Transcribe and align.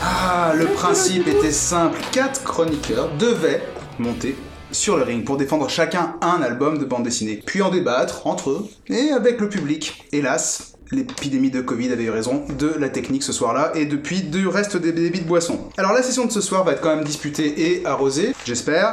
Ah, 0.00 0.52
le 0.54 0.66
principe 0.66 1.26
était 1.26 1.50
simple. 1.50 1.98
Quatre 2.12 2.44
chroniqueurs 2.44 3.10
devaient 3.18 3.62
monter 3.98 4.36
sur 4.70 4.96
le 4.96 5.02
ring 5.02 5.24
pour 5.24 5.36
défendre 5.36 5.68
chacun 5.68 6.16
un 6.20 6.42
album 6.42 6.78
de 6.78 6.84
bande 6.84 7.02
dessinée, 7.02 7.42
puis 7.44 7.62
en 7.62 7.70
débattre 7.70 8.26
entre 8.26 8.50
eux 8.50 8.66
et 8.88 9.10
avec 9.10 9.40
le 9.40 9.48
public. 9.48 10.04
Hélas, 10.12 10.74
l'épidémie 10.90 11.50
de 11.50 11.60
Covid 11.60 11.92
avait 11.92 12.04
eu 12.04 12.10
raison 12.10 12.44
de 12.58 12.72
la 12.78 12.88
technique 12.88 13.22
ce 13.22 13.32
soir-là 13.32 13.72
et 13.74 13.86
depuis 13.86 14.22
du 14.22 14.46
reste 14.46 14.76
des 14.76 14.92
débits 14.92 15.20
de 15.20 15.28
boissons. 15.28 15.68
Alors 15.76 15.92
la 15.92 16.02
session 16.02 16.24
de 16.24 16.32
ce 16.32 16.40
soir 16.40 16.64
va 16.64 16.72
être 16.72 16.80
quand 16.80 16.94
même 16.94 17.04
disputée 17.04 17.74
et 17.74 17.86
arrosée, 17.86 18.34
j'espère. 18.44 18.92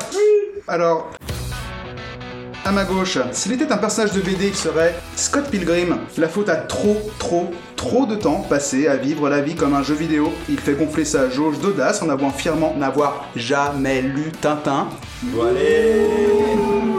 Alors, 0.68 1.12
à 2.66 2.72
ma 2.72 2.86
gauche, 2.86 3.20
s'il 3.32 3.52
était 3.52 3.72
un 3.72 3.78
personnage 3.78 4.14
de 4.14 4.22
BD, 4.22 4.48
il 4.48 4.56
serait 4.56 4.96
Scott 5.16 5.48
Pilgrim. 5.52 6.00
La 6.18 6.28
faute 6.28 6.50
a 6.50 6.56
trop, 6.56 7.00
trop, 7.20 7.52
trop 7.76 8.08
de 8.08 8.16
temps 8.16 8.44
passé 8.50 8.88
à 8.88 8.96
vivre 8.96 9.30
la 9.30 9.42
vie 9.42 9.54
comme 9.54 9.76
un 9.76 9.84
jeu 9.84 9.94
vidéo. 9.94 10.34
Il 10.50 10.60
fait 10.60 10.74
gonfler 10.74 11.06
sa 11.06 11.30
jauge 11.30 11.60
d'audace 11.60 12.02
en 12.02 12.10
avouant 12.10 12.32
fièrement 12.32 12.74
n'avoir 12.76 13.26
jamais 13.36 14.02
lu 14.02 14.32
Tintin. 14.42 14.88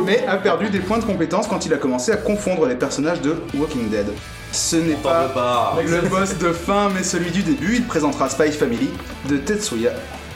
Mais 0.05 0.25
a 0.29 0.37
perdu 0.37 0.71
des 0.71 0.79
points 0.79 0.99
de 0.99 1.05
compétence 1.05 1.49
quand 1.49 1.67
il 1.67 1.75
a 1.75 1.79
commencé 1.79 2.13
à 2.13 2.17
confondre 2.17 2.67
les 2.67 2.77
personnages 2.77 3.21
de 3.21 3.35
Walking 3.59 3.91
Dead. 3.91 4.07
Ce 4.53 4.77
n'est 4.77 4.95
pas, 4.95 5.29
pas. 5.35 5.77
le 5.85 6.03
boss 6.03 6.39
de 6.39 6.53
fin, 6.53 6.89
mais 6.95 7.03
celui 7.03 7.33
du 7.33 7.43
début. 7.43 7.75
Il 7.75 7.85
présentera 7.85 8.29
Spy 8.29 8.53
Family 8.53 8.91
de 9.29 9.39
Tetsuya 9.39 9.91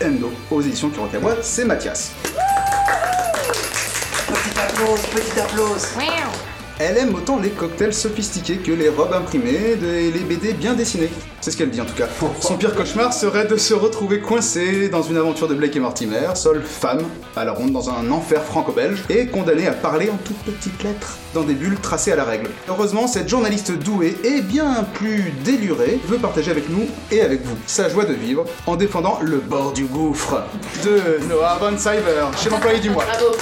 Endo 0.04 0.32
aux 0.50 0.60
éditions 0.60 0.90
Kurokawa. 0.90 1.36
C'est 1.42 1.64
Mathias. 1.64 2.12
Petit 4.80 4.88
applause, 4.88 5.00
petit 5.12 5.40
applause. 5.40 5.88
Elle 6.78 6.96
aime 6.96 7.14
autant 7.14 7.38
les 7.38 7.50
cocktails 7.50 7.92
sophistiqués 7.92 8.56
que 8.56 8.72
les 8.72 8.88
robes 8.88 9.12
imprimées 9.12 9.76
et 9.82 10.10
les 10.10 10.20
BD 10.20 10.54
bien 10.54 10.72
dessinées. 10.72 11.10
C'est 11.42 11.50
ce 11.50 11.58
qu'elle 11.58 11.68
dit 11.68 11.82
en 11.82 11.84
tout 11.84 11.94
cas. 11.94 12.06
Son 12.40 12.56
pire 12.56 12.74
cauchemar 12.74 13.12
serait 13.12 13.44
de 13.44 13.58
se 13.58 13.74
retrouver 13.74 14.20
coincé 14.20 14.88
dans 14.88 15.02
une 15.02 15.18
aventure 15.18 15.48
de 15.48 15.54
Blake 15.54 15.76
et 15.76 15.80
Mortimer, 15.80 16.30
seule 16.34 16.62
femme, 16.62 17.02
à 17.36 17.44
la 17.44 17.52
ronde 17.52 17.72
dans 17.72 17.90
un 17.90 18.10
enfer 18.10 18.42
franco-belge, 18.42 19.04
et 19.10 19.26
condamnée 19.26 19.66
à 19.66 19.72
parler 19.72 20.08
en 20.08 20.16
toutes 20.16 20.38
petites 20.38 20.82
lettres, 20.82 21.18
dans 21.34 21.42
des 21.42 21.54
bulles 21.54 21.78
tracées 21.78 22.12
à 22.12 22.16
la 22.16 22.24
règle. 22.24 22.48
Heureusement, 22.66 23.06
cette 23.06 23.28
journaliste 23.28 23.72
douée 23.72 24.16
et 24.24 24.40
bien 24.40 24.86
plus 24.94 25.34
délurée 25.44 26.00
veut 26.06 26.18
partager 26.18 26.50
avec 26.50 26.70
nous 26.70 26.86
et 27.10 27.20
avec 27.20 27.44
vous 27.44 27.56
sa 27.66 27.90
joie 27.90 28.06
de 28.06 28.14
vivre 28.14 28.46
en 28.66 28.76
défendant 28.76 29.18
le 29.20 29.40
bord 29.40 29.72
du 29.72 29.84
gouffre 29.84 30.42
de 30.82 31.22
Noah 31.28 31.58
Von 31.60 31.76
Cyber 31.76 32.30
chez 32.42 32.48
l'employé 32.48 32.80
du 32.80 32.88
mois. 32.88 33.04
Bravo. 33.04 33.36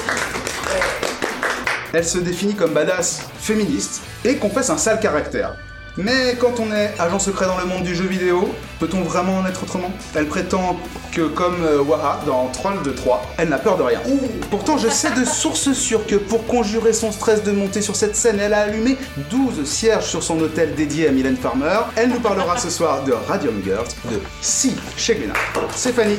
Elle 1.93 2.05
se 2.05 2.19
définit 2.19 2.55
comme 2.55 2.73
badass, 2.73 3.23
féministe 3.41 4.03
et 4.25 4.37
confesse 4.37 4.71
un 4.71 4.77
sale 4.77 5.01
caractère. 5.01 5.57
Mais 5.99 6.37
quand 6.39 6.61
on 6.61 6.73
est 6.73 6.95
agent 7.01 7.19
secret 7.19 7.47
dans 7.47 7.59
le 7.59 7.65
monde 7.65 7.83
du 7.83 7.97
jeu 7.97 8.05
vidéo, 8.05 8.55
peut-on 8.79 9.03
vraiment 9.03 9.39
en 9.39 9.47
être 9.47 9.65
autrement? 9.65 9.91
Elle 10.15 10.29
prétend 10.29 10.79
que, 11.11 11.23
comme 11.23 11.65
euh, 11.65 11.83
Waha 11.83 12.21
dans 12.25 12.47
Troll 12.53 12.83
de 12.85 12.93
3, 12.93 13.35
elle 13.37 13.49
n'a 13.49 13.59
peur 13.59 13.77
de 13.77 13.83
rien. 13.83 14.01
Pourtant, 14.49 14.79
je 14.79 14.87
sais 14.89 15.11
de 15.11 15.25
sources 15.25 15.73
sûres 15.73 16.07
que 16.07 16.15
pour 16.15 16.47
conjurer 16.47 16.93
son 16.93 17.11
stress 17.11 17.43
de 17.43 17.51
monter 17.51 17.83
sur 17.83 17.97
cette 17.97 18.15
scène, 18.15 18.39
elle 18.39 18.55
a 18.55 18.61
allumé 18.61 18.97
12 19.31 19.65
cierges 19.65 20.07
sur 20.07 20.23
son 20.23 20.39
hôtel 20.39 20.77
dédié 20.77 21.09
à 21.09 21.11
Mylène 21.11 21.37
Farmer. 21.37 21.81
Elle 21.97 22.11
nous 22.11 22.21
parlera 22.21 22.57
ce 22.59 22.71
soir 22.71 23.03
de 23.03 23.13
Radium 23.13 23.61
Girls, 23.65 23.89
de 24.05 24.21
Si 24.41 24.77
chez 24.97 25.17
Glénat. 25.17 25.35
C'est 25.75 25.93
Fanny. 25.93 26.17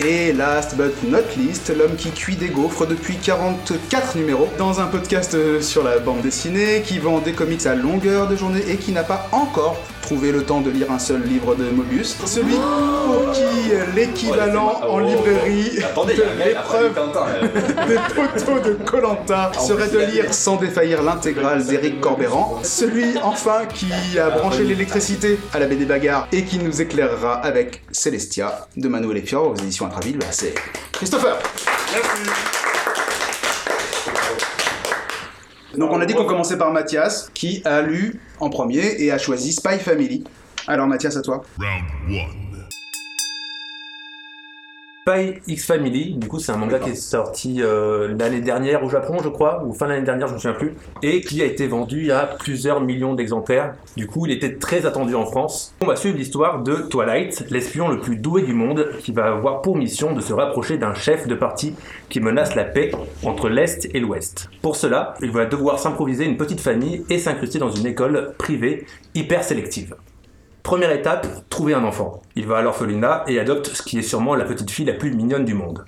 Et 0.00 0.32
last 0.32 0.76
but 0.76 0.94
not 1.02 1.36
least, 1.36 1.72
l'homme 1.76 1.96
qui 1.96 2.12
cuit 2.12 2.36
des 2.36 2.50
gaufres 2.50 2.86
depuis 2.86 3.16
44 3.16 4.16
numéros 4.16 4.48
dans 4.56 4.80
un 4.80 4.86
podcast 4.86 5.34
euh, 5.34 5.60
sur 5.60 5.82
la 5.82 5.98
bande 5.98 6.20
dessinée, 6.20 6.82
qui 6.86 7.00
vend 7.00 7.18
des 7.18 7.32
comics 7.32 7.66
à 7.66 7.74
longueur 7.74 8.28
de 8.28 8.36
journée 8.36 8.62
et 8.68 8.76
qui 8.76 8.92
n'a 8.92 9.02
pas 9.02 9.28
encore 9.32 9.76
trouvé 10.08 10.32
le 10.32 10.42
temps 10.42 10.62
de 10.62 10.70
lire 10.70 10.90
un 10.90 10.98
seul 10.98 11.22
livre 11.22 11.54
de 11.54 11.64
Mobius. 11.64 12.16
Celui 12.24 12.54
pour 12.54 13.30
qui 13.32 13.44
l'équivalent 13.94 14.80
en 14.88 15.00
librairie 15.00 15.82
Attendez, 15.84 16.14
de 16.14 16.22
l'épreuve 16.42 16.94
des 17.88 17.98
photos 18.16 18.62
de 18.62 18.72
Colanta. 18.86 19.52
Serait 19.60 19.88
de 19.88 19.98
lire 19.98 20.32
sans 20.32 20.56
défaillir 20.56 21.02
l'intégrale 21.02 21.62
d'Éric 21.62 22.00
Corbéran. 22.00 22.58
Celui 22.62 23.18
enfin 23.22 23.66
qui 23.66 24.18
a 24.18 24.30
branché 24.30 24.64
l'électricité 24.64 25.38
à 25.52 25.58
la 25.58 25.66
BD 25.66 25.84
Bagarre 25.84 26.26
et 26.32 26.44
qui 26.44 26.58
nous 26.58 26.80
éclairera 26.80 27.34
avec 27.34 27.82
Célestia 27.92 28.66
de 28.78 28.88
Manuel 28.88 29.22
Fior 29.26 29.50
aux 29.50 29.56
éditions 29.56 29.84
Intraville, 29.84 30.20
c'est 30.30 30.54
Christopher. 30.92 31.36
Donc 35.78 35.92
on 35.92 36.00
a 36.00 36.06
dit 36.06 36.14
qu'on 36.14 36.24
commençait 36.24 36.58
par 36.58 36.72
Mathias 36.72 37.30
qui 37.34 37.62
a 37.64 37.80
lu 37.80 38.20
en 38.40 38.50
premier 38.50 39.00
et 39.02 39.12
a 39.12 39.18
choisi 39.18 39.52
Spy 39.52 39.78
Family. 39.78 40.24
Alors 40.66 40.86
Mathias 40.86 41.16
à 41.16 41.22
toi. 41.22 41.42
Round 41.58 41.84
one. 42.10 42.47
Spy 45.08 45.40
X 45.46 45.64
Family, 45.64 46.16
du 46.16 46.28
coup 46.28 46.38
c'est 46.38 46.52
un 46.52 46.58
manga 46.58 46.78
qui 46.78 46.90
est 46.90 46.94
sorti 46.94 47.62
euh, 47.62 48.14
l'année 48.18 48.42
dernière 48.42 48.84
au 48.84 48.90
Japon 48.90 49.16
je 49.24 49.30
crois, 49.30 49.64
ou 49.64 49.72
fin 49.72 49.86
l'année 49.86 50.04
dernière 50.04 50.28
je 50.28 50.34
me 50.34 50.38
souviens 50.38 50.52
plus, 50.52 50.74
et 51.02 51.22
qui 51.22 51.40
a 51.40 51.46
été 51.46 51.66
vendu 51.66 52.12
à 52.12 52.26
plusieurs 52.26 52.82
millions 52.82 53.14
d'exemplaires. 53.14 53.74
Du 53.96 54.06
coup 54.06 54.26
il 54.26 54.32
était 54.32 54.56
très 54.56 54.84
attendu 54.84 55.14
en 55.14 55.24
France. 55.24 55.74
On 55.80 55.86
va 55.86 55.96
suivre 55.96 56.18
l'histoire 56.18 56.62
de 56.62 56.74
Twilight, 56.90 57.46
l'espion 57.48 57.88
le 57.88 58.00
plus 58.00 58.16
doué 58.16 58.42
du 58.42 58.52
monde, 58.52 58.86
qui 59.00 59.12
va 59.12 59.28
avoir 59.28 59.62
pour 59.62 59.78
mission 59.78 60.12
de 60.12 60.20
se 60.20 60.34
rapprocher 60.34 60.76
d'un 60.76 60.92
chef 60.92 61.26
de 61.26 61.34
parti 61.34 61.74
qui 62.10 62.20
menace 62.20 62.54
la 62.54 62.64
paix 62.64 62.90
entre 63.24 63.48
l'Est 63.48 63.88
et 63.94 64.00
l'Ouest. 64.00 64.50
Pour 64.60 64.76
cela, 64.76 65.14
il 65.22 65.30
va 65.30 65.46
devoir 65.46 65.78
s'improviser 65.78 66.26
une 66.26 66.36
petite 66.36 66.60
famille 66.60 67.02
et 67.08 67.18
s'incruster 67.18 67.58
dans 67.58 67.70
une 67.70 67.86
école 67.86 68.34
privée 68.36 68.84
hyper 69.14 69.42
sélective. 69.42 69.94
Première 70.68 70.92
étape, 70.92 71.26
trouver 71.48 71.72
un 71.72 71.82
enfant. 71.82 72.20
Il 72.36 72.46
va 72.46 72.58
à 72.58 72.60
l'orphelinat 72.60 73.24
et 73.26 73.40
adopte 73.40 73.68
ce 73.68 73.82
qui 73.82 73.98
est 73.98 74.02
sûrement 74.02 74.34
la 74.34 74.44
petite 74.44 74.70
fille 74.70 74.84
la 74.84 74.92
plus 74.92 75.14
mignonne 75.14 75.46
du 75.46 75.54
monde. 75.54 75.86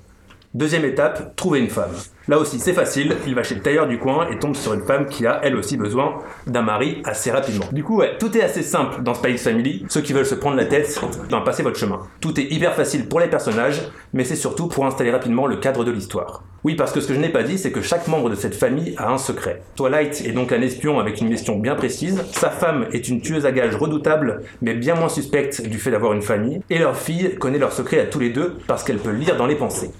Deuxième 0.52 0.84
étape, 0.84 1.36
trouver 1.36 1.60
une 1.60 1.70
femme. 1.70 1.92
Là 2.26 2.36
aussi 2.36 2.58
c'est 2.58 2.72
facile, 2.72 3.14
il 3.24 3.36
va 3.36 3.44
chez 3.44 3.54
le 3.54 3.60
tailleur 3.60 3.86
du 3.86 3.98
coin 3.98 4.28
et 4.30 4.38
tombe 4.40 4.56
sur 4.56 4.74
une 4.74 4.82
femme 4.82 5.06
qui 5.06 5.24
a 5.24 5.38
elle 5.44 5.54
aussi 5.54 5.76
besoin 5.76 6.18
d'un 6.48 6.62
mari 6.62 7.02
assez 7.04 7.30
rapidement. 7.30 7.66
Du 7.70 7.84
coup 7.84 7.98
ouais, 7.98 8.18
tout 8.18 8.36
est 8.36 8.42
assez 8.42 8.64
simple 8.64 9.04
dans 9.04 9.14
Spy 9.14 9.38
Family, 9.38 9.86
ceux 9.88 10.00
qui 10.00 10.12
veulent 10.12 10.26
se 10.26 10.34
prendre 10.34 10.56
la 10.56 10.64
tête, 10.64 11.00
ben 11.30 11.40
passez 11.42 11.62
votre 11.62 11.78
chemin. 11.78 12.00
Tout 12.20 12.40
est 12.40 12.52
hyper 12.52 12.74
facile 12.74 13.06
pour 13.06 13.20
les 13.20 13.28
personnages, 13.28 13.80
mais 14.12 14.24
c'est 14.24 14.34
surtout 14.34 14.66
pour 14.66 14.84
installer 14.86 15.12
rapidement 15.12 15.46
le 15.46 15.54
cadre 15.54 15.84
de 15.84 15.92
l'histoire. 15.92 16.42
Oui 16.64 16.74
parce 16.74 16.90
que 16.90 17.00
ce 17.00 17.06
que 17.06 17.14
je 17.14 17.20
n'ai 17.20 17.28
pas 17.28 17.44
dit 17.44 17.56
c'est 17.56 17.70
que 17.70 17.80
chaque 17.80 18.08
membre 18.08 18.28
de 18.28 18.34
cette 18.34 18.56
famille 18.56 18.96
a 18.98 19.12
un 19.12 19.18
secret. 19.18 19.62
Twilight 19.76 20.24
est 20.26 20.32
donc 20.32 20.50
un 20.50 20.62
espion 20.62 20.98
avec 20.98 21.20
une 21.20 21.28
mission 21.28 21.60
bien 21.60 21.76
précise, 21.76 22.24
sa 22.32 22.50
femme 22.50 22.86
est 22.92 23.08
une 23.08 23.20
tueuse 23.20 23.46
à 23.46 23.52
gages 23.52 23.76
redoutable 23.76 24.42
mais 24.62 24.74
bien 24.74 24.96
moins 24.96 25.08
suspecte 25.08 25.62
du 25.62 25.78
fait 25.78 25.92
d'avoir 25.92 26.12
une 26.12 26.22
famille, 26.22 26.60
et 26.70 26.80
leur 26.80 26.96
fille 26.96 27.36
connaît 27.36 27.58
leur 27.58 27.70
secret 27.70 28.00
à 28.00 28.06
tous 28.06 28.18
les 28.18 28.30
deux 28.30 28.56
parce 28.66 28.82
qu'elle 28.82 28.98
peut 28.98 29.12
lire 29.12 29.36
dans 29.36 29.46
les 29.46 29.54
pensées. 29.54 29.92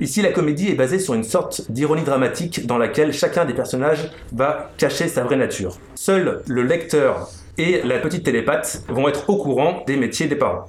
Ici, 0.00 0.22
la 0.22 0.32
comédie 0.32 0.70
est 0.70 0.74
basée 0.74 0.98
sur 0.98 1.14
une 1.14 1.22
sorte 1.22 1.70
d'ironie 1.70 2.02
dramatique 2.02 2.66
dans 2.66 2.78
laquelle 2.78 3.12
chacun 3.12 3.44
des 3.44 3.54
personnages 3.54 4.10
va 4.32 4.72
cacher 4.76 5.06
sa 5.06 5.22
vraie 5.22 5.36
nature. 5.36 5.78
Seul 5.94 6.42
le 6.48 6.62
lecteur 6.62 7.28
et 7.58 7.80
la 7.84 8.00
petite 8.00 8.24
télépathe 8.24 8.82
vont 8.88 9.06
être 9.08 9.30
au 9.30 9.36
courant 9.36 9.84
des 9.86 9.96
métiers 9.96 10.26
des 10.26 10.34
parents. 10.34 10.66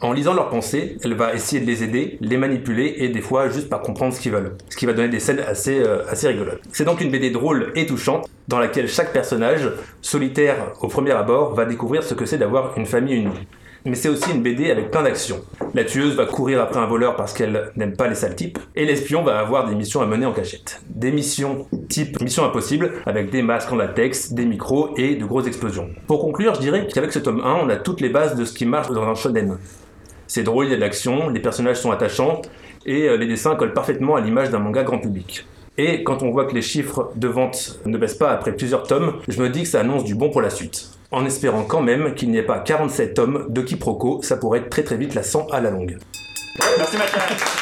En 0.00 0.12
lisant 0.12 0.32
leurs 0.32 0.48
pensées, 0.48 0.96
elle 1.04 1.14
va 1.14 1.34
essayer 1.34 1.60
de 1.60 1.66
les 1.66 1.84
aider, 1.84 2.16
les 2.20 2.36
manipuler 2.38 2.94
et 2.96 3.08
des 3.08 3.20
fois 3.20 3.50
juste 3.50 3.68
par 3.68 3.82
comprendre 3.82 4.14
ce 4.14 4.20
qu'ils 4.20 4.32
veulent. 4.32 4.56
Ce 4.70 4.76
qui 4.76 4.86
va 4.86 4.94
donner 4.94 5.10
des 5.10 5.20
scènes 5.20 5.38
assez, 5.38 5.78
euh, 5.78 6.08
assez 6.08 6.26
rigolotes. 6.26 6.60
C'est 6.72 6.84
donc 6.84 7.00
une 7.02 7.10
BD 7.10 7.30
drôle 7.30 7.72
et 7.76 7.86
touchante 7.86 8.28
dans 8.48 8.58
laquelle 8.58 8.88
chaque 8.88 9.12
personnage, 9.12 9.70
solitaire 10.00 10.56
au 10.80 10.88
premier 10.88 11.12
abord, 11.12 11.54
va 11.54 11.66
découvrir 11.66 12.02
ce 12.02 12.14
que 12.14 12.26
c'est 12.26 12.38
d'avoir 12.38 12.76
une 12.78 12.86
famille 12.86 13.14
unie. 13.14 13.46
Mais 13.84 13.96
c'est 13.96 14.08
aussi 14.08 14.30
une 14.30 14.42
BD 14.42 14.70
avec 14.70 14.90
plein 14.90 15.02
d'actions. 15.02 15.40
La 15.74 15.84
tueuse 15.84 16.14
va 16.14 16.26
courir 16.26 16.60
après 16.60 16.78
un 16.78 16.86
voleur 16.86 17.16
parce 17.16 17.32
qu'elle 17.32 17.72
n'aime 17.76 17.96
pas 17.96 18.06
les 18.06 18.14
sales 18.14 18.36
types, 18.36 18.58
et 18.76 18.84
l'espion 18.84 19.22
va 19.24 19.38
avoir 19.38 19.68
des 19.68 19.74
missions 19.74 20.00
à 20.00 20.06
mener 20.06 20.24
en 20.24 20.32
cachette. 20.32 20.80
Des 20.88 21.10
missions 21.10 21.66
type 21.88 22.20
Mission 22.20 22.44
Impossible, 22.44 22.92
avec 23.06 23.30
des 23.30 23.42
masques 23.42 23.72
en 23.72 23.76
latex, 23.76 24.32
des 24.32 24.44
micros 24.44 24.90
et 24.96 25.16
de 25.16 25.24
grosses 25.24 25.46
explosions. 25.46 25.90
Pour 26.06 26.20
conclure, 26.20 26.54
je 26.54 26.60
dirais 26.60 26.86
qu'avec 26.86 27.12
ce 27.12 27.18
tome 27.18 27.40
1, 27.40 27.54
on 27.64 27.68
a 27.68 27.76
toutes 27.76 28.00
les 28.00 28.08
bases 28.08 28.36
de 28.36 28.44
ce 28.44 28.52
qui 28.52 28.66
marche 28.66 28.90
dans 28.90 29.02
un 29.02 29.14
shonen. 29.14 29.58
C'est 30.26 30.44
drôle, 30.44 30.66
il 30.66 30.70
y 30.70 30.74
a 30.74 30.76
de 30.76 30.80
l'action, 30.80 31.28
les 31.28 31.40
personnages 31.40 31.80
sont 31.80 31.90
attachants, 31.90 32.40
et 32.86 33.08
euh, 33.08 33.16
les 33.16 33.26
dessins 33.26 33.56
collent 33.56 33.74
parfaitement 33.74 34.14
à 34.14 34.20
l'image 34.20 34.50
d'un 34.50 34.60
manga 34.60 34.84
grand 34.84 34.98
public. 34.98 35.46
Et 35.76 36.04
quand 36.04 36.22
on 36.22 36.30
voit 36.30 36.44
que 36.44 36.54
les 36.54 36.62
chiffres 36.62 37.10
de 37.16 37.28
vente 37.28 37.80
ne 37.86 37.98
baissent 37.98 38.14
pas 38.14 38.30
après 38.30 38.52
plusieurs 38.52 38.84
tomes, 38.84 39.14
je 39.28 39.42
me 39.42 39.48
dis 39.48 39.62
que 39.62 39.68
ça 39.68 39.80
annonce 39.80 40.04
du 40.04 40.14
bon 40.14 40.30
pour 40.30 40.42
la 40.42 40.50
suite. 40.50 40.90
En 41.12 41.26
espérant 41.26 41.64
quand 41.64 41.82
même 41.82 42.14
qu'il 42.14 42.30
n'y 42.30 42.38
ait 42.38 42.42
pas 42.42 42.58
47 42.58 43.12
tomes 43.14 43.46
de 43.50 43.60
quiproquo, 43.60 44.22
ça 44.22 44.38
pourrait 44.38 44.60
être 44.60 44.70
très 44.70 44.82
très 44.82 44.96
vite 44.96 45.14
la 45.14 45.22
100 45.22 45.48
à 45.48 45.60
la 45.60 45.70
longue. 45.70 45.98
Merci 46.78 46.96
Mathias. 46.96 47.61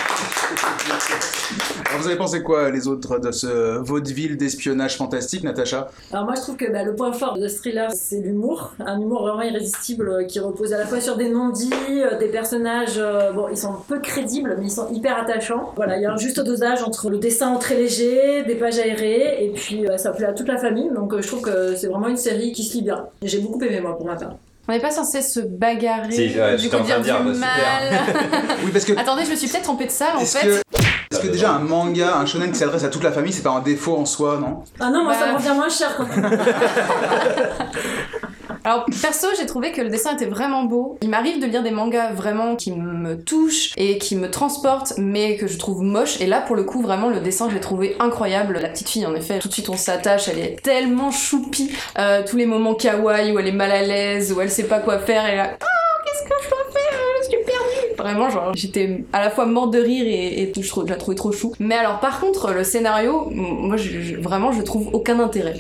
Alors, 1.86 2.02
vous 2.02 2.06
avez 2.06 2.16
pensé 2.16 2.42
quoi, 2.42 2.70
les 2.70 2.86
autres, 2.86 3.18
de 3.18 3.32
ce 3.32 3.78
vaudeville 3.78 4.36
d'espionnage 4.36 4.96
fantastique, 4.96 5.42
Natacha 5.42 5.90
Alors 6.12 6.24
moi 6.24 6.34
je 6.36 6.40
trouve 6.40 6.56
que 6.56 6.70
bah, 6.70 6.84
le 6.84 6.94
point 6.94 7.12
fort 7.12 7.38
de 7.38 7.48
ce 7.48 7.58
thriller 7.58 7.90
c'est 7.92 8.20
l'humour, 8.20 8.72
un 8.78 9.00
humour 9.00 9.22
vraiment 9.22 9.42
irrésistible 9.42 10.08
euh, 10.08 10.24
qui 10.24 10.38
repose 10.38 10.72
à 10.72 10.78
la 10.78 10.86
fois 10.86 11.00
sur 11.00 11.16
des 11.16 11.28
non-dits, 11.28 11.72
euh, 11.90 12.18
des 12.18 12.28
personnages, 12.28 12.98
euh, 12.98 13.32
bon 13.32 13.48
ils 13.50 13.56
sont 13.56 13.74
peu 13.88 13.98
crédibles 14.00 14.56
mais 14.58 14.66
ils 14.66 14.70
sont 14.70 14.88
hyper 14.92 15.18
attachants. 15.18 15.72
Voilà, 15.76 15.96
il 15.96 16.02
y 16.02 16.06
a 16.06 16.12
un 16.12 16.16
juste 16.16 16.40
dosage 16.40 16.82
entre 16.82 17.10
le 17.10 17.18
dessin 17.18 17.56
très 17.56 17.76
léger, 17.76 18.44
des 18.44 18.54
pages 18.54 18.78
aérées 18.78 19.44
et 19.44 19.50
puis 19.50 19.86
ça 19.96 20.12
plaît 20.12 20.26
à 20.26 20.32
toute 20.32 20.48
la 20.48 20.58
famille 20.58 20.90
donc 20.94 21.20
je 21.20 21.26
trouve 21.26 21.42
que 21.42 21.74
c'est 21.74 21.88
vraiment 21.88 22.08
une 22.08 22.16
série 22.16 22.52
qui 22.52 22.62
se 22.62 22.74
lit 22.74 22.82
bien. 22.82 23.06
J'ai 23.22 23.38
beaucoup 23.38 23.62
aimé 23.62 23.80
moi 23.80 23.96
pour 23.96 24.06
ma 24.06 24.16
part. 24.16 24.36
On 24.70 24.72
n'est 24.72 24.78
pas 24.78 24.92
censé 24.92 25.20
se 25.20 25.40
bagarrer, 25.40 26.12
Si, 26.12 26.38
ouais, 26.38 26.54
du 26.56 26.70
coup 26.70 26.76
en 26.76 26.80
dire 26.84 26.98
de 26.98 27.02
du 27.02 27.08
dire, 27.08 27.20
bah, 27.24 27.32
mal. 27.32 28.00
Oui, 28.64 28.70
parce 28.70 28.84
que 28.84 28.92
Attendez, 28.96 29.24
je 29.24 29.30
me 29.32 29.34
suis 29.34 29.48
peut-être 29.48 29.64
trompée 29.64 29.86
de 29.86 29.90
salle 29.90 30.14
en 30.16 30.20
fait. 30.20 30.46
que, 30.46 30.60
est-ce 31.10 31.18
que 31.18 31.26
déjà 31.26 31.50
un 31.50 31.58
manga, 31.58 32.14
un 32.18 32.24
shonen 32.24 32.52
qui 32.52 32.58
s'adresse 32.60 32.84
à 32.84 32.88
toute 32.88 33.02
la 33.02 33.10
famille, 33.10 33.32
c'est 33.32 33.42
pas 33.42 33.50
un 33.50 33.62
défaut 33.62 33.96
en 33.96 34.04
soi, 34.06 34.38
non? 34.40 34.62
Ah 34.78 34.90
non 34.90 35.02
moi 35.02 35.14
ça 35.14 35.22
Bah. 35.26 35.32
me 35.32 35.36
revient 35.38 35.54
moins 35.56 35.68
cher 35.68 35.96
quand 35.96 36.06
même. 36.06 36.38
Alors 38.64 38.84
perso, 39.00 39.26
j'ai 39.38 39.46
trouvé 39.46 39.72
que 39.72 39.80
le 39.80 39.88
dessin 39.88 40.14
était 40.14 40.26
vraiment 40.26 40.64
beau. 40.64 40.98
Il 41.00 41.08
m'arrive 41.08 41.40
de 41.40 41.46
lire 41.46 41.62
des 41.62 41.70
mangas 41.70 42.12
vraiment 42.12 42.56
qui 42.56 42.72
me 42.72 43.16
touchent 43.16 43.72
et 43.78 43.96
qui 43.98 44.16
me 44.16 44.30
transportent, 44.30 44.94
mais 44.98 45.36
que 45.36 45.46
je 45.46 45.56
trouve 45.58 45.82
moche. 45.82 46.20
Et 46.20 46.26
là, 46.26 46.40
pour 46.42 46.56
le 46.56 46.64
coup, 46.64 46.82
vraiment, 46.82 47.08
le 47.08 47.20
dessin, 47.20 47.48
j'ai 47.50 47.60
trouvé 47.60 47.96
incroyable. 48.00 48.58
La 48.60 48.68
petite 48.68 48.88
fille, 48.90 49.06
en 49.06 49.14
effet, 49.14 49.38
tout 49.38 49.48
de 49.48 49.52
suite, 49.54 49.70
on 49.70 49.76
s'attache. 49.78 50.28
Elle 50.28 50.38
est 50.40 50.62
tellement 50.62 51.10
choupie. 51.10 51.70
Euh, 51.98 52.22
tous 52.28 52.36
les 52.36 52.46
moments 52.46 52.74
kawaii 52.74 53.32
où 53.32 53.38
elle 53.38 53.46
est 53.48 53.52
mal 53.52 53.70
à 53.72 53.82
l'aise, 53.82 54.32
où 54.32 54.40
elle 54.42 54.50
sait 54.50 54.64
pas 54.64 54.80
quoi 54.80 54.98
faire, 54.98 55.26
et 55.32 55.36
là, 55.36 55.52
oh, 55.54 56.00
qu'est-ce 56.04 56.28
que 56.28 56.34
je 56.44 56.48
dois 56.50 56.58
faire? 56.70 56.98
Je 57.22 57.28
suis 57.28 57.38
perdue. 57.44 57.96
Vraiment, 57.96 58.28
genre, 58.30 58.52
j'étais 58.54 59.04
à 59.12 59.20
la 59.24 59.30
fois 59.30 59.46
morte 59.46 59.72
de 59.72 59.80
rire 59.80 60.04
et, 60.06 60.52
je, 60.54 60.62
je 60.62 60.80
la 60.86 60.96
trouvais 60.96 61.16
trop 61.16 61.32
chou. 61.32 61.52
Mais 61.60 61.76
alors, 61.76 61.98
par 62.00 62.20
contre, 62.20 62.52
le 62.52 62.64
scénario, 62.64 63.28
moi, 63.30 63.76
je- 63.78 64.00
je- 64.00 64.16
vraiment, 64.16 64.52
je 64.52 64.60
trouve 64.62 64.88
aucun 64.92 65.18
intérêt. 65.20 65.54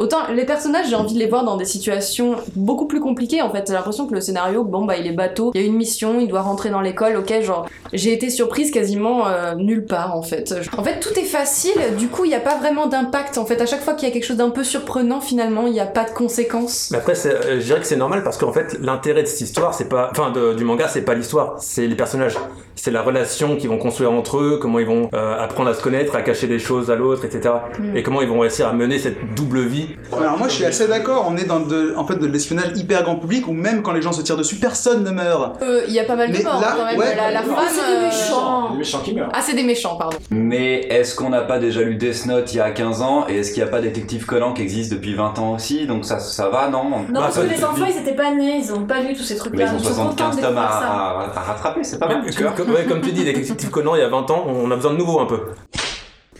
Autant 0.00 0.16
les 0.34 0.44
personnages, 0.46 0.88
j'ai 0.88 0.96
envie 0.96 1.12
de 1.14 1.18
les 1.18 1.26
voir 1.28 1.44
dans 1.44 1.56
des 1.56 1.64
situations 1.66 2.36
beaucoup 2.56 2.86
plus 2.86 3.00
compliquées 3.00 3.42
en 3.42 3.50
fait. 3.50 3.64
J'ai 3.68 3.74
l'impression 3.74 4.06
que 4.06 4.14
le 4.14 4.20
scénario, 4.20 4.64
bon 4.64 4.84
bah 4.86 4.96
il 4.96 5.06
est 5.06 5.12
bateau, 5.12 5.52
il 5.54 5.60
y 5.60 5.64
a 5.64 5.66
une 5.66 5.76
mission, 5.76 6.18
il 6.20 6.26
doit 6.28 6.40
rentrer 6.40 6.70
dans 6.70 6.80
l'école, 6.80 7.16
ok, 7.16 7.42
genre 7.42 7.66
j'ai 7.92 8.12
été 8.12 8.30
surprise 8.30 8.70
quasiment 8.70 9.26
euh, 9.28 9.54
nulle 9.54 9.84
part 9.84 10.16
en 10.16 10.22
fait. 10.22 10.54
En 10.76 10.82
fait 10.82 11.00
tout 11.00 11.16
est 11.18 11.24
facile, 11.24 11.72
du 11.98 12.08
coup 12.08 12.24
il 12.24 12.28
n'y 12.28 12.34
a 12.34 12.40
pas 12.40 12.56
vraiment 12.58 12.86
d'impact 12.86 13.36
en 13.38 13.44
fait. 13.44 13.60
À 13.60 13.66
chaque 13.66 13.82
fois 13.82 13.92
qu'il 13.94 14.08
y 14.08 14.10
a 14.10 14.14
quelque 14.14 14.24
chose 14.24 14.38
d'un 14.38 14.50
peu 14.50 14.64
surprenant, 14.64 15.20
finalement 15.20 15.66
il 15.66 15.72
n'y 15.74 15.80
a 15.80 15.86
pas 15.86 16.04
de 16.04 16.10
conséquences. 16.10 16.88
Mais 16.90 16.98
après, 16.98 17.12
euh, 17.26 17.60
je 17.60 17.64
dirais 17.66 17.80
que 17.80 17.86
c'est 17.86 17.96
normal 17.96 18.22
parce 18.24 18.38
qu'en 18.38 18.52
fait, 18.52 18.78
l'intérêt 18.80 19.22
de 19.22 19.28
cette 19.28 19.42
histoire, 19.42 19.74
c'est 19.74 19.88
pas, 19.88 20.08
enfin, 20.12 20.30
de- 20.30 20.54
du 20.54 20.64
manga, 20.64 20.88
c'est 20.88 21.02
pas 21.02 21.14
l'histoire, 21.14 21.56
c'est 21.58 21.86
les 21.86 21.94
personnages. 21.94 22.36
C'est 22.74 22.90
la 22.90 23.02
relation 23.02 23.56
qu'ils 23.56 23.68
vont 23.68 23.76
construire 23.76 24.10
entre 24.12 24.38
eux, 24.38 24.58
comment 24.60 24.78
ils 24.78 24.86
vont 24.86 25.10
euh, 25.12 25.38
apprendre 25.38 25.68
à 25.68 25.74
se 25.74 25.82
connaître, 25.82 26.16
à 26.16 26.22
cacher 26.22 26.46
des 26.46 26.58
choses 26.58 26.90
à 26.90 26.96
l'autre, 26.96 27.26
etc. 27.26 27.54
Mm. 27.78 27.96
Et 27.96 28.02
comment 28.02 28.22
ils 28.22 28.28
vont 28.28 28.38
réussir 28.38 28.66
à 28.68 28.72
mener 28.72 28.98
cette 28.98 29.34
double 29.34 29.60
vie. 29.66 29.89
Alors 30.16 30.36
moi 30.38 30.48
je 30.48 30.54
suis 30.54 30.64
assez 30.64 30.86
d'accord, 30.88 31.26
on 31.30 31.36
est 31.36 31.44
dans 31.44 31.60
de, 31.60 31.94
en 31.96 32.06
fait, 32.06 32.16
de 32.16 32.26
l'espionnage 32.26 32.72
hyper 32.76 33.02
grand 33.02 33.16
public 33.16 33.46
où 33.48 33.52
même 33.52 33.82
quand 33.82 33.92
les 33.92 34.02
gens 34.02 34.12
se 34.12 34.22
tirent 34.22 34.36
dessus, 34.36 34.56
personne 34.56 35.04
ne 35.04 35.10
meurt. 35.10 35.62
Euh, 35.62 35.82
Il 35.86 35.92
y 35.94 35.98
a 36.00 36.04
pas 36.04 36.16
mal 36.16 36.30
de 36.30 36.36
Mais 36.36 36.42
morts 36.44 36.60
là, 36.60 36.74
quand 36.76 36.84
même. 36.84 36.98
ouais, 36.98 37.14
la, 37.16 37.30
la 37.30 37.42
femme. 37.42 37.54
c'est 37.68 37.80
des 37.90 37.96
euh, 37.98 38.06
méchants. 38.06 38.68
Les 38.72 38.78
méchants 38.78 38.98
qui 39.00 39.14
meurent. 39.14 39.28
Ah 39.32 39.40
c'est 39.42 39.54
des 39.54 39.62
méchants, 39.62 39.96
pardon. 39.96 40.16
Mais 40.30 40.80
est-ce 40.88 41.14
qu'on 41.14 41.28
n'a 41.30 41.42
pas 41.42 41.58
déjà 41.58 41.82
lu 41.82 41.96
Death 41.96 42.26
Note 42.26 42.52
il 42.52 42.56
y 42.56 42.60
a 42.60 42.70
15 42.70 43.02
ans 43.02 43.26
Et 43.28 43.38
est-ce 43.38 43.52
qu'il 43.52 43.62
n'y 43.62 43.68
a 43.68 43.72
pas 43.72 43.80
Détective 43.80 44.26
Conan 44.26 44.52
qui 44.52 44.62
existe 44.62 44.92
depuis 44.92 45.14
20 45.14 45.38
ans 45.38 45.54
aussi? 45.54 45.86
Donc 45.86 46.04
ça, 46.04 46.18
ça 46.18 46.48
va, 46.48 46.68
non? 46.68 46.84
Non 46.90 46.96
Bah, 47.10 47.20
parce 47.22 47.38
que 47.38 47.42
les 47.46 47.64
enfants 47.64 47.86
ils 47.88 47.98
étaient 47.98 48.14
pas 48.16 48.32
nés, 48.34 48.60
ils 48.64 48.72
ont 48.72 48.84
pas 48.84 49.00
vu 49.00 49.14
tous 49.14 49.22
ces 49.22 49.36
trucs 49.36 49.52
Mais 49.54 49.64
là. 49.64 49.72
ils 49.72 49.76
ont 49.76 49.92
sont 49.92 50.04
contents 50.08 50.32
75 50.32 50.36
de 50.36 50.40
tomes 50.42 50.58
à, 50.58 51.30
rattraper, 51.46 51.84
c'est 51.84 51.98
pas 51.98 52.08
mal. 52.08 52.22
Comme, 52.36 52.54
comme- 52.54 52.74
ouais, 52.74 52.84
comme 52.84 53.00
tu 53.00 53.12
dis, 53.12 53.24
Détective 53.24 53.70
Conan, 53.70 53.94
il 53.94 54.00
y 54.00 54.04
a 54.04 54.08
20 54.08 54.30
ans, 54.30 54.44
on 54.48 54.70
a 54.70 54.76
besoin 54.76 54.92
de 54.92 54.98
nouveau 54.98 55.20
un 55.20 55.26
peu. 55.26 55.40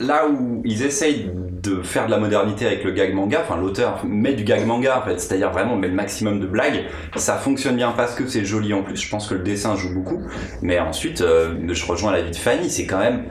Là 0.00 0.26
où 0.29 0.62
ils 0.64 0.82
essayent 0.82 1.31
de 1.62 1.82
faire 1.82 2.06
de 2.06 2.11
la 2.11 2.19
modernité 2.19 2.67
avec 2.67 2.85
le 2.85 2.91
gag 2.91 3.14
manga, 3.14 3.43
enfin 3.43 3.61
l'auteur 3.61 4.05
met 4.06 4.32
du 4.32 4.44
gag 4.44 4.67
manga 4.67 4.99
en 4.99 5.02
fait, 5.02 5.20
c'est-à-dire 5.20 5.50
vraiment 5.50 5.76
met 5.76 5.88
le 5.88 5.94
maximum 5.94 6.41
de 6.41 6.47
blagues, 6.47 6.85
ça 7.17 7.37
fonctionne 7.37 7.76
bien 7.76 7.93
parce 7.94 8.14
que 8.14 8.26
c'est 8.26 8.44
joli 8.44 8.73
en 8.73 8.82
plus, 8.82 8.97
je 8.97 9.11
pense 9.11 9.29
que 9.29 9.35
le 9.35 9.43
dessin 9.43 9.76
joue 9.76 9.93
beaucoup, 9.93 10.23
mais 10.62 10.79
ensuite 10.79 11.20
euh, 11.20 11.55
je 11.69 11.87
rejoins 11.87 12.12
l'avis 12.12 12.31
de 12.31 12.37
Fanny, 12.37 12.70
c'est 12.70 12.87
quand 12.87 12.99
même 12.99 13.25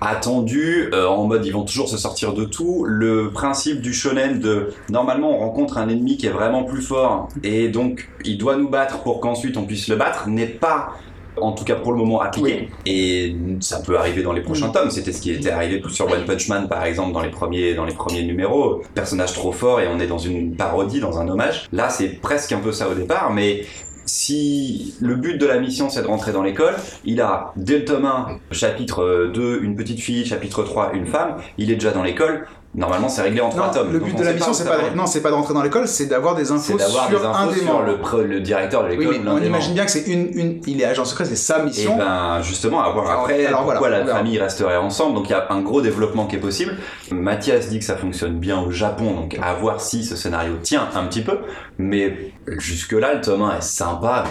attendu 0.00 0.90
euh, 0.92 1.06
en 1.06 1.24
mode 1.24 1.46
ils 1.46 1.52
vont 1.52 1.64
toujours 1.64 1.88
se 1.88 1.96
sortir 1.96 2.34
de 2.34 2.44
tout. 2.44 2.84
Le 2.84 3.30
principe 3.30 3.80
du 3.80 3.94
shonen 3.94 4.40
de 4.40 4.68
normalement 4.90 5.30
on 5.30 5.38
rencontre 5.38 5.78
un 5.78 5.88
ennemi 5.88 6.16
qui 6.16 6.26
est 6.26 6.30
vraiment 6.30 6.64
plus 6.64 6.82
fort 6.82 7.28
et 7.42 7.68
donc 7.68 8.08
il 8.24 8.38
doit 8.38 8.56
nous 8.56 8.68
battre 8.68 9.02
pour 9.02 9.20
qu'ensuite 9.20 9.56
on 9.56 9.64
puisse 9.64 9.88
le 9.88 9.96
battre 9.96 10.28
n'est 10.28 10.46
pas 10.46 10.94
en 11.40 11.52
tout 11.52 11.64
cas 11.64 11.74
pour 11.74 11.92
le 11.92 11.98
moment 11.98 12.20
appliqué. 12.20 12.68
Et 12.84 13.34
ça 13.60 13.80
peut 13.80 13.98
arriver 13.98 14.22
dans 14.22 14.32
les 14.32 14.42
prochains 14.42 14.70
tomes. 14.70 14.90
C'était 14.90 15.12
ce 15.12 15.20
qui 15.20 15.30
était 15.30 15.50
arrivé 15.50 15.82
sur 15.88 16.10
One 16.10 16.24
Punch 16.24 16.48
Man 16.48 16.68
par 16.68 16.84
exemple 16.84 17.12
dans 17.12 17.22
les 17.22 17.30
premiers 17.30 17.74
dans 17.74 17.84
les 17.84 17.94
premiers 17.94 18.22
numéros. 18.22 18.82
Personnage 18.94 19.32
trop 19.32 19.52
fort 19.52 19.80
et 19.80 19.88
on 19.88 20.00
est 20.00 20.06
dans 20.06 20.18
une 20.18 20.56
parodie 20.56 21.00
dans 21.00 21.18
un 21.18 21.28
hommage. 21.28 21.68
Là 21.72 21.88
c'est 21.90 22.20
presque 22.20 22.52
un 22.52 22.60
peu 22.60 22.72
ça 22.72 22.88
au 22.88 22.94
départ 22.94 23.32
mais 23.32 23.64
si 24.06 24.94
le 25.00 25.16
but 25.16 25.36
de 25.36 25.46
la 25.46 25.58
mission 25.58 25.90
c'est 25.90 26.02
de 26.02 26.06
rentrer 26.06 26.32
dans 26.32 26.42
l'école, 26.42 26.76
il 27.04 27.20
a 27.20 27.52
dès 27.56 27.78
le 27.78 27.84
tome 27.84 28.06
1, 28.06 28.38
chapitre 28.52 29.30
2, 29.34 29.60
une 29.62 29.74
petite 29.74 30.00
fille, 30.00 30.24
chapitre 30.24 30.62
3, 30.62 30.92
une 30.94 31.06
femme, 31.06 31.36
il 31.58 31.70
est 31.70 31.74
déjà 31.74 31.90
dans 31.90 32.04
l'école. 32.04 32.46
Normalement, 32.76 33.08
c'est 33.08 33.22
réglé 33.22 33.40
en 33.40 33.48
trois 33.48 33.70
tomes. 33.70 33.90
le 33.90 33.98
but 33.98 34.16
de 34.18 34.22
la 34.22 34.34
mission 34.34 34.52
c'est 34.52 34.68
pas, 34.68 34.76
de, 34.76 34.94
non, 34.96 35.06
c'est 35.06 35.22
pas 35.22 35.30
d'entrer 35.30 35.54
dans 35.54 35.62
l'école, 35.62 35.88
c'est 35.88 36.04
d'avoir 36.06 36.34
des 36.34 36.52
infos 36.52 36.78
sur 36.78 37.08
des 37.08 37.24
un 37.24 37.30
infos 37.30 37.52
des 37.52 37.60
sur 37.60 37.80
le, 37.82 38.24
le 38.24 38.40
directeur 38.40 38.82
de 38.84 38.90
Oui, 38.90 38.98
l'école. 38.98 39.16
mais 39.18 39.24
l'un 39.24 39.36
on 39.36 39.42
imagine 39.42 39.72
bien 39.72 39.86
que 39.86 39.90
c'est 39.90 40.02
une, 40.06 40.28
une, 40.38 40.60
il 40.66 40.82
est 40.82 40.84
agent 40.84 41.06
secret, 41.06 41.24
c'est 41.24 41.36
sa 41.36 41.60
Et 41.60 41.64
mission. 41.64 41.96
ben 41.96 42.42
justement, 42.42 42.82
à 42.82 42.90
voir 42.90 43.10
après 43.20 43.46
alors 43.46 43.60
pourquoi 43.60 43.78
voilà, 43.78 44.00
la 44.04 44.14
famille 44.14 44.38
resterait 44.38 44.76
ensemble. 44.76 45.14
Donc 45.14 45.28
il 45.28 45.32
y 45.32 45.34
a 45.34 45.46
un 45.50 45.62
gros 45.62 45.80
développement 45.80 46.26
qui 46.26 46.36
est 46.36 46.40
possible. 46.40 46.74
Mathias 47.10 47.68
dit 47.70 47.78
que 47.78 47.84
ça 47.86 47.96
fonctionne 47.96 48.38
bien 48.38 48.60
au 48.60 48.70
Japon, 48.70 49.14
donc 49.14 49.38
à 49.42 49.54
voir 49.54 49.80
si 49.80 50.04
ce 50.04 50.14
scénario 50.14 50.56
tient 50.62 50.86
un 50.94 51.06
petit 51.06 51.22
peu. 51.22 51.38
Mais 51.78 52.32
jusque 52.58 52.92
là, 52.92 53.14
le 53.14 53.22
tome 53.22 53.40
1 53.42 53.56
est 53.58 53.62
sympa. 53.62 54.24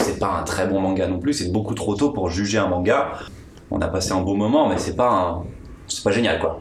C'est 0.00 0.18
pas 0.18 0.38
un 0.40 0.42
très 0.42 0.66
bon 0.66 0.80
manga 0.80 1.06
non 1.06 1.20
plus. 1.20 1.34
C'est 1.34 1.52
beaucoup 1.52 1.74
trop 1.74 1.94
tôt 1.94 2.10
pour 2.10 2.30
juger 2.30 2.58
un 2.58 2.66
manga. 2.66 3.12
On 3.70 3.80
a 3.80 3.86
passé 3.86 4.10
un 4.10 4.20
beau 4.22 4.34
moment, 4.34 4.68
mais 4.68 4.76
c'est 4.78 4.96
pas 4.96 5.08
un... 5.08 5.42
c'est 5.86 6.02
pas 6.02 6.10
génial 6.10 6.40
quoi. 6.40 6.58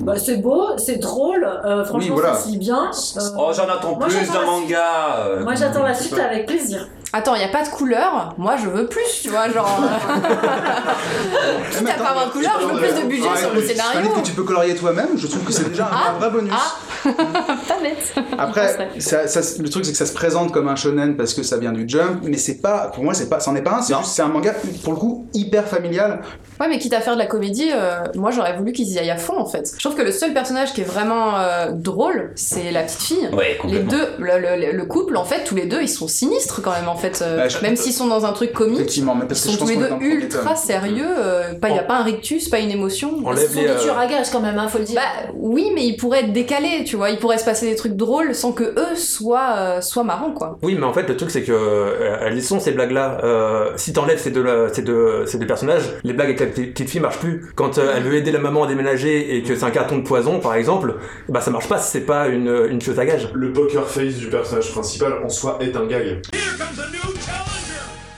Bah, 0.00 0.14
c'est 0.18 0.38
beau, 0.38 0.66
c'est 0.76 0.96
drôle, 0.96 1.44
euh, 1.44 1.84
franchement 1.84 2.14
Oui, 2.14 2.20
voilà. 2.20 2.34
ça 2.34 2.44
se 2.44 2.48
lit 2.48 2.58
bien. 2.58 2.90
Euh, 3.16 3.20
Oh, 3.38 3.50
j'en 3.54 3.64
attends 3.68 3.96
moi, 3.96 4.08
plus 4.08 4.28
d'un 4.32 4.44
manga. 4.44 5.16
euh, 5.18 5.44
Moi 5.44 5.54
j'attends 5.54 5.82
la 5.84 5.94
suite 5.94 6.18
avec 6.18 6.46
plaisir. 6.46 6.88
Attends, 7.12 7.36
il 7.36 7.42
y 7.42 7.44
a 7.44 7.48
pas 7.48 7.62
de 7.62 7.68
couleur. 7.68 8.34
Moi, 8.38 8.56
je 8.56 8.68
veux 8.68 8.88
plus, 8.88 9.04
tu 9.22 9.28
vois, 9.28 9.48
genre. 9.48 9.68
euh, 9.80 11.70
Quitte 11.78 11.88
à 11.88 11.94
pas 12.02 12.08
avoir 12.10 12.26
de 12.26 12.32
couleur, 12.32 12.58
je 12.60 12.66
veux 12.66 12.80
plus 12.80 13.02
de 13.02 13.06
budget 13.08 13.28
Ah, 13.32 13.36
sur 13.38 13.54
le 13.54 13.62
scénario. 13.62 14.00
tandis 14.10 14.20
que 14.22 14.26
tu 14.26 14.32
peux 14.32 14.42
colorier 14.42 14.74
toi-même, 14.74 15.10
je 15.16 15.28
trouve 15.28 15.44
que 15.44 15.52
c'est 15.52 15.68
déjà 15.68 15.84
un, 15.84 15.90
Ah, 15.92 16.10
un 16.10 16.18
vrai 16.18 16.30
bonus. 16.30 16.52
ah. 16.52 16.74
Pas 17.68 17.80
bête. 17.82 18.14
Après, 18.38 18.90
ça, 18.98 19.28
ça- 19.28 19.62
le 19.62 19.68
truc 19.68 19.84
c'est 19.84 19.92
que 19.92 19.98
ça 19.98 20.06
se 20.06 20.12
présente 20.14 20.50
comme 20.52 20.68
un 20.68 20.74
shonen 20.74 21.16
parce 21.16 21.34
que 21.34 21.42
ça 21.42 21.56
vient 21.58 21.72
du 21.72 21.84
Jump, 21.86 22.20
mais 22.24 22.38
c'est 22.38 22.60
pas, 22.62 22.88
pour 22.92 23.04
moi 23.04 23.12
c'est 23.14 23.28
pas, 23.28 23.38
c'en 23.40 23.54
est 23.54 23.62
pas 23.62 23.76
un, 23.78 23.82
c'est 23.82 23.94
juste 23.94 24.06
c'est 24.06 24.22
un 24.22 24.28
manga 24.28 24.52
pour 24.82 24.94
le 24.94 24.98
coup 24.98 25.26
hyper 25.34 25.68
familial. 25.68 26.22
Ouais, 26.60 26.68
mais 26.68 26.78
quitte 26.78 26.92
à 26.94 27.00
faire 27.00 27.14
de 27.14 27.18
la 27.18 27.26
comédie, 27.26 27.70
euh, 27.72 27.96
moi 28.14 28.30
j'aurais 28.30 28.56
voulu 28.56 28.72
qu'ils 28.72 28.88
y 28.92 28.98
aillent 28.98 29.10
à 29.10 29.16
fond 29.16 29.36
en 29.38 29.46
fait. 29.46 29.72
Je 29.76 29.80
trouve 29.84 29.96
que 29.98 30.02
le 30.04 30.12
seul 30.12 30.32
personnage 30.32 30.72
qui 30.72 30.82
est 30.82 30.84
vraiment 30.84 31.38
euh, 31.38 31.70
drôle, 31.72 32.30
c'est 32.36 32.70
la 32.70 32.82
petite 32.82 33.02
fille. 33.02 33.28
Ouais, 33.32 33.50
Les 33.50 33.56
complètement. 33.56 33.90
deux, 33.90 34.06
le, 34.18 34.38
le- 34.38 34.72
le 34.72 34.84
couple, 34.84 35.16
en 35.16 35.24
fait, 35.24 35.42
tous 35.44 35.54
les 35.54 35.66
deux, 35.66 35.82
ils 35.82 35.88
sont 35.88 36.06
sinistres 36.08 36.62
quand 36.62 36.70
même, 36.72 36.88
en 36.88 36.96
fait. 36.96 37.20
euh, 37.22 37.48
je- 37.48 37.60
même 37.60 37.76
s'ils 37.76 37.92
sont 37.92 38.06
dans 38.06 38.24
un 38.26 38.32
truc 38.32 38.52
comique, 38.52 38.78
Effectivement, 38.80 39.14
mais 39.14 39.24
ils 39.24 39.28
parce 39.28 39.42
que 39.44 39.50
sont 39.50 39.56
tous 39.58 39.68
les 39.68 39.76
deux 39.76 39.88
ultra 40.00 40.54
sérieux. 40.56 41.04
euh, 41.18 41.54
pas, 41.54 41.70
y 41.70 41.78
a 41.78 41.82
pas 41.82 41.96
un 41.96 42.02
rictus, 42.04 42.48
pas 42.48 42.58
une 42.60 42.70
émotion. 42.70 43.12
Enlève 43.24 43.48
Ce 43.48 43.54
sont 43.54 43.60
les, 43.60 43.66
des 43.66 43.72
euh, 43.72 43.78
tueurs 43.80 43.98
à 43.98 44.06
gages 44.06 44.30
quand 44.30 44.40
même, 44.40 44.58
hein, 44.58 44.68
faut 44.68 44.78
le 44.78 44.84
dire. 44.84 44.96
Bah 45.00 45.30
oui, 45.34 45.70
mais 45.74 45.84
ils 45.86 45.96
pourraient 45.96 46.20
être 46.20 46.32
décalés, 46.32 46.84
tu 46.86 46.96
vois. 46.96 47.10
Il 47.10 47.18
pourrait 47.18 47.38
se 47.38 47.44
passer 47.44 47.66
des 47.68 47.74
trucs 47.76 47.94
drôles 47.96 48.34
sans 48.34 48.52
que 48.52 48.64
eux 48.64 48.94
soient, 48.94 49.54
euh, 49.58 49.80
soient 49.80 50.04
marrants, 50.04 50.32
quoi. 50.32 50.58
Oui, 50.62 50.76
mais 50.78 50.86
en 50.86 50.92
fait, 50.92 51.08
le 51.08 51.16
truc, 51.16 51.30
c'est 51.30 51.42
que 51.42 51.52
euh, 51.52 52.16
elles 52.22 52.42
sont 52.42 52.60
ces 52.60 52.72
blagues-là. 52.72 53.18
Euh, 53.24 53.70
si 53.76 53.92
t'enlèves 53.92 54.18
ces 54.20 54.30
deux, 54.30 54.44
ces, 54.72 54.82
deux, 54.82 55.26
ces 55.26 55.38
deux 55.38 55.46
personnages, 55.46 55.82
les 56.04 56.12
blagues 56.12 56.28
avec 56.28 56.38
la 56.44 56.50
petite 56.52 56.88
fille 56.90 57.00
marchent 57.00 57.18
plus. 57.18 57.52
Quand 57.54 57.78
euh, 57.78 57.94
elle 57.96 58.02
veut 58.04 58.14
aider 58.14 58.32
la 58.32 58.38
maman 58.38 58.64
à 58.64 58.66
déménager 58.66 59.36
et 59.36 59.42
que 59.42 59.54
c'est 59.56 59.64
un 59.64 59.70
carton 59.70 59.98
de 59.98 60.02
poison, 60.02 60.40
par 60.40 60.54
exemple, 60.54 60.94
bah 61.28 61.40
ça 61.40 61.50
marche 61.50 61.68
pas 61.68 61.78
si 61.78 61.90
c'est 61.90 62.00
pas 62.06 62.28
une, 62.28 62.66
une 62.70 62.80
chose 62.80 62.98
à 62.98 63.04
gage. 63.06 63.28
Le 63.34 63.52
poker 63.52 63.88
face 63.88 64.14
du 64.14 64.26
personnage 64.28 64.70
principal 64.72 65.14
en 65.24 65.28
soi 65.28 65.58
est 65.60 65.76
un 65.76 65.86
gag. 65.86 66.20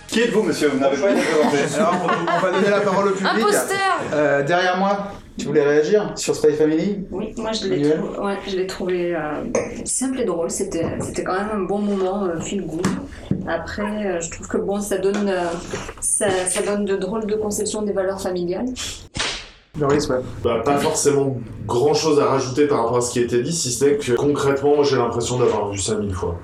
Qui 0.09 0.23
êtes-vous, 0.23 0.43
monsieur 0.45 0.69
Vous 0.69 0.79
n'avez 0.79 0.97
pas 0.97 1.11
été 1.11 1.21
présenté. 1.21 1.75
Alors 1.77 1.95
on, 2.05 2.37
on 2.37 2.41
va 2.41 2.51
donner 2.53 2.71
la 2.71 2.81
parole 2.81 3.09
au 3.09 3.13
public. 3.13 3.31
Imposteur 3.35 4.01
Euh, 4.15 4.43
derrière 4.43 4.79
moi, 4.79 5.09
tu 5.39 5.45
voulais 5.47 5.63
réagir 5.63 6.13
sur 6.17 6.35
Spy 6.35 6.53
Family? 6.53 7.05
Oui, 7.11 7.35
moi 7.37 7.53
je 7.53 7.67
l'ai 7.69 7.83
trouvé, 7.91 8.19
ouais, 8.19 8.39
je 8.49 8.57
l'ai 8.57 8.67
trouvé 8.67 9.15
euh, 9.15 9.21
simple 9.85 10.21
et 10.21 10.25
drôle. 10.25 10.51
C'était, 10.51 10.87
c'était 11.01 11.23
quand 11.25 11.35
même 11.35 11.51
un 11.53 11.65
bon 11.65 11.79
moment, 11.81 12.25
euh, 12.25 12.41
feel 12.41 12.65
good. 12.67 12.87
Après, 13.49 14.07
euh, 14.07 14.21
je 14.21 14.31
trouve 14.31 14.49
que 14.49 14.57
bon, 14.59 14.81
ça 14.81 14.99
donne, 14.99 15.29
euh, 15.29 15.45
ça, 16.01 16.29
ça 16.49 16.63
donne 16.63 16.85
de 16.85 16.97
drôles 16.97 17.27
de 17.27 17.37
conceptions 17.37 17.83
des 17.83 17.93
valeurs 17.93 18.21
familiales. 18.21 18.67
Ouais. 19.81 19.99
Bah, 20.43 20.63
pas 20.65 20.79
forcément 20.79 21.37
grand 21.67 21.93
chose 21.93 22.19
à 22.19 22.27
rajouter 22.27 22.67
par 22.67 22.79
rapport 22.79 22.97
à 22.97 23.01
ce 23.03 23.13
qui 23.13 23.19
a 23.19 23.23
été 23.23 23.43
dit, 23.43 23.53
si 23.53 23.71
ce 23.71 23.85
n'est 23.85 23.97
que 23.97 24.13
concrètement, 24.13 24.83
j'ai 24.83 24.97
l'impression 24.97 25.39
d'avoir 25.39 25.71
vu 25.71 25.79
ça 25.79 25.97
mille 25.97 26.15
fois. 26.15 26.39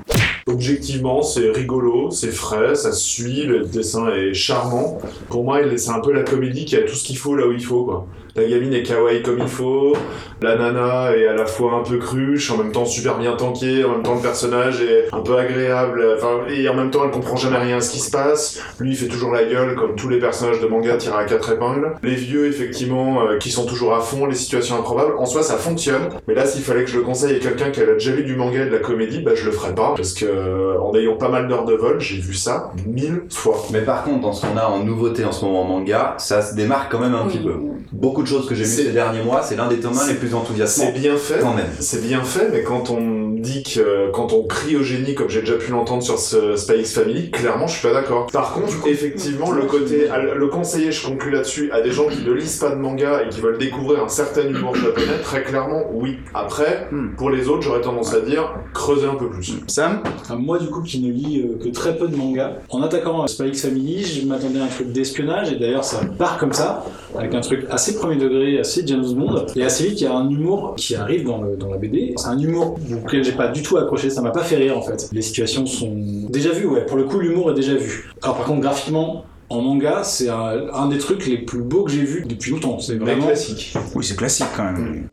Objectivement, 0.46 1.22
c'est 1.22 1.50
rigolo, 1.50 2.10
c'est 2.10 2.30
frais, 2.30 2.74
ça 2.74 2.92
suit, 2.92 3.44
le 3.44 3.60
dessin 3.60 4.08
est 4.10 4.34
charmant. 4.34 4.98
Pour 5.30 5.44
moi, 5.44 5.60
c'est 5.76 5.90
un 5.90 6.00
peu 6.00 6.12
la 6.12 6.24
comédie 6.24 6.66
qui 6.66 6.76
a 6.76 6.82
tout 6.82 6.94
ce 6.94 7.04
qu'il 7.04 7.16
faut 7.16 7.34
là 7.34 7.46
où 7.46 7.52
il 7.52 7.64
faut, 7.64 7.84
quoi. 7.84 8.06
La 8.34 8.44
gamine 8.44 8.72
est 8.72 8.82
kawaii 8.82 9.20
comme 9.22 9.38
il 9.40 9.46
faut, 9.48 9.94
la 10.40 10.56
nana 10.56 11.14
est 11.14 11.26
à 11.26 11.34
la 11.34 11.44
fois 11.44 11.74
un 11.74 11.82
peu 11.82 11.98
cruche, 11.98 12.50
en 12.50 12.56
même 12.56 12.72
temps 12.72 12.86
super 12.86 13.18
bien 13.18 13.36
tankée, 13.36 13.84
en 13.84 13.90
même 13.90 14.02
temps 14.02 14.14
le 14.14 14.22
personnage 14.22 14.80
est 14.80 15.12
un 15.12 15.20
peu 15.20 15.36
agréable, 15.36 16.02
enfin, 16.16 16.40
et 16.48 16.66
en 16.66 16.74
même 16.74 16.90
temps 16.90 17.02
elle 17.04 17.10
comprend 17.10 17.36
jamais 17.36 17.58
rien 17.58 17.76
à 17.76 17.80
ce 17.82 17.90
qui 17.90 17.98
se 18.00 18.10
passe. 18.10 18.58
Lui 18.80 18.92
il 18.92 18.96
fait 18.96 19.08
toujours 19.08 19.32
la 19.32 19.44
gueule 19.44 19.74
comme 19.74 19.96
tous 19.96 20.08
les 20.08 20.18
personnages 20.18 20.60
de 20.60 20.66
manga 20.66 20.96
tirés 20.96 21.18
à 21.18 21.24
quatre 21.24 21.52
épingles. 21.52 21.92
Les 22.02 22.14
vieux 22.14 22.46
effectivement 22.46 23.22
euh, 23.22 23.36
qui 23.36 23.50
sont 23.50 23.66
toujours 23.66 23.94
à 23.94 24.00
fond, 24.00 24.24
les 24.24 24.34
situations 24.34 24.76
improbables. 24.78 25.12
En 25.18 25.26
soi 25.26 25.42
ça 25.42 25.56
fonctionne, 25.58 26.08
mais 26.26 26.34
là 26.34 26.46
s'il 26.46 26.62
fallait 26.62 26.84
que 26.84 26.90
je 26.90 26.96
le 26.96 27.02
conseille 27.04 27.36
à 27.36 27.38
quelqu'un 27.38 27.70
qui 27.70 27.82
a 27.82 27.84
déjà 27.86 28.12
vu 28.12 28.24
du 28.24 28.34
manga 28.34 28.62
et 28.62 28.66
de 28.66 28.70
la 28.72 28.78
comédie, 28.78 29.20
bah 29.20 29.32
je 29.34 29.44
le 29.44 29.52
ferais 29.52 29.74
pas 29.74 29.92
parce 29.94 30.14
que 30.14 30.24
euh, 30.24 30.80
en 30.80 30.94
ayant 30.94 31.16
pas 31.16 31.28
mal 31.28 31.48
d'heures 31.48 31.66
de 31.66 31.74
vol, 31.74 32.00
j'ai 32.00 32.16
vu 32.18 32.32
ça 32.32 32.70
mille 32.86 33.24
fois. 33.28 33.62
Mais 33.72 33.82
par 33.82 34.04
contre, 34.04 34.20
dans 34.22 34.32
ce 34.32 34.46
qu'on 34.46 34.56
a 34.56 34.64
en 34.64 34.82
nouveauté 34.82 35.22
en 35.26 35.32
ce 35.32 35.44
moment 35.44 35.62
en 35.62 35.64
manga, 35.66 36.14
ça 36.16 36.40
se 36.40 36.54
démarque 36.54 36.90
quand 36.90 36.98
même 37.00 37.14
un 37.14 37.26
Oui. 37.26 37.32
petit 37.32 37.44
peu. 37.44 37.52
Beaucoup 37.92 38.21
de 38.22 38.26
choses 38.28 38.48
que 38.48 38.54
j'ai 38.54 38.64
vues 38.64 38.70
C'est- 38.70 38.84
ces 38.84 38.92
derniers 38.92 39.22
mois, 39.22 39.42
c'est 39.42 39.56
l'un 39.56 39.68
des 39.68 39.78
tomes 39.80 39.92
les 40.08 40.14
plus 40.14 40.28
C'est 40.28 40.34
enthousiasmants. 40.34 40.92
bien 40.94 41.16
fait, 41.16 41.40
Quand 41.40 41.54
même. 41.54 41.66
c'est 41.80 42.02
bien 42.02 42.22
fait, 42.22 42.48
mais 42.52 42.62
quand 42.62 42.90
on 42.90 43.30
dit 43.30 43.62
que 43.62 44.10
quand 44.12 44.32
on 44.32 44.44
crie 44.46 44.76
au 44.76 44.82
génie, 44.82 45.14
comme 45.14 45.28
j'ai 45.28 45.40
déjà 45.40 45.54
pu 45.54 45.70
l'entendre 45.72 46.02
sur 46.02 46.18
ce 46.18 46.56
Spy 46.56 46.80
X 46.80 46.94
Family, 46.94 47.30
clairement 47.30 47.66
je 47.66 47.78
suis 47.78 47.86
pas 47.88 47.92
d'accord. 47.94 48.26
Par 48.32 48.54
contre, 48.54 48.86
effectivement, 48.86 49.50
le 49.50 49.62
côté, 49.64 50.08
le 50.34 50.46
conseiller, 50.48 50.92
je 50.92 51.06
conclus 51.06 51.30
là-dessus, 51.32 51.70
à 51.72 51.80
des 51.80 51.90
gens 51.90 52.06
qui 52.08 52.22
ne 52.24 52.32
lisent 52.32 52.58
pas 52.58 52.70
de 52.70 52.76
manga 52.76 53.22
et 53.24 53.28
qui 53.28 53.40
veulent 53.40 53.58
découvrir 53.58 54.02
un 54.04 54.08
certain 54.08 54.42
humour 54.48 54.74
japonais, 54.74 55.18
très 55.22 55.42
clairement, 55.42 55.82
oui. 55.92 56.18
Après, 56.34 56.88
Hmm. 56.90 57.14
pour 57.16 57.30
les 57.30 57.48
autres, 57.48 57.62
j'aurais 57.62 57.80
tendance 57.80 58.14
à 58.14 58.20
dire 58.20 58.54
creuser 58.74 59.06
un 59.06 59.14
peu 59.14 59.28
plus. 59.28 59.54
Sam 59.66 60.00
Enfin, 60.20 60.36
moi, 60.36 60.58
du 60.58 60.66
coup, 60.68 60.82
qui 60.82 61.00
ne 61.00 61.10
lis 61.10 61.40
euh, 61.42 61.62
que 61.62 61.68
très 61.70 61.96
peu 61.96 62.06
de 62.08 62.16
mangas, 62.16 62.52
en 62.70 62.82
attaquant 62.82 63.26
Spy 63.26 63.48
X 63.48 63.62
Family, 63.62 64.04
je 64.04 64.26
m'attendais 64.26 64.60
à 64.60 64.64
un 64.64 64.68
truc 64.68 64.92
d'espionnage, 64.92 65.52
et 65.52 65.56
d'ailleurs, 65.56 65.84
ça 65.84 66.00
part 66.18 66.38
comme 66.38 66.52
ça, 66.52 66.84
avec 67.18 67.34
un 67.34 67.40
truc 67.40 67.64
assez 67.70 67.94
premier 67.96 68.11
degré, 68.16 68.58
assez 68.58 68.82
James 68.86 69.04
Bond, 69.14 69.46
et 69.56 69.62
assez 69.64 69.88
vite, 69.88 70.00
il 70.00 70.04
y 70.04 70.06
a 70.06 70.14
un 70.14 70.28
humour 70.28 70.74
qui 70.76 70.94
arrive 70.94 71.24
dans, 71.24 71.40
le- 71.42 71.56
dans 71.56 71.68
la 71.70 71.76
BD. 71.78 72.14
C'est 72.16 72.28
un 72.28 72.38
humour 72.38 72.76
auquel 73.04 73.24
j'ai 73.24 73.32
pas 73.32 73.48
du 73.48 73.62
tout 73.62 73.76
accroché, 73.76 74.10
ça 74.10 74.20
m'a 74.22 74.30
pas 74.30 74.42
fait 74.42 74.56
rire 74.56 74.76
en 74.78 74.82
fait. 74.82 75.08
Les 75.12 75.22
situations 75.22 75.66
sont 75.66 75.92
déjà 76.30 76.50
vues, 76.50 76.66
ouais, 76.66 76.84
pour 76.86 76.96
le 76.96 77.04
coup, 77.04 77.18
l'humour 77.18 77.50
est 77.50 77.54
déjà 77.54 77.74
vu. 77.74 78.12
Alors, 78.22 78.36
par 78.36 78.46
contre, 78.46 78.60
graphiquement, 78.60 79.24
en 79.48 79.60
manga, 79.60 80.02
c'est 80.02 80.28
un, 80.30 80.68
un 80.72 80.88
des 80.88 80.98
trucs 80.98 81.26
les 81.26 81.38
plus 81.38 81.60
beaux 81.62 81.84
que 81.84 81.90
j'ai 81.92 82.04
vus 82.04 82.24
depuis 82.26 82.50
longtemps. 82.52 82.78
C'est 82.78 82.94
vraiment. 82.96 83.26
classique. 83.26 83.74
Oui, 83.94 84.04
c'est 84.04 84.16
classique 84.16 84.46
quand 84.56 84.64
même. 84.64 85.08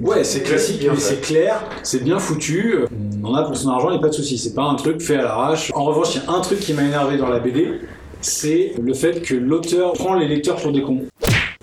Ouais, 0.00 0.24
c'est 0.24 0.40
classique, 0.42 0.80
mais 0.90 0.98
c'est 0.98 1.20
clair, 1.20 1.62
c'est 1.82 2.02
bien 2.02 2.18
foutu. 2.18 2.74
On 3.22 3.26
en 3.28 3.34
a 3.34 3.42
pour 3.44 3.54
son 3.56 3.68
argent, 3.68 3.88
il 3.90 3.92
n'y 3.92 3.98
a 3.98 4.00
pas 4.00 4.08
de 4.08 4.14
souci. 4.14 4.38
C'est 4.38 4.54
pas 4.54 4.62
un 4.62 4.74
truc 4.74 5.00
fait 5.02 5.16
à 5.16 5.22
l'arrache. 5.22 5.70
En 5.74 5.84
revanche, 5.84 6.14
il 6.14 6.22
y 6.22 6.26
a 6.26 6.32
un 6.32 6.40
truc 6.40 6.58
qui 6.60 6.72
m'a 6.72 6.82
énervé 6.84 7.18
dans 7.18 7.28
la 7.28 7.38
BD, 7.38 7.68
c'est 8.22 8.72
le 8.82 8.94
fait 8.94 9.20
que 9.20 9.34
l'auteur 9.34 9.92
prend 9.92 10.14
les 10.14 10.26
lecteurs 10.26 10.56
pour 10.56 10.72
des 10.72 10.80
cons. 10.82 11.02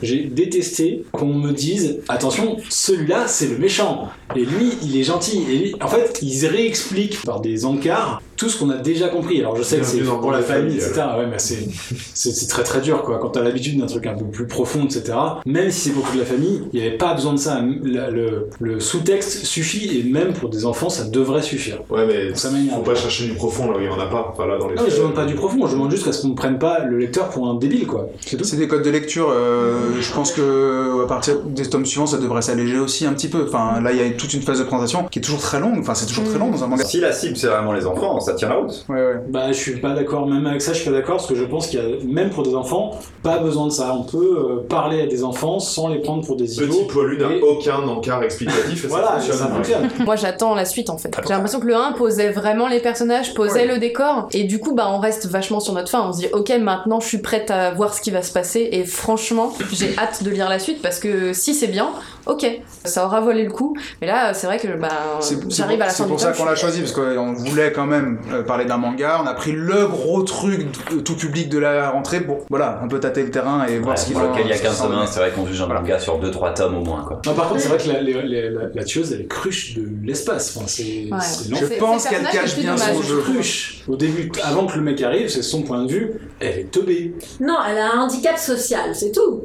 J'ai 0.03 0.25
détesté 0.25 1.05
qu'on 1.11 1.33
me 1.33 1.51
dise 1.51 2.01
attention, 2.07 2.57
celui-là 2.69 3.27
c'est 3.27 3.47
le 3.47 3.57
méchant 3.57 4.09
et 4.35 4.45
lui 4.45 4.73
il 4.83 4.95
est 4.95 5.01
gentil. 5.03 5.43
Et 5.49 5.57
lui- 5.57 5.75
en 5.81 5.87
fait, 5.87 6.19
ils 6.21 6.45
réexpliquent 6.45 7.23
par 7.23 7.41
des 7.41 7.65
encarts 7.65 8.21
tout 8.37 8.49
ce 8.49 8.57
qu'on 8.59 8.69
a 8.69 8.77
déjà 8.77 9.09
compris. 9.09 9.39
Alors 9.39 9.55
je 9.55 9.63
sais 9.63 9.77
que 9.79 9.85
c'est 9.85 9.99
pour 9.99 10.31
la 10.31 10.41
famille, 10.41 10.79
famille, 10.79 10.85
etc. 10.87 11.01
Ouais, 11.17 11.27
mais 11.29 11.39
c'est 11.39 12.47
très 12.47 12.63
très 12.63 12.81
dur 12.81 13.01
quoi. 13.03 13.17
Quand 13.19 13.29
t'as 13.29 13.41
l'habitude 13.41 13.79
d'un 13.79 13.85
truc 13.87 14.05
un 14.05 14.13
peu 14.15 14.25
plus 14.25 14.47
profond, 14.47 14.85
etc. 14.85 15.17
Même 15.45 15.71
si 15.71 15.81
c'est 15.89 15.89
pour 15.91 16.03
toute 16.07 16.17
la 16.19 16.25
famille, 16.25 16.63
il 16.73 16.79
n'y 16.79 16.87
avait 16.87 16.97
pas 16.97 17.13
besoin 17.13 17.33
de 17.33 17.39
ça. 17.39 17.59
Le, 17.61 18.11
le- 18.11 18.49
le 18.59 18.79
sous-texte 18.79 19.45
suffit 19.45 19.97
et 19.99 20.03
même 20.03 20.33
pour 20.33 20.49
des 20.49 20.65
enfants, 20.65 20.89
ça 20.89 21.03
devrait 21.05 21.41
suffire. 21.41 21.79
Ouais, 21.89 22.05
mais 22.05 22.35
Ça 22.35 22.49
faut 22.49 22.81
pas 22.81 22.95
chercher 22.95 23.25
du 23.25 23.33
profond 23.33 23.71
là 23.71 23.77
où 23.77 23.81
il 23.81 23.85
y 23.85 23.89
en 23.89 23.99
a 23.99 24.05
pas. 24.07 24.31
Enfin, 24.33 24.45
là, 24.47 24.57
dans 24.57 24.67
les 24.69 24.75
Non, 24.75 24.83
mais 24.85 24.91
je 24.91 24.97
demande 24.97 25.13
pas 25.15 25.25
du 25.25 25.35
profond, 25.35 25.65
je 25.67 25.73
demande 25.73 25.91
juste 25.91 26.05
qu'à 26.05 26.11
ce 26.13 26.21
qu'on 26.21 26.29
ne 26.29 26.35
prenne 26.35 26.59
pas 26.59 26.79
le 26.83 26.97
lecteur 26.97 27.29
pour 27.29 27.47
un 27.47 27.55
débile 27.55 27.87
quoi. 27.87 28.09
C'est 28.25 28.37
tout. 28.37 28.43
C'est 28.43 28.57
des 28.57 28.67
codes 28.67 28.83
de 28.83 28.89
lecture. 28.89 29.29
euh, 29.29 29.99
je 29.99 30.13
pense 30.13 30.31
que 30.31 31.03
à 31.03 31.07
partir 31.07 31.39
des 31.41 31.67
tomes 31.69 31.85
suivants, 31.85 32.05
ça 32.07 32.17
devrait 32.17 32.41
s'alléger 32.41 32.77
aussi 32.79 33.05
un 33.05 33.13
petit 33.13 33.27
peu. 33.27 33.45
Enfin, 33.47 33.81
là, 33.81 33.91
il 33.91 33.97
y 33.97 34.01
a 34.01 34.09
toute 34.11 34.33
une 34.33 34.41
phase 34.41 34.59
de 34.59 34.63
présentation 34.63 35.05
qui 35.09 35.19
est 35.19 35.21
toujours 35.21 35.39
très 35.41 35.59
longue. 35.59 35.77
Enfin, 35.79 35.95
c'est 35.95 36.05
toujours 36.05 36.25
très 36.25 36.37
long 36.39 36.49
dans 36.51 36.63
un 36.63 36.67
manga. 36.67 36.83
Si 36.85 36.99
la 36.99 37.11
cible 37.11 37.35
c'est 37.37 37.47
vraiment 37.47 37.73
les 37.73 37.85
enfants, 37.85 38.19
ça 38.27 38.33
tient 38.35 38.49
la 38.49 38.55
route. 38.55 38.85
Ouais, 38.89 38.95
ouais. 38.95 39.13
Bah, 39.29 39.47
je 39.51 39.53
suis 39.57 39.77
pas 39.77 39.93
d'accord, 39.93 40.27
même 40.27 40.45
avec 40.45 40.61
ça, 40.61 40.73
je 40.73 40.79
suis 40.81 40.89
pas 40.89 40.95
d'accord, 40.95 41.17
parce 41.17 41.27
que 41.27 41.35
je 41.35 41.43
pense 41.43 41.67
qu'il 41.67 41.79
y 41.79 41.81
a, 41.81 41.85
même 42.05 42.29
pour 42.29 42.43
des 42.43 42.55
enfants, 42.55 42.91
pas 43.23 43.39
besoin 43.39 43.65
de 43.67 43.71
ça. 43.71 43.93
On 43.97 44.03
peut 44.03 44.17
euh, 44.37 44.67
parler 44.67 45.01
à 45.01 45.07
des 45.07 45.23
enfants 45.23 45.59
sans 45.59 45.87
les 45.89 45.99
prendre 45.99 46.25
pour 46.25 46.35
des 46.35 46.45
Petit 46.45 46.63
idiots. 46.63 46.85
poilu 46.89 47.17
n'a 47.17 47.31
Et- 47.33 47.41
aucun 47.41 47.77
encart 47.87 48.23
explicatif 48.23 48.85
et 48.85 48.87
Voilà, 48.87 49.19
ça 49.19 49.33
ça 49.33 49.47
fonctionne. 49.47 49.81
fonctionne. 49.83 50.05
Moi 50.05 50.15
j'attends 50.15 50.55
la 50.55 50.65
suite 50.65 50.89
en 50.89 50.97
fait. 50.97 51.11
J'ai 51.23 51.33
l'impression 51.33 51.59
que 51.59 51.65
le 51.67 51.75
1 51.75 51.93
posait 51.93 52.29
vraiment 52.31 52.67
les 52.67 52.79
personnages, 52.79 53.33
posait 53.33 53.65
le 53.65 53.77
décor, 53.79 54.27
et 54.33 54.43
du 54.43 54.59
coup 54.59 54.73
bah 54.75 54.87
on 54.89 54.99
reste 54.99 55.27
vachement 55.27 55.59
sur 55.59 55.73
notre 55.73 55.89
fin. 55.89 56.01
On 56.07 56.13
se 56.13 56.19
dit 56.19 56.27
ok 56.33 56.51
maintenant 56.61 56.99
je 56.99 57.07
suis 57.07 57.17
prête 57.19 57.49
à 57.51 57.71
voir 57.71 57.93
ce 57.93 58.01
qui 58.01 58.11
va 58.11 58.21
se 58.21 58.31
passer, 58.31 58.69
et 58.71 58.83
franchement 58.85 59.53
j'ai 59.71 59.95
hâte 59.97 60.23
de 60.23 60.29
lire 60.29 60.49
la 60.49 60.59
suite 60.59 60.81
parce 60.81 60.99
que 60.99 61.33
si 61.33 61.53
c'est 61.53 61.67
bien, 61.67 61.89
ok, 62.25 62.45
ça 62.83 63.05
aura 63.05 63.21
volé 63.21 63.43
le 63.43 63.51
coup. 63.51 63.75
Mais 64.01 64.07
là 64.07 64.33
c'est 64.33 64.47
vrai 64.47 64.57
que 64.59 64.67
bah 64.77 64.89
C'est 65.21 65.35
c'est 65.35 65.51
j'arrive 65.57 65.77
pour, 65.77 65.83
à 65.83 65.87
la 65.87 65.91
c'est 65.91 66.03
fin 66.03 66.07
pour 66.09 66.17
du 66.17 66.23
ça 66.23 66.31
qu'on 66.33 66.45
l'a 66.45 66.55
choisi, 66.55 66.79
parce 66.81 66.91
qu'on 66.93 67.33
voulait 67.33 67.71
quand 67.71 67.85
même 67.85 68.16
parler 68.45 68.65
d'un 68.65 68.77
manga. 68.77 69.19
On 69.23 69.27
a 69.27 69.33
pris 69.33 69.51
le 69.51 69.87
gros 69.87 70.23
truc 70.23 70.67
tout 71.03 71.15
public 71.15 71.49
de 71.49 71.57
la 71.59 71.89
rentrée 71.91 72.21
pour 72.21 72.45
voilà, 72.49 72.79
un 72.83 72.87
peu 72.87 72.99
tâter 72.99 73.23
le 73.23 73.31
terrain 73.31 73.65
et 73.65 73.77
voir 73.79 73.91
Ouais, 73.95 73.97
ce 73.97 74.05
qu'il 74.07 74.15
lequel 74.17 74.45
il 74.45 74.49
y 74.49 74.51
a 74.51 74.55
ce 74.55 74.61
qu'il 74.61 74.69
15 74.69 74.77
s'en 74.77 74.87
tomes, 74.89 75.01
est. 75.03 75.07
c'est 75.07 75.19
vrai 75.19 75.31
qu'on 75.31 75.45
juge 75.45 75.61
un 75.61 75.65
Voilà. 75.65 75.81
manga 75.81 75.99
sur 75.99 76.19
2-3 76.19 76.53
tomes 76.53 76.75
au 76.77 76.83
moins 76.83 77.03
quoi. 77.03 77.21
Non, 77.25 77.33
par 77.33 77.49
contre, 77.49 77.61
c'est 77.61 77.69
vrai 77.69 77.77
que 77.77 77.87
la, 77.87 78.01
la, 78.01 78.21
la, 78.23 78.49
la- 78.49 78.67
la 78.73 78.83
tueuse, 78.83 79.13
elle 79.13 79.21
est 79.21 79.27
cruche 79.27 79.75
de 79.75 79.87
l'espace. 80.03 80.55
Enfin, 80.55 80.65
c'est 80.67 80.83
Ouais. 81.11 81.17
Je 81.49 81.79
pense 81.79 82.07
qu'elle 82.07 82.23
cache 82.27 82.57
bien 82.57 82.75
son 82.77 82.91
dommage. 82.93 83.05
jeu. 83.07 83.17
cruche. 83.21 83.83
Au 83.87 83.95
début, 83.95 84.31
avant 84.43 84.65
que 84.65 84.75
le 84.75 84.81
mec 84.81 85.01
arrive, 85.01 85.29
c'est 85.29 85.41
son 85.41 85.61
point 85.63 85.83
de 85.83 85.89
vue, 85.91 86.11
elle 86.39 86.59
est 86.59 86.71
teubée. 86.71 87.13
Non, 87.39 87.55
elle 87.69 87.77
a 87.77 87.93
un 87.93 87.99
handicap 88.01 88.37
social, 88.37 88.93
c'est 88.93 89.11
tout. 89.11 89.43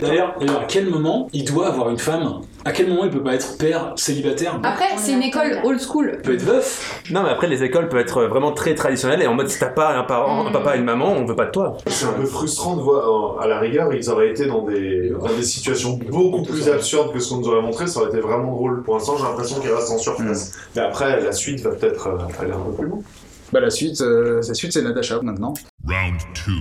D'ailleurs, 0.00 0.34
d'ailleurs, 0.38 0.60
à 0.62 0.64
quel 0.66 0.88
moment 0.88 1.28
il 1.32 1.44
doit 1.44 1.68
avoir 1.68 1.90
une 1.90 1.98
femme? 1.98 2.40
À 2.64 2.72
quel 2.72 2.88
moment 2.88 3.04
il 3.04 3.10
peut 3.10 3.22
pas 3.22 3.34
être 3.34 3.58
père 3.58 3.92
célibataire? 3.96 4.58
Après 4.64 4.86
c'est 4.96 5.12
une 5.12 5.22
école 5.22 5.60
old 5.62 5.80
school. 5.80 6.12
Il 6.16 6.22
peut 6.22 6.34
être 6.34 6.42
veuf? 6.42 7.00
Non, 7.16 7.22
mais 7.22 7.30
après, 7.30 7.46
les 7.46 7.62
écoles 7.62 7.88
peuvent 7.88 8.00
être 8.00 8.24
vraiment 8.24 8.52
très 8.52 8.74
traditionnelles 8.74 9.22
et 9.22 9.26
en 9.26 9.32
mode 9.32 9.48
si 9.48 9.58
t'as 9.58 9.70
pas 9.70 9.96
un 9.96 10.02
parent, 10.02 10.46
un 10.48 10.52
papa 10.52 10.76
et 10.76 10.78
une 10.78 10.84
maman, 10.84 11.12
on 11.12 11.24
veut 11.24 11.34
pas 11.34 11.46
de 11.46 11.50
toi. 11.50 11.78
C'est 11.86 12.04
un 12.04 12.12
peu 12.12 12.26
frustrant 12.26 12.76
de 12.76 12.82
voir, 12.82 13.38
euh, 13.38 13.42
à 13.42 13.46
la 13.46 13.58
rigueur, 13.58 13.90
ils 13.94 14.10
auraient 14.10 14.28
été 14.28 14.44
dans 14.44 14.66
des, 14.66 15.08
dans 15.08 15.34
des 15.34 15.42
situations 15.42 15.98
beaucoup 16.10 16.42
plus 16.42 16.68
absurdes 16.68 17.14
que 17.14 17.18
ce 17.18 17.30
qu'on 17.30 17.38
nous 17.38 17.48
aurait 17.48 17.62
montré, 17.62 17.86
ça 17.86 18.00
aurait 18.00 18.10
été 18.10 18.20
vraiment 18.20 18.52
drôle. 18.52 18.82
Pour 18.82 18.96
l'instant, 18.96 19.16
j'ai 19.16 19.22
l'impression 19.22 19.60
qu'ils 19.60 19.72
restent 19.72 19.92
en 19.92 19.96
surface. 19.96 20.52
Mais 20.74 20.82
après, 20.82 21.22
la 21.22 21.32
suite 21.32 21.60
va 21.60 21.70
peut-être 21.70 22.06
euh, 22.06 22.18
aller 22.38 22.52
un 22.52 22.58
peu 22.58 22.72
plus 22.72 22.86
loin. 22.86 22.98
Bah, 23.50 23.60
la 23.60 23.70
suite, 23.70 23.98
euh, 24.02 24.42
la 24.46 24.52
suite 24.52 24.74
c'est 24.74 24.82
Natasha 24.82 25.18
maintenant. 25.22 25.54
Round 25.88 26.20
two. 26.34 26.52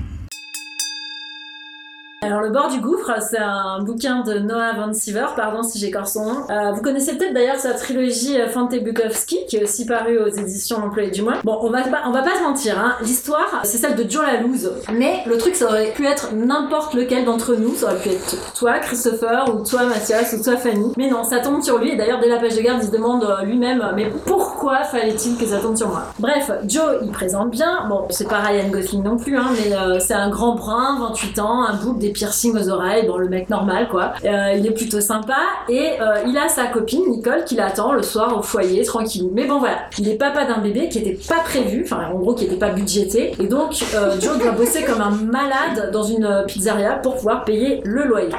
Alors, 2.25 2.41
Le 2.41 2.49
bord 2.49 2.69
du 2.69 2.79
gouffre, 2.79 3.11
c'est 3.21 3.37
un 3.37 3.83
bouquin 3.83 4.21
de 4.21 4.39
Noah 4.39 4.73
Van 4.73 4.91
Siever, 4.91 5.27
pardon 5.35 5.61
si 5.61 5.77
j'écorce 5.77 6.13
son 6.13 6.25
nom. 6.25 6.37
Euh, 6.49 6.71
vous 6.71 6.81
connaissez 6.81 7.15
peut-être 7.15 7.35
d'ailleurs 7.35 7.57
sa 7.57 7.73
trilogie 7.73 8.41
euh, 8.41 8.49
Fante 8.49 8.71
Bukowski, 8.71 9.45
qui 9.47 9.57
est 9.57 9.63
aussi 9.63 9.85
parue 9.85 10.17
aux 10.17 10.29
éditions 10.29 10.79
L'Employé 10.79 11.11
du 11.11 11.21
Mois. 11.21 11.35
Bon, 11.43 11.59
on 11.61 11.69
va 11.69 11.83
pas, 11.83 12.01
on 12.07 12.11
va 12.11 12.23
pas 12.23 12.35
se 12.35 12.41
mentir, 12.41 12.79
hein. 12.79 12.95
l'histoire, 13.03 13.61
c'est 13.63 13.77
celle 13.77 13.95
de 13.95 14.09
Joe 14.09 14.25
Lalouse. 14.25 14.71
Mais 14.91 15.21
le 15.27 15.37
truc, 15.37 15.53
ça 15.55 15.65
aurait 15.65 15.91
pu 15.91 16.07
être 16.07 16.33
n'importe 16.33 16.95
lequel 16.95 17.25
d'entre 17.25 17.53
nous. 17.53 17.75
Ça 17.75 17.87
aurait 17.87 17.97
pu 17.97 18.09
être 18.09 18.53
toi, 18.55 18.79
Christopher, 18.79 19.45
ou 19.53 19.63
toi, 19.63 19.83
Mathias, 19.83 20.33
ou 20.33 20.43
toi, 20.43 20.57
Fanny. 20.57 20.93
Mais 20.97 21.11
non, 21.11 21.23
ça 21.23 21.41
tombe 21.41 21.61
sur 21.61 21.77
lui. 21.77 21.91
Et 21.91 21.95
d'ailleurs, 21.95 22.19
dès 22.19 22.29
la 22.29 22.39
page 22.39 22.55
de 22.55 22.61
garde, 22.61 22.79
il 22.81 22.87
se 22.87 22.91
demande 22.91 23.23
euh, 23.23 23.43
lui-même, 23.43 23.85
mais 23.95 24.11
pourquoi 24.25 24.83
fallait-il 24.83 25.37
que 25.37 25.45
ça 25.45 25.59
tombe 25.59 25.77
sur 25.77 25.89
moi? 25.89 26.05
Bref, 26.17 26.49
Joe, 26.67 26.97
il 27.03 27.11
présente 27.11 27.51
bien. 27.51 27.85
Bon, 27.87 28.05
c'est 28.09 28.27
pas 28.27 28.39
Ryan 28.39 28.69
Gosling 28.69 29.03
non 29.03 29.17
plus, 29.17 29.37
hein, 29.37 29.51
mais 29.51 29.99
c'est 29.99 30.15
un 30.15 30.31
grand 30.31 30.55
brun, 30.55 30.97
28 30.99 31.39
ans, 31.39 31.63
un 31.63 31.75
boucle, 31.75 31.99
des 31.99 32.14
piercings 32.15 32.57
aux 32.57 32.69
oreilles, 32.69 33.05
bon, 33.05 33.17
le 33.17 33.29
mec 33.29 33.49
normal, 33.49 33.87
quoi. 33.89 34.13
Euh, 34.23 34.53
il 34.57 34.65
est 34.65 34.71
plutôt 34.71 35.01
sympa 35.01 35.37
et 35.69 35.91
euh, 36.01 36.23
il 36.27 36.37
a 36.37 36.47
sa 36.49 36.65
copine, 36.67 37.03
Nicole, 37.09 37.43
qui 37.45 37.55
l'attend 37.55 37.93
le 37.93 38.01
soir 38.01 38.35
au 38.37 38.41
foyer, 38.41 38.83
tranquillou. 38.83 39.29
Mais 39.33 39.45
bon, 39.45 39.59
voilà, 39.59 39.77
il 39.99 40.07
est 40.09 40.15
papa 40.15 40.45
d'un 40.45 40.59
bébé 40.59 40.89
qui 40.89 40.99
était 40.99 41.17
pas 41.27 41.41
prévu, 41.43 41.83
enfin, 41.85 42.09
en 42.11 42.17
gros, 42.17 42.33
qui 42.33 42.45
était 42.45 42.55
pas 42.55 42.69
budgété. 42.71 43.33
Et 43.39 43.47
donc, 43.47 43.73
euh, 43.93 44.19
Joe 44.19 44.39
doit 44.39 44.51
bosser 44.51 44.83
comme 44.83 45.01
un 45.01 45.11
malade 45.11 45.91
dans 45.91 46.03
une 46.03 46.43
pizzeria 46.47 46.93
pour 47.03 47.15
pouvoir 47.17 47.43
payer 47.45 47.81
le 47.83 48.05
loyer. 48.05 48.29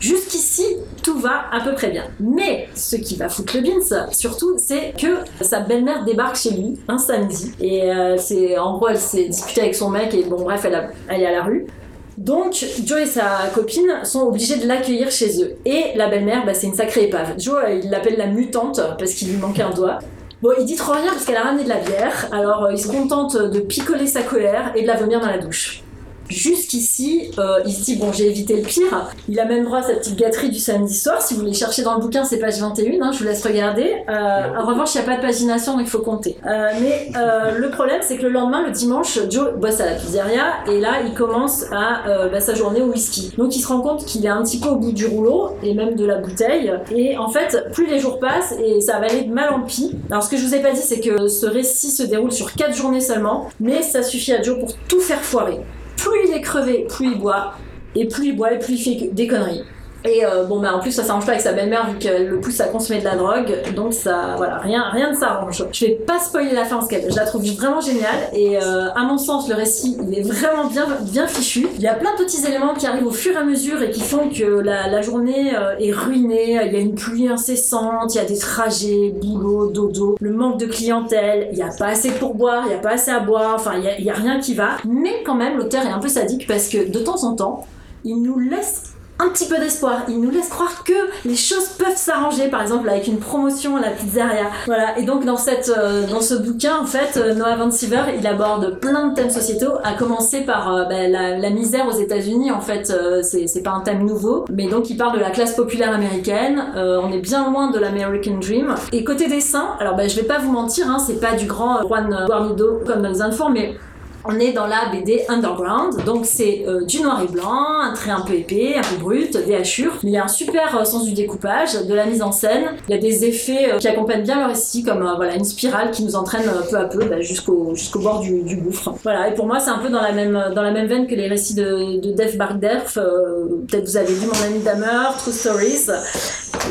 Jusqu'ici, 0.00 0.64
tout 1.02 1.18
va 1.18 1.42
à 1.52 1.60
peu 1.60 1.72
près 1.74 1.90
bien. 1.90 2.04
Mais 2.20 2.68
ce 2.74 2.96
qui 2.96 3.16
va 3.16 3.28
foutre 3.28 3.56
le 3.56 3.62
beans, 3.62 4.06
surtout, 4.12 4.54
c'est 4.58 4.94
que 4.98 5.18
sa 5.44 5.60
belle-mère 5.60 6.04
débarque 6.04 6.36
chez 6.36 6.50
lui 6.50 6.78
un 6.88 6.98
samedi. 6.98 7.52
Et 7.60 7.90
c'est, 8.18 8.56
en 8.58 8.76
gros, 8.76 8.88
elle 8.88 8.98
s'est 8.98 9.24
disputée 9.24 9.62
avec 9.62 9.74
son 9.74 9.90
mec 9.90 10.14
et 10.14 10.22
bon, 10.24 10.42
bref, 10.42 10.64
elle, 10.64 10.74
a- 10.74 10.88
elle 11.08 11.22
est 11.22 11.26
à 11.26 11.32
la 11.32 11.42
rue. 11.42 11.66
Donc, 12.16 12.64
Joe 12.84 13.00
et 13.00 13.06
sa 13.06 13.50
copine 13.54 14.00
sont 14.04 14.22
obligés 14.22 14.56
de 14.56 14.66
l'accueillir 14.66 15.10
chez 15.10 15.42
eux. 15.42 15.56
Et 15.64 15.96
la 15.96 16.08
belle-mère, 16.08 16.46
bah, 16.46 16.54
c'est 16.54 16.66
une 16.66 16.74
sacrée 16.74 17.04
épave. 17.04 17.34
Joe, 17.38 17.56
euh, 17.64 17.80
il 17.82 17.90
l'appelle 17.90 18.16
la 18.16 18.26
mutante 18.26 18.80
parce 18.98 19.12
qu'il 19.14 19.30
lui 19.30 19.36
manquait 19.36 19.62
un 19.62 19.70
doigt. 19.70 19.98
Bon, 20.42 20.52
il 20.58 20.64
dit 20.64 20.76
trop 20.76 20.92
rien 20.92 21.10
parce 21.10 21.24
qu'elle 21.24 21.36
a 21.36 21.42
ramené 21.42 21.64
de 21.64 21.68
la 21.70 21.78
bière, 21.78 22.28
alors 22.30 22.64
euh, 22.64 22.72
il 22.72 22.78
se 22.78 22.88
contente 22.88 23.36
de 23.36 23.60
picoler 23.60 24.06
sa 24.06 24.22
colère 24.22 24.72
et 24.74 24.82
de 24.82 24.86
la 24.86 24.96
vomir 24.96 25.20
dans 25.20 25.28
la 25.28 25.38
douche. 25.38 25.83
Jusqu'ici, 26.28 27.30
euh, 27.38 27.60
il 27.66 27.72
se 27.72 27.84
dit 27.84 27.96
bon, 27.96 28.12
j'ai 28.12 28.28
évité 28.28 28.56
le 28.56 28.62
pire. 28.62 29.10
Il 29.28 29.38
a 29.38 29.44
même 29.44 29.64
droit 29.64 29.78
à 29.78 29.82
sa 29.82 29.94
petite 29.94 30.16
gâterie 30.16 30.50
du 30.50 30.58
samedi 30.58 30.94
soir. 30.94 31.20
Si 31.20 31.34
vous 31.34 31.40
voulez 31.40 31.52
chercher 31.52 31.82
dans 31.82 31.94
le 31.94 32.00
bouquin, 32.00 32.24
c'est 32.24 32.38
page 32.38 32.58
21, 32.58 33.02
hein, 33.02 33.12
je 33.12 33.18
vous 33.18 33.24
laisse 33.24 33.44
regarder. 33.44 33.92
Euh, 34.08 34.58
en 34.58 34.66
revanche, 34.66 34.94
il 34.94 34.98
n'y 34.98 35.04
a 35.04 35.06
pas 35.06 35.16
de 35.16 35.22
pagination, 35.22 35.72
donc 35.72 35.82
il 35.82 35.90
faut 35.90 36.00
compter. 36.00 36.36
Euh, 36.46 36.70
mais 36.80 37.10
euh, 37.16 37.58
le 37.58 37.70
problème, 37.70 38.00
c'est 38.02 38.16
que 38.16 38.22
le 38.22 38.30
lendemain, 38.30 38.64
le 38.64 38.72
dimanche, 38.72 39.18
Joe 39.30 39.54
bosse 39.54 39.80
à 39.80 39.86
la 39.86 39.94
pizzeria 39.94 40.44
et 40.68 40.80
là, 40.80 41.02
il 41.04 41.14
commence 41.14 41.64
à 41.72 42.06
euh, 42.08 42.28
bah, 42.28 42.40
sa 42.40 42.54
journée 42.54 42.80
au 42.80 42.86
whisky. 42.86 43.32
Donc 43.36 43.56
il 43.56 43.60
se 43.60 43.68
rend 43.68 43.80
compte 43.80 44.04
qu'il 44.04 44.24
est 44.24 44.30
un 44.30 44.42
petit 44.42 44.58
peu 44.58 44.68
au 44.68 44.76
bout 44.76 44.92
du 44.92 45.06
rouleau 45.06 45.50
et 45.62 45.74
même 45.74 45.94
de 45.94 46.04
la 46.04 46.16
bouteille. 46.16 46.72
Et 46.94 47.16
en 47.16 47.28
fait, 47.28 47.70
plus 47.72 47.86
les 47.86 47.98
jours 47.98 48.18
passent 48.18 48.54
et 48.64 48.80
ça 48.80 48.98
va 48.98 49.06
aller 49.06 49.22
de 49.22 49.32
mal 49.32 49.52
en 49.52 49.60
pis. 49.60 49.96
Alors 50.10 50.22
ce 50.22 50.30
que 50.30 50.36
je 50.36 50.44
vous 50.44 50.54
ai 50.54 50.60
pas 50.60 50.72
dit, 50.72 50.82
c'est 50.82 51.00
que 51.00 51.28
ce 51.28 51.46
récit 51.46 51.90
se 51.90 52.02
déroule 52.02 52.32
sur 52.32 52.54
4 52.54 52.74
journées 52.74 53.00
seulement, 53.00 53.48
mais 53.60 53.82
ça 53.82 54.02
suffit 54.02 54.32
à 54.32 54.42
Joe 54.42 54.58
pour 54.58 54.76
tout 54.88 55.00
faire 55.00 55.20
foirer. 55.20 55.60
Plus 56.04 56.28
il 56.28 56.34
est 56.34 56.42
crevé, 56.42 56.86
plus 56.88 57.12
il 57.12 57.18
boit. 57.18 57.54
Et 57.94 58.06
plus 58.06 58.26
il 58.26 58.36
boit, 58.36 58.52
et 58.52 58.58
plus 58.58 58.74
il 58.74 59.00
fait 59.00 59.08
des 59.10 59.26
conneries. 59.26 59.62
Et 60.06 60.24
euh, 60.24 60.44
bon, 60.44 60.60
bah 60.60 60.76
en 60.76 60.80
plus, 60.80 60.92
ça 60.92 61.02
s'arrange 61.02 61.24
pas 61.24 61.32
avec 61.32 61.42
sa 61.42 61.54
belle-mère 61.54 61.88
vu 61.88 61.96
qu'elle 61.96 62.28
le 62.28 62.38
pousse 62.38 62.60
à 62.60 62.66
consommer 62.66 62.98
de 63.00 63.04
la 63.04 63.16
drogue. 63.16 63.54
Donc, 63.74 63.94
ça, 63.94 64.34
voilà, 64.36 64.58
rien, 64.58 64.84
rien 64.90 65.12
ne 65.12 65.16
s'arrange. 65.16 65.64
Je 65.72 65.86
vais 65.86 65.92
pas 65.92 66.18
spoiler 66.18 66.52
la 66.52 66.66
fin 66.66 66.76
parce 66.76 66.88
que 66.88 66.96
je 67.08 67.16
la 67.16 67.24
trouve 67.24 67.42
vraiment 67.56 67.80
géniale. 67.80 68.28
Et 68.34 68.58
euh, 68.58 68.90
à 68.94 69.04
mon 69.04 69.16
sens, 69.16 69.48
le 69.48 69.54
récit, 69.54 69.96
il 70.06 70.18
est 70.18 70.22
vraiment 70.22 70.66
bien, 70.66 70.86
bien 71.00 71.26
fichu. 71.26 71.66
Il 71.76 71.80
y 71.80 71.86
a 71.86 71.94
plein 71.94 72.12
de 72.18 72.22
petits 72.22 72.46
éléments 72.46 72.74
qui 72.74 72.86
arrivent 72.86 73.06
au 73.06 73.12
fur 73.12 73.32
et 73.32 73.36
à 73.36 73.44
mesure 73.44 73.80
et 73.80 73.90
qui 73.90 74.02
font 74.02 74.28
que 74.28 74.44
la, 74.44 75.00
journée 75.00 75.56
euh, 75.56 75.78
est 75.78 75.92
ruinée. 75.92 76.60
Il 76.66 76.72
y 76.72 76.76
a 76.76 76.80
une 76.80 76.94
pluie 76.94 77.28
incessante, 77.28 78.14
il 78.14 78.18
y 78.18 78.20
a 78.20 78.26
des 78.26 78.38
trajets, 78.38 79.14
boulot, 79.22 79.70
dodo, 79.70 80.16
le 80.20 80.32
manque 80.32 80.60
de 80.60 80.66
clientèle. 80.66 81.48
Il 81.52 81.56
y 81.56 81.62
a 81.62 81.70
pas 81.78 81.86
assez 81.86 82.10
pour 82.10 82.34
boire, 82.34 82.64
il 82.66 82.72
y 82.72 82.74
a 82.74 82.78
pas 82.78 82.92
assez 82.92 83.10
à 83.10 83.20
boire. 83.20 83.54
Enfin, 83.54 83.72
il 83.78 83.84
y 83.84 83.88
a, 83.88 83.98
il 83.98 84.04
y 84.04 84.10
a 84.10 84.14
rien 84.14 84.38
qui 84.38 84.52
va. 84.52 84.76
Mais 84.86 85.22
quand 85.24 85.34
même, 85.34 85.56
l'auteur 85.56 85.82
est 85.86 85.92
un 85.92 85.98
peu 85.98 86.08
sadique 86.08 86.46
parce 86.46 86.68
que 86.68 86.90
de 86.90 86.98
temps 86.98 87.24
en 87.24 87.34
temps, 87.34 87.66
il 88.04 88.20
nous 88.20 88.38
laisse 88.38 88.93
un 89.18 89.28
petit 89.28 89.46
peu 89.46 89.58
d'espoir. 89.58 90.02
Il 90.08 90.20
nous 90.20 90.30
laisse 90.30 90.48
croire 90.48 90.84
que 90.84 90.92
les 91.24 91.36
choses 91.36 91.68
peuvent 91.78 91.96
s'arranger, 91.96 92.48
par 92.48 92.62
exemple 92.62 92.88
avec 92.88 93.06
une 93.06 93.18
promotion 93.18 93.76
à 93.76 93.80
la 93.80 93.90
pizzeria. 93.90 94.46
Voilà. 94.66 94.98
Et 94.98 95.04
donc 95.04 95.24
dans 95.24 95.36
cette, 95.36 95.72
euh, 95.76 96.06
dans 96.06 96.20
ce 96.20 96.34
bouquin, 96.34 96.78
en 96.78 96.86
fait, 96.86 97.16
euh, 97.16 97.34
Noah 97.34 97.56
Van 97.56 97.70
il 98.18 98.26
aborde 98.26 98.80
plein 98.80 99.08
de 99.08 99.14
thèmes 99.14 99.30
sociétaux, 99.30 99.72
à 99.84 99.94
commencer 99.94 100.42
par 100.42 100.88
bah, 100.88 101.08
la, 101.08 101.38
la 101.38 101.50
misère 101.50 101.86
aux 101.86 101.96
États-Unis. 101.96 102.50
En 102.50 102.60
fait, 102.60 102.90
euh, 102.90 103.22
c'est 103.22 103.62
pas 103.62 103.70
un 103.70 103.80
thème 103.80 104.04
nouveau, 104.04 104.44
mais 104.50 104.68
donc 104.68 104.90
il 104.90 104.96
parle 104.96 105.14
de 105.14 105.20
la 105.20 105.30
classe 105.30 105.54
populaire 105.54 105.92
américaine. 105.92 106.62
On 106.76 107.12
est 107.12 107.18
bien 107.18 107.50
loin 107.50 107.70
de 107.70 107.78
l'American 107.78 108.38
Dream. 108.40 108.74
Et 108.92 109.04
côté 109.04 109.28
dessin, 109.28 109.76
alors 109.80 109.94
bah, 109.96 110.08
je 110.08 110.16
vais 110.16 110.26
pas 110.26 110.38
vous 110.38 110.50
mentir, 110.50 110.88
hein, 110.88 110.98
c'est 110.98 111.20
pas 111.20 111.34
du 111.34 111.46
grand 111.46 111.82
Juan 111.82 112.24
Guarnido 112.26 112.80
comme 112.86 113.02
dans 113.02 113.08
les 113.08 113.20
mais 113.52 113.76
on 114.24 114.38
est 114.38 114.52
dans 114.52 114.66
la 114.66 114.86
BD 114.90 115.24
underground, 115.28 116.04
donc 116.04 116.24
c'est 116.24 116.64
euh, 116.66 116.84
du 116.84 117.00
noir 117.00 117.22
et 117.22 117.26
blanc, 117.30 117.80
un 117.82 117.92
trait 117.92 118.10
un 118.10 118.22
peu 118.22 118.34
épais, 118.34 118.74
un 118.76 118.82
peu 118.82 118.96
brut, 118.96 119.36
des 119.36 119.54
hachures. 119.54 119.92
Mais 120.02 120.10
il 120.10 120.14
y 120.14 120.18
a 120.18 120.24
un 120.24 120.28
super 120.28 120.76
euh, 120.78 120.84
sens 120.84 121.04
du 121.04 121.12
découpage, 121.12 121.74
de 121.74 121.94
la 121.94 122.06
mise 122.06 122.22
en 122.22 122.32
scène. 122.32 122.64
Il 122.88 122.94
y 122.94 122.98
a 122.98 123.00
des 123.00 123.24
effets 123.24 123.72
euh, 123.72 123.78
qui 123.78 123.88
accompagnent 123.88 124.22
bien 124.22 124.40
le 124.40 124.46
récit, 124.46 124.82
comme 124.82 125.02
euh, 125.02 125.14
voilà 125.16 125.34
une 125.34 125.44
spirale 125.44 125.90
qui 125.90 126.04
nous 126.04 126.16
entraîne 126.16 126.50
peu 126.70 126.76
à 126.76 126.84
peu 126.84 127.04
bah, 127.04 127.20
jusqu'au 127.20 127.74
jusqu'au 127.74 128.00
bord 128.00 128.20
du, 128.20 128.42
du 128.42 128.56
gouffre. 128.56 128.94
Voilà. 129.02 129.28
Et 129.28 129.34
pour 129.34 129.46
moi, 129.46 129.60
c'est 129.60 129.70
un 129.70 129.78
peu 129.78 129.88
dans 129.88 130.00
la 130.00 130.12
même 130.12 130.52
dans 130.54 130.62
la 130.62 130.70
même 130.70 130.86
veine 130.86 131.06
que 131.06 131.14
les 131.14 131.28
récits 131.28 131.54
de, 131.54 132.00
de 132.00 132.12
Def 132.12 132.36
Barderf. 132.36 132.96
Euh, 132.96 133.46
Peut-être 133.68 133.84
vous 133.84 133.96
avez 133.96 134.12
lu 134.12 134.26
Mon 134.26 134.46
ami 134.46 134.62
Damer, 134.62 135.16
True 135.18 135.32
Stories. 135.32 135.86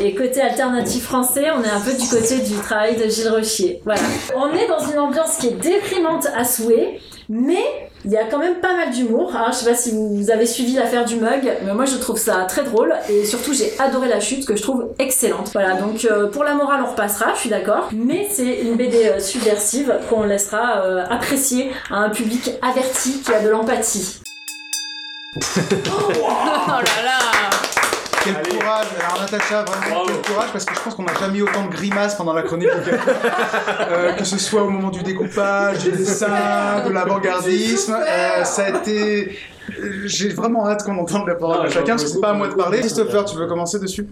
Et 0.02 0.14
côté 0.14 0.40
alternatif 0.40 1.04
français, 1.04 1.46
on 1.56 1.62
est 1.62 1.70
un 1.70 1.80
peu 1.80 1.92
du 1.92 2.08
côté 2.08 2.38
du 2.40 2.54
travail 2.62 2.96
de 2.96 3.08
Gilles 3.08 3.28
Rochier. 3.28 3.80
Voilà. 3.84 4.00
On 4.36 4.52
est 4.54 4.66
dans 4.66 4.90
une 4.90 4.98
ambiance 4.98 5.36
qui 5.36 5.48
est 5.48 5.60
déprimante 5.60 6.26
à 6.36 6.44
souhait. 6.44 7.00
Mais 7.28 7.90
il 8.04 8.10
y 8.10 8.16
a 8.16 8.24
quand 8.24 8.38
même 8.38 8.56
pas 8.56 8.76
mal 8.76 8.90
d'humour. 8.90 9.32
Hein. 9.34 9.46
Je 9.50 9.56
sais 9.56 9.70
pas 9.70 9.76
si 9.76 9.92
vous 9.92 10.30
avez 10.30 10.46
suivi 10.46 10.74
l'affaire 10.74 11.04
du 11.04 11.16
mug, 11.16 11.50
mais 11.64 11.72
moi 11.72 11.84
je 11.84 11.96
trouve 11.96 12.18
ça 12.18 12.44
très 12.44 12.62
drôle 12.62 12.94
et 13.08 13.24
surtout 13.24 13.52
j'ai 13.54 13.72
adoré 13.78 14.08
la 14.08 14.20
chute 14.20 14.46
que 14.46 14.56
je 14.56 14.62
trouve 14.62 14.88
excellente. 14.98 15.50
Voilà, 15.52 15.74
donc 15.74 16.04
euh, 16.04 16.28
pour 16.28 16.44
la 16.44 16.54
morale 16.54 16.82
on 16.86 16.90
repassera, 16.90 17.34
je 17.34 17.40
suis 17.40 17.50
d'accord, 17.50 17.88
mais 17.92 18.28
c'est 18.30 18.60
une 18.60 18.76
BD 18.76 19.06
euh, 19.06 19.20
subversive 19.20 19.94
qu'on 20.08 20.24
laissera 20.24 20.82
euh, 20.84 21.04
apprécier 21.08 21.70
à 21.90 21.96
un 21.96 22.10
public 22.10 22.50
averti 22.62 23.22
qui 23.22 23.32
a 23.32 23.40
de 23.40 23.48
l'empathie. 23.48 24.20
Oh 26.66 26.80
là 26.80 27.02
là 27.04 27.53
Quel 28.24 28.36
courage 28.36 28.86
Alors 29.00 29.20
Natacha, 29.20 29.64
vraiment 29.64 30.04
quel 30.06 30.22
courage 30.22 30.52
parce 30.52 30.64
que 30.64 30.74
je 30.74 30.80
pense 30.80 30.94
qu'on 30.94 31.02
n'a 31.02 31.14
jamais 31.20 31.38
eu 31.38 31.42
autant 31.42 31.66
de 31.66 31.72
grimaces 31.72 32.14
pendant 32.14 32.32
la 32.32 32.42
chronique. 32.42 32.68
Euh, 33.90 34.12
que 34.12 34.24
ce 34.24 34.38
soit 34.38 34.62
au 34.62 34.70
moment 34.70 34.90
du 34.90 35.02
découpage, 35.02 35.78
du 35.78 35.92
dessin, 35.92 36.82
de 36.86 36.90
l'avant-gardisme, 36.90 37.94
euh, 37.94 38.44
ça 38.44 38.64
a 38.64 38.68
été... 38.70 39.38
J'ai 40.04 40.28
vraiment 40.30 40.66
hâte 40.66 40.84
qu'on 40.84 40.98
entende 40.98 41.26
la 41.28 41.34
parole 41.34 41.66
de 41.66 41.70
chacun 41.70 41.92
parce 41.92 42.04
que 42.04 42.10
c'est 42.10 42.20
pas 42.20 42.30
à 42.30 42.34
moi 42.34 42.48
de 42.48 42.54
parler. 42.54 42.80
Christopher, 42.80 43.24
tu 43.24 43.36
veux 43.36 43.46
commencer 43.46 43.78
dessus? 43.78 44.06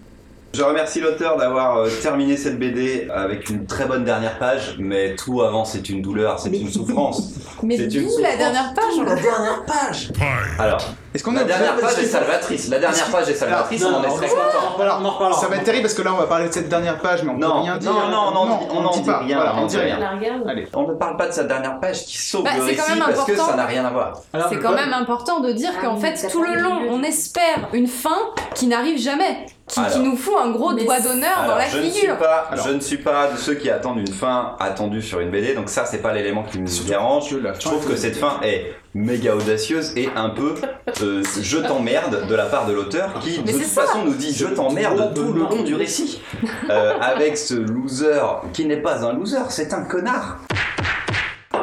Je 0.55 0.61
remercie 0.61 0.99
l'auteur 0.99 1.35
d'avoir 1.35 1.77
euh, 1.77 1.89
terminé 2.03 2.37
cette 2.37 2.59
BD 2.59 3.07
avec 3.11 3.49
une 3.49 3.65
très 3.65 3.85
bonne 3.85 4.03
dernière 4.03 4.37
page, 4.37 4.75
mais 4.77 5.15
tout 5.15 5.41
avant 5.41 5.65
c'est 5.65 5.89
une 5.89 6.03
douleur, 6.03 6.37
c'est 6.37 6.49
une 6.55 6.69
souffrance. 6.69 7.31
Mais 7.63 7.77
C'est 7.77 7.93
une 7.95 8.09
la 8.21 8.35
dernière 8.35 8.73
page 8.73 8.97
La 9.05 9.15
dernière 9.15 9.63
page 9.65 10.11
Alors, 10.59 10.81
Est-ce 11.15 11.23
qu'on 11.23 11.31
la 11.31 11.43
est 11.43 11.45
dernière 11.45 11.77
page 11.77 11.97
est 11.97 12.05
salvatrice. 12.07 12.67
La 12.67 12.77
dernière 12.77 13.05
page 13.05 13.29
est 13.29 13.35
salvatrice, 13.35 13.85
on 13.85 13.93
en 13.95 14.03
est 14.03 14.07
non, 14.09 14.15
très 14.17 14.27
non, 14.27 14.33
content. 14.33 14.73
Voilà. 14.75 14.99
On 14.99 15.05
en 15.05 15.11
reparlera. 15.11 15.39
Ça 15.39 15.47
va 15.47 15.55
être 15.55 15.63
terrible 15.63 15.83
parce 15.83 15.93
que 15.93 16.01
là 16.01 16.11
on 16.13 16.17
va 16.17 16.27
parler 16.27 16.49
de 16.49 16.53
cette 16.53 16.67
dernière 16.67 16.99
page 16.99 17.23
mais 17.23 17.31
on 17.31 17.37
Non, 17.37 17.47
peut 17.53 17.61
rien 17.61 17.77
dire. 17.77 17.89
non, 17.93 18.09
non, 18.09 18.17
on 18.33 18.35
en 18.37 18.57
dit- 18.57 18.65
on 18.69 18.85
en 18.85 18.99
dit 18.99 19.09
rien, 19.09 19.53
on 19.57 19.65
dit 19.65 19.77
rien. 19.77 19.97
La 19.97 20.09
Allez. 20.51 20.63
Ne 20.75 20.93
parle 20.95 21.15
pas 21.15 21.27
de 21.27 21.31
sa 21.31 21.45
dernière 21.45 21.79
page 21.79 22.03
qui 22.05 22.17
sauve 22.17 22.43
Bah, 22.43 22.51
le 22.57 22.63
récit 22.63 22.81
parce 22.99 23.23
que 23.23 23.31
important. 23.31 23.45
ça 23.51 23.55
n'a 23.55 23.65
rien 23.65 23.85
à 23.85 23.91
voir. 23.91 24.19
C'est 24.49 24.59
quand 24.59 24.75
même 24.75 24.91
important 24.93 25.39
de 25.39 25.51
dire 25.53 25.71
Ah 25.79 25.81
qu'en 25.85 25.95
fait, 25.95 26.27
tout 26.29 26.43
le 26.43 26.55
long, 26.59 26.81
on 26.89 27.01
espère 27.01 27.69
une 27.71 27.87
fin 27.87 28.09
qui 28.55 28.67
n'arrive 28.67 28.99
jamais, 28.99 29.45
qui, 29.67 29.99
nous 29.99 30.17
fout 30.17 30.33
un 30.41 30.51
gros 30.51 30.73
doigt 30.73 30.99
d'honneur 30.99 31.45
dans 31.47 31.55
la 31.55 31.67
je 31.67 31.77
ne, 31.77 31.83
suis 31.83 32.01
figure. 32.01 32.17
pas, 32.17 32.49
Alors. 32.51 32.67
je 32.67 32.73
ne 32.73 32.79
suis 32.79 32.97
pas 32.97 33.31
de 33.31 33.37
ceux 33.37 33.55
qui 33.55 33.69
attendent 33.69 33.99
une 33.99 34.13
fin 34.13 34.55
attendue 34.59 35.01
sur 35.01 35.19
une 35.19 35.31
BD, 35.31 35.53
donc 35.53 35.69
ça 35.69 35.85
c'est 35.85 36.01
pas 36.01 36.13
l'élément 36.13 36.43
qui 36.43 36.59
me 36.59 36.85
dérange. 36.85 37.29
Je 37.29 37.37
fin 37.37 37.53
trouve 37.59 37.87
que 37.87 37.95
cette 37.95 38.17
fin 38.17 38.39
est 38.43 38.73
méga 38.93 39.35
audacieuse 39.35 39.93
et 39.95 40.09
un 40.15 40.29
peu 40.29 40.55
euh, 41.01 41.23
je 41.41 41.57
t'emmerde 41.57 42.27
de 42.27 42.35
la 42.35 42.45
part 42.45 42.67
de 42.67 42.73
l'auteur 42.73 43.13
qui 43.21 43.39
de 43.41 43.51
toute 43.51 43.63
ça. 43.63 43.83
façon 43.83 44.03
nous 44.05 44.13
dit 44.13 44.33
je 44.33 44.47
t'emmerde 44.47 45.13
tout 45.15 45.33
le 45.33 45.41
long 45.41 45.63
du 45.63 45.75
récit 45.75 46.21
Euh, 46.69 46.93
avec 46.99 47.37
ce 47.37 47.53
loser 47.55 48.21
qui 48.53 48.65
n'est 48.65 48.81
pas 48.81 49.05
un 49.05 49.13
loser, 49.13 49.49
c'est 49.49 49.73
un 49.73 49.83
connard. 49.83 50.39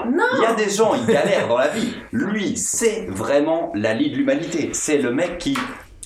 Non 0.07 0.25
Il 0.39 0.43
y 0.43 0.47
a 0.47 0.55
des 0.55 0.71
gens, 0.71 0.95
ils 0.95 1.07
galèrent 1.07 1.49
dans 1.49 1.59
la 1.59 1.69
vie. 1.69 1.95
Lui, 2.13 2.57
c'est 2.57 3.07
vraiment 3.09 3.71
la 3.75 3.95
lie 3.95 4.11
de 4.11 4.17
l'humanité. 4.17 4.71
C'est 4.73 4.99
le 4.99 5.13
mec 5.13 5.39
qui 5.39 5.57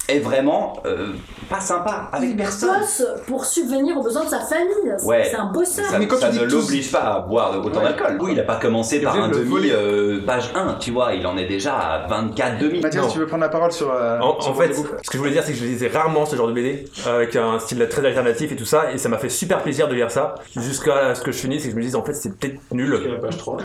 est 0.08 0.18
vraiment 0.18 0.74
euh, 0.86 1.12
pas 1.48 1.60
sympa 1.60 2.08
avec 2.12 2.30
Il 2.30 2.36
personne. 2.36 2.78
bosse 2.80 3.02
pour 3.26 3.44
subvenir 3.44 3.96
aux 3.96 4.02
besoins 4.02 4.24
de 4.24 4.28
sa 4.28 4.40
famille. 4.40 4.68
C'est- 4.98 5.06
Ouais. 5.06 5.24
C'est 5.30 5.36
un 5.36 5.50
bosseur. 5.52 5.84
Ça, 5.86 5.98
Mais 5.98 6.06
quand 6.06 6.16
ça 6.18 6.30
tu 6.30 6.38
ne 6.40 6.44
l'oblige 6.44 6.92
pas 6.92 7.00
à 7.00 7.20
boire 7.20 7.52
de- 7.52 7.58
autant 7.58 7.78
Ouais. 7.80 7.84
d'alcool. 7.86 8.18
Oui, 8.20 8.30
il 8.32 8.40
a 8.40 8.44
pas 8.44 8.56
commencé 8.56 9.00
par 9.00 9.16
un 9.16 9.28
demi 9.28 9.70
euh, 9.70 10.20
page 10.26 10.50
1, 10.54 10.74
tu 10.74 10.90
vois, 10.90 11.14
il 11.14 11.26
en 11.26 11.36
est 11.38 11.46
déjà 11.46 11.74
à 11.76 12.06
24 12.06 12.58
demi. 12.58 12.80
Mathias, 12.80 13.04
Non. 13.04 13.10
tu 13.10 13.18
veux 13.18 13.26
prendre 13.26 13.42
la 13.42 13.48
parole 13.48 13.72
sur. 13.72 13.90
euh, 13.92 14.18
En, 14.20 14.40
sur 14.40 14.52
en 14.52 14.54
fait, 14.54 14.74
ce 14.74 14.82
que 14.82 14.88
je 15.14 15.18
voulais 15.18 15.30
dire, 15.30 15.42
c'est 15.44 15.52
que 15.52 15.58
je 15.58 15.64
lisais 15.64 15.88
rarement 15.88 16.26
ce 16.26 16.36
genre 16.36 16.48
de 16.48 16.52
BD, 16.52 16.84
euh, 17.06 17.16
avec 17.16 17.34
un 17.36 17.58
style 17.58 17.86
très 17.90 18.04
alternatif 18.06 18.52
et 18.52 18.56
tout 18.56 18.64
ça, 18.66 18.92
et 18.92 18.98
ça 18.98 19.08
m'a 19.08 19.18
fait 19.18 19.28
super 19.28 19.62
plaisir 19.62 19.88
de 19.88 19.94
lire 19.94 20.10
ça, 20.10 20.34
jusqu'à 20.56 21.14
ce 21.14 21.22
que 21.22 21.32
je 21.32 21.38
finisse 21.38 21.62
et 21.64 21.68
que 21.68 21.72
je 21.72 21.76
me 21.78 21.82
dise, 21.82 21.96
en 21.96 22.04
fait, 22.04 22.14
c'est 22.14 22.36
peut-être 22.38 22.60
nul. 22.72 22.90
la 23.10 23.18
page 23.18 23.36
3. 23.38 23.58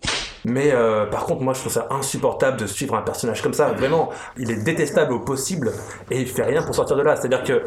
Mais 0.46 0.72
euh, 0.72 1.06
par 1.06 1.26
contre, 1.26 1.42
moi, 1.42 1.54
je 1.54 1.60
trouve 1.60 1.72
ça 1.74 1.88
insupportable 1.90 2.58
de 2.58 2.66
suivre 2.68 2.96
un 2.96 3.02
personnage 3.02 3.42
comme 3.42 3.54
ça. 3.54 3.68
Vraiment, 3.74 4.10
il 4.38 4.50
est 4.52 4.64
détestable 4.64 5.14
au 5.14 5.20
possible 5.20 5.72
et 6.12 6.20
il 6.20 6.28
fait 6.28 6.44
rien 6.44 6.62
pour 6.62 6.74
sortir 6.76 6.96
de 6.96 7.02
là. 7.02 7.16
C'est-à-dire 7.16 7.44
que, 7.44 7.62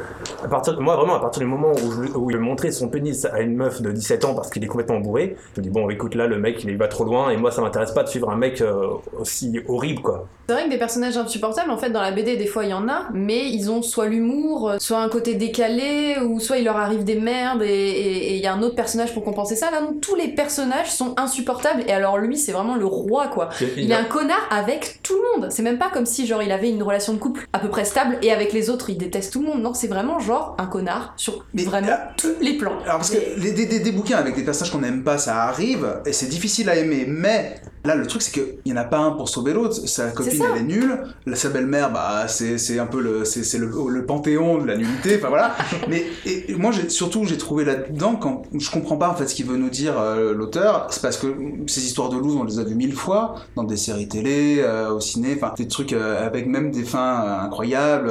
à 0.44 0.48
partir, 0.48 0.80
moi, 0.80 0.96
vraiment, 0.96 1.14
à 1.14 1.20
partir 1.20 1.40
du 1.40 1.46
moment 1.48 1.72
où, 1.72 1.92
je, 1.92 2.12
où 2.16 2.30
il 2.30 2.38
montrait 2.38 2.72
son 2.72 2.88
pénis 2.88 3.24
à 3.26 3.40
une 3.40 3.56
meuf 3.56 3.82
de 3.82 3.90
17 3.92 4.24
ans 4.24 4.34
parce 4.34 4.50
qu'il 4.50 4.64
est 4.64 4.68
complètement 4.68 5.00
bourré, 5.00 5.36
je 5.54 5.60
me 5.60 5.64
dis 5.64 5.70
bon, 5.70 5.88
écoute, 5.90 6.14
là, 6.14 6.26
le 6.26 6.38
mec, 6.38 6.64
il 6.64 6.76
va 6.78 6.88
trop 6.88 7.04
loin 7.04 7.30
et 7.30 7.36
moi, 7.36 7.50
ça 7.50 7.60
m'intéresse 7.62 7.92
pas 7.92 8.02
de 8.04 8.08
suivre 8.08 8.30
un 8.30 8.36
mec 8.36 8.60
euh, 8.60 8.86
aussi 9.18 9.60
horrible, 9.68 10.00
quoi. 10.02 10.26
C'est 10.48 10.54
vrai 10.54 10.64
que 10.64 10.70
des 10.70 10.78
personnages 10.78 11.16
insupportables, 11.16 11.70
en 11.70 11.78
fait, 11.78 11.90
dans 11.90 12.00
la 12.02 12.10
BD, 12.10 12.36
des 12.36 12.46
fois, 12.46 12.64
il 12.64 12.70
y 12.70 12.74
en 12.74 12.88
a, 12.88 13.04
mais 13.12 13.48
ils 13.50 13.70
ont 13.70 13.82
soit 13.82 14.06
l'humour, 14.06 14.70
euh, 14.70 14.76
soit 14.78 14.98
un 14.98 15.08
côté 15.08 15.34
décalé, 15.34 16.16
ou 16.24 16.40
soit 16.40 16.58
il 16.58 16.64
leur 16.64 16.76
arrive 16.76 17.04
des 17.04 17.18
merdes, 17.18 17.62
et- 17.62 18.34
il 18.36 18.40
y 18.40 18.46
a 18.46 18.52
un 18.52 18.62
autre 18.62 18.74
personnage 18.74 19.12
pour 19.14 19.24
compenser 19.24 19.56
ça. 19.56 19.70
Là, 19.70 19.80
non, 19.80 19.94
tous 20.00 20.14
les 20.14 20.28
personnages 20.28 20.90
sont 20.90 21.14
insupportables, 21.16 21.82
et 21.86 21.92
alors 21.92 22.18
lui, 22.18 22.36
c'est 22.36 22.52
vraiment 22.52 22.61
le 22.76 22.86
roi, 22.86 23.28
quoi. 23.28 23.48
Il 23.76 23.90
est 23.90 23.94
un 23.94 24.04
connard 24.04 24.46
avec 24.50 25.00
tout 25.02 25.14
le 25.14 25.40
monde. 25.40 25.50
C'est 25.50 25.62
même 25.62 25.78
pas 25.78 25.90
comme 25.90 26.06
si, 26.06 26.26
genre, 26.26 26.42
il 26.42 26.52
avait 26.52 26.70
une 26.70 26.82
relation 26.82 27.12
de 27.12 27.18
couple 27.18 27.46
à 27.52 27.58
peu 27.58 27.68
près 27.68 27.84
stable, 27.84 28.18
et 28.22 28.32
avec 28.32 28.52
les 28.52 28.70
autres, 28.70 28.90
il 28.90 28.98
déteste 28.98 29.32
tout 29.32 29.40
le 29.42 29.46
monde. 29.48 29.62
Non, 29.62 29.74
c'est 29.74 29.88
vraiment, 29.88 30.18
genre, 30.18 30.56
un 30.58 30.66
connard 30.66 31.14
sur 31.16 31.44
Mais, 31.54 31.64
vraiment 31.64 31.88
euh, 31.88 31.96
tous 32.16 32.34
les 32.40 32.54
plans. 32.56 32.74
Alors 32.84 32.96
parce 32.98 33.10
que 33.10 33.18
les, 33.38 33.52
des, 33.52 33.66
des- 33.66 33.80
des 33.80 33.92
bouquins 33.92 34.16
avec 34.18 34.34
des 34.34 34.42
personnages 34.44 34.72
qu'on 34.72 34.78
n'aime 34.80 35.02
pas, 35.04 35.18
ça 35.18 35.42
arrive 35.44 36.00
et 36.06 36.12
c'est 36.12 36.26
difficile 36.26 36.68
à 36.70 36.76
aimer. 36.76 37.04
Mais 37.06 37.56
Là, 37.84 37.96
le 37.96 38.06
truc, 38.06 38.22
c'est 38.22 38.32
qu'il 38.32 38.58
n'y 38.66 38.72
en 38.72 38.76
a 38.76 38.84
pas 38.84 38.98
un 38.98 39.10
pour 39.10 39.28
sauver 39.28 39.52
l'autre. 39.52 39.74
Sa 39.74 40.10
copine, 40.10 40.42
elle 40.54 40.60
est 40.60 40.64
nulle. 40.64 41.02
La, 41.26 41.34
sa 41.34 41.48
belle-mère, 41.48 41.92
bah, 41.92 42.28
c'est 42.28 42.78
un 42.78 42.86
peu 42.86 43.00
le, 43.00 43.24
c'est 43.24 43.42
c'est 43.42 43.58
le, 43.58 43.70
le 43.88 44.06
panthéon 44.06 44.58
de 44.58 44.66
la 44.66 44.76
nullité. 44.76 45.16
Enfin 45.16 45.28
voilà. 45.28 45.56
Mais 45.88 46.04
et, 46.24 46.54
moi, 46.54 46.70
surtout, 46.88 47.24
j'ai 47.24 47.38
trouvé 47.38 47.64
là-dedans, 47.64 48.14
quand 48.14 48.42
je 48.54 48.70
comprends 48.70 48.96
pas 48.96 49.08
en 49.08 49.14
fait 49.14 49.26
ce 49.26 49.34
qu'il 49.34 49.46
veut 49.46 49.56
nous 49.56 49.70
dire 49.70 49.98
euh, 49.98 50.32
l'auteur, 50.32 50.86
c'est 50.90 51.02
parce 51.02 51.16
que 51.16 51.26
ces 51.66 51.84
histoires 51.84 52.08
de 52.08 52.16
loose, 52.16 52.36
on 52.36 52.44
les 52.44 52.58
a 52.58 52.64
vues 52.64 52.74
mille 52.74 52.94
fois 52.94 53.34
dans 53.56 53.64
des 53.64 53.76
séries 53.76 54.08
télé, 54.08 54.58
euh, 54.60 54.92
au 54.92 55.00
ciné, 55.00 55.34
enfin 55.36 55.52
des 55.56 55.66
trucs 55.66 55.92
euh, 55.92 56.24
avec 56.24 56.46
même 56.46 56.70
des 56.70 56.84
fins 56.84 57.40
incroyables. 57.42 58.10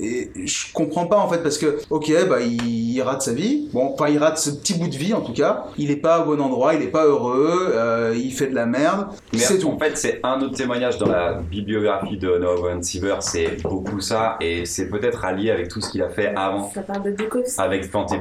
et 0.00 0.30
je 0.44 0.72
comprends 0.72 1.06
pas 1.06 1.18
en 1.18 1.28
fait 1.28 1.42
parce 1.42 1.58
que, 1.58 1.78
ok, 1.88 2.12
bah 2.28 2.40
il, 2.40 2.92
il 2.92 3.02
rate 3.02 3.22
sa 3.22 3.32
vie. 3.32 3.68
Bon, 3.72 3.94
enfin 3.94 4.08
il 4.08 4.18
rate 4.18 4.38
ce 4.38 4.50
petit 4.50 4.74
bout 4.74 4.88
de 4.88 4.96
vie 4.96 5.14
en 5.14 5.22
tout 5.22 5.32
cas. 5.32 5.64
Il 5.78 5.90
est 5.90 5.96
pas 5.96 6.20
au 6.20 6.26
bon 6.26 6.40
endroit, 6.42 6.74
il 6.74 6.82
est 6.82 6.88
pas 6.88 7.06
heureux, 7.06 7.74
il 8.14 8.32
fait 8.32 8.48
de 8.48 8.54
la 8.54 8.66
merde. 8.66 8.89
Mais 9.32 9.38
C'est 9.38 9.58
tout. 9.58 9.68
en 9.70 9.78
fait, 9.78 9.96
c'est 9.96 10.20
un 10.22 10.40
autre 10.40 10.56
témoignage 10.56 10.98
dans 10.98 11.08
la 11.08 11.34
bibliographie 11.34 12.16
de 12.16 12.38
Noah 12.38 12.56
Van 12.74 12.82
Siever, 12.82 13.16
c'est 13.20 13.62
beaucoup 13.62 14.00
ça, 14.00 14.36
et 14.40 14.64
c'est 14.64 14.88
peut-être 14.88 15.24
allié 15.24 15.50
avec 15.50 15.68
tout 15.68 15.80
ce 15.80 15.90
qu'il 15.90 16.02
a 16.02 16.08
fait 16.08 16.32
avant, 16.36 16.70
Ça 16.72 16.82
parle 16.82 17.02
de 17.04 17.10
Bukowski. 17.12 17.60
avec 17.60 17.90
Pante 17.90 18.12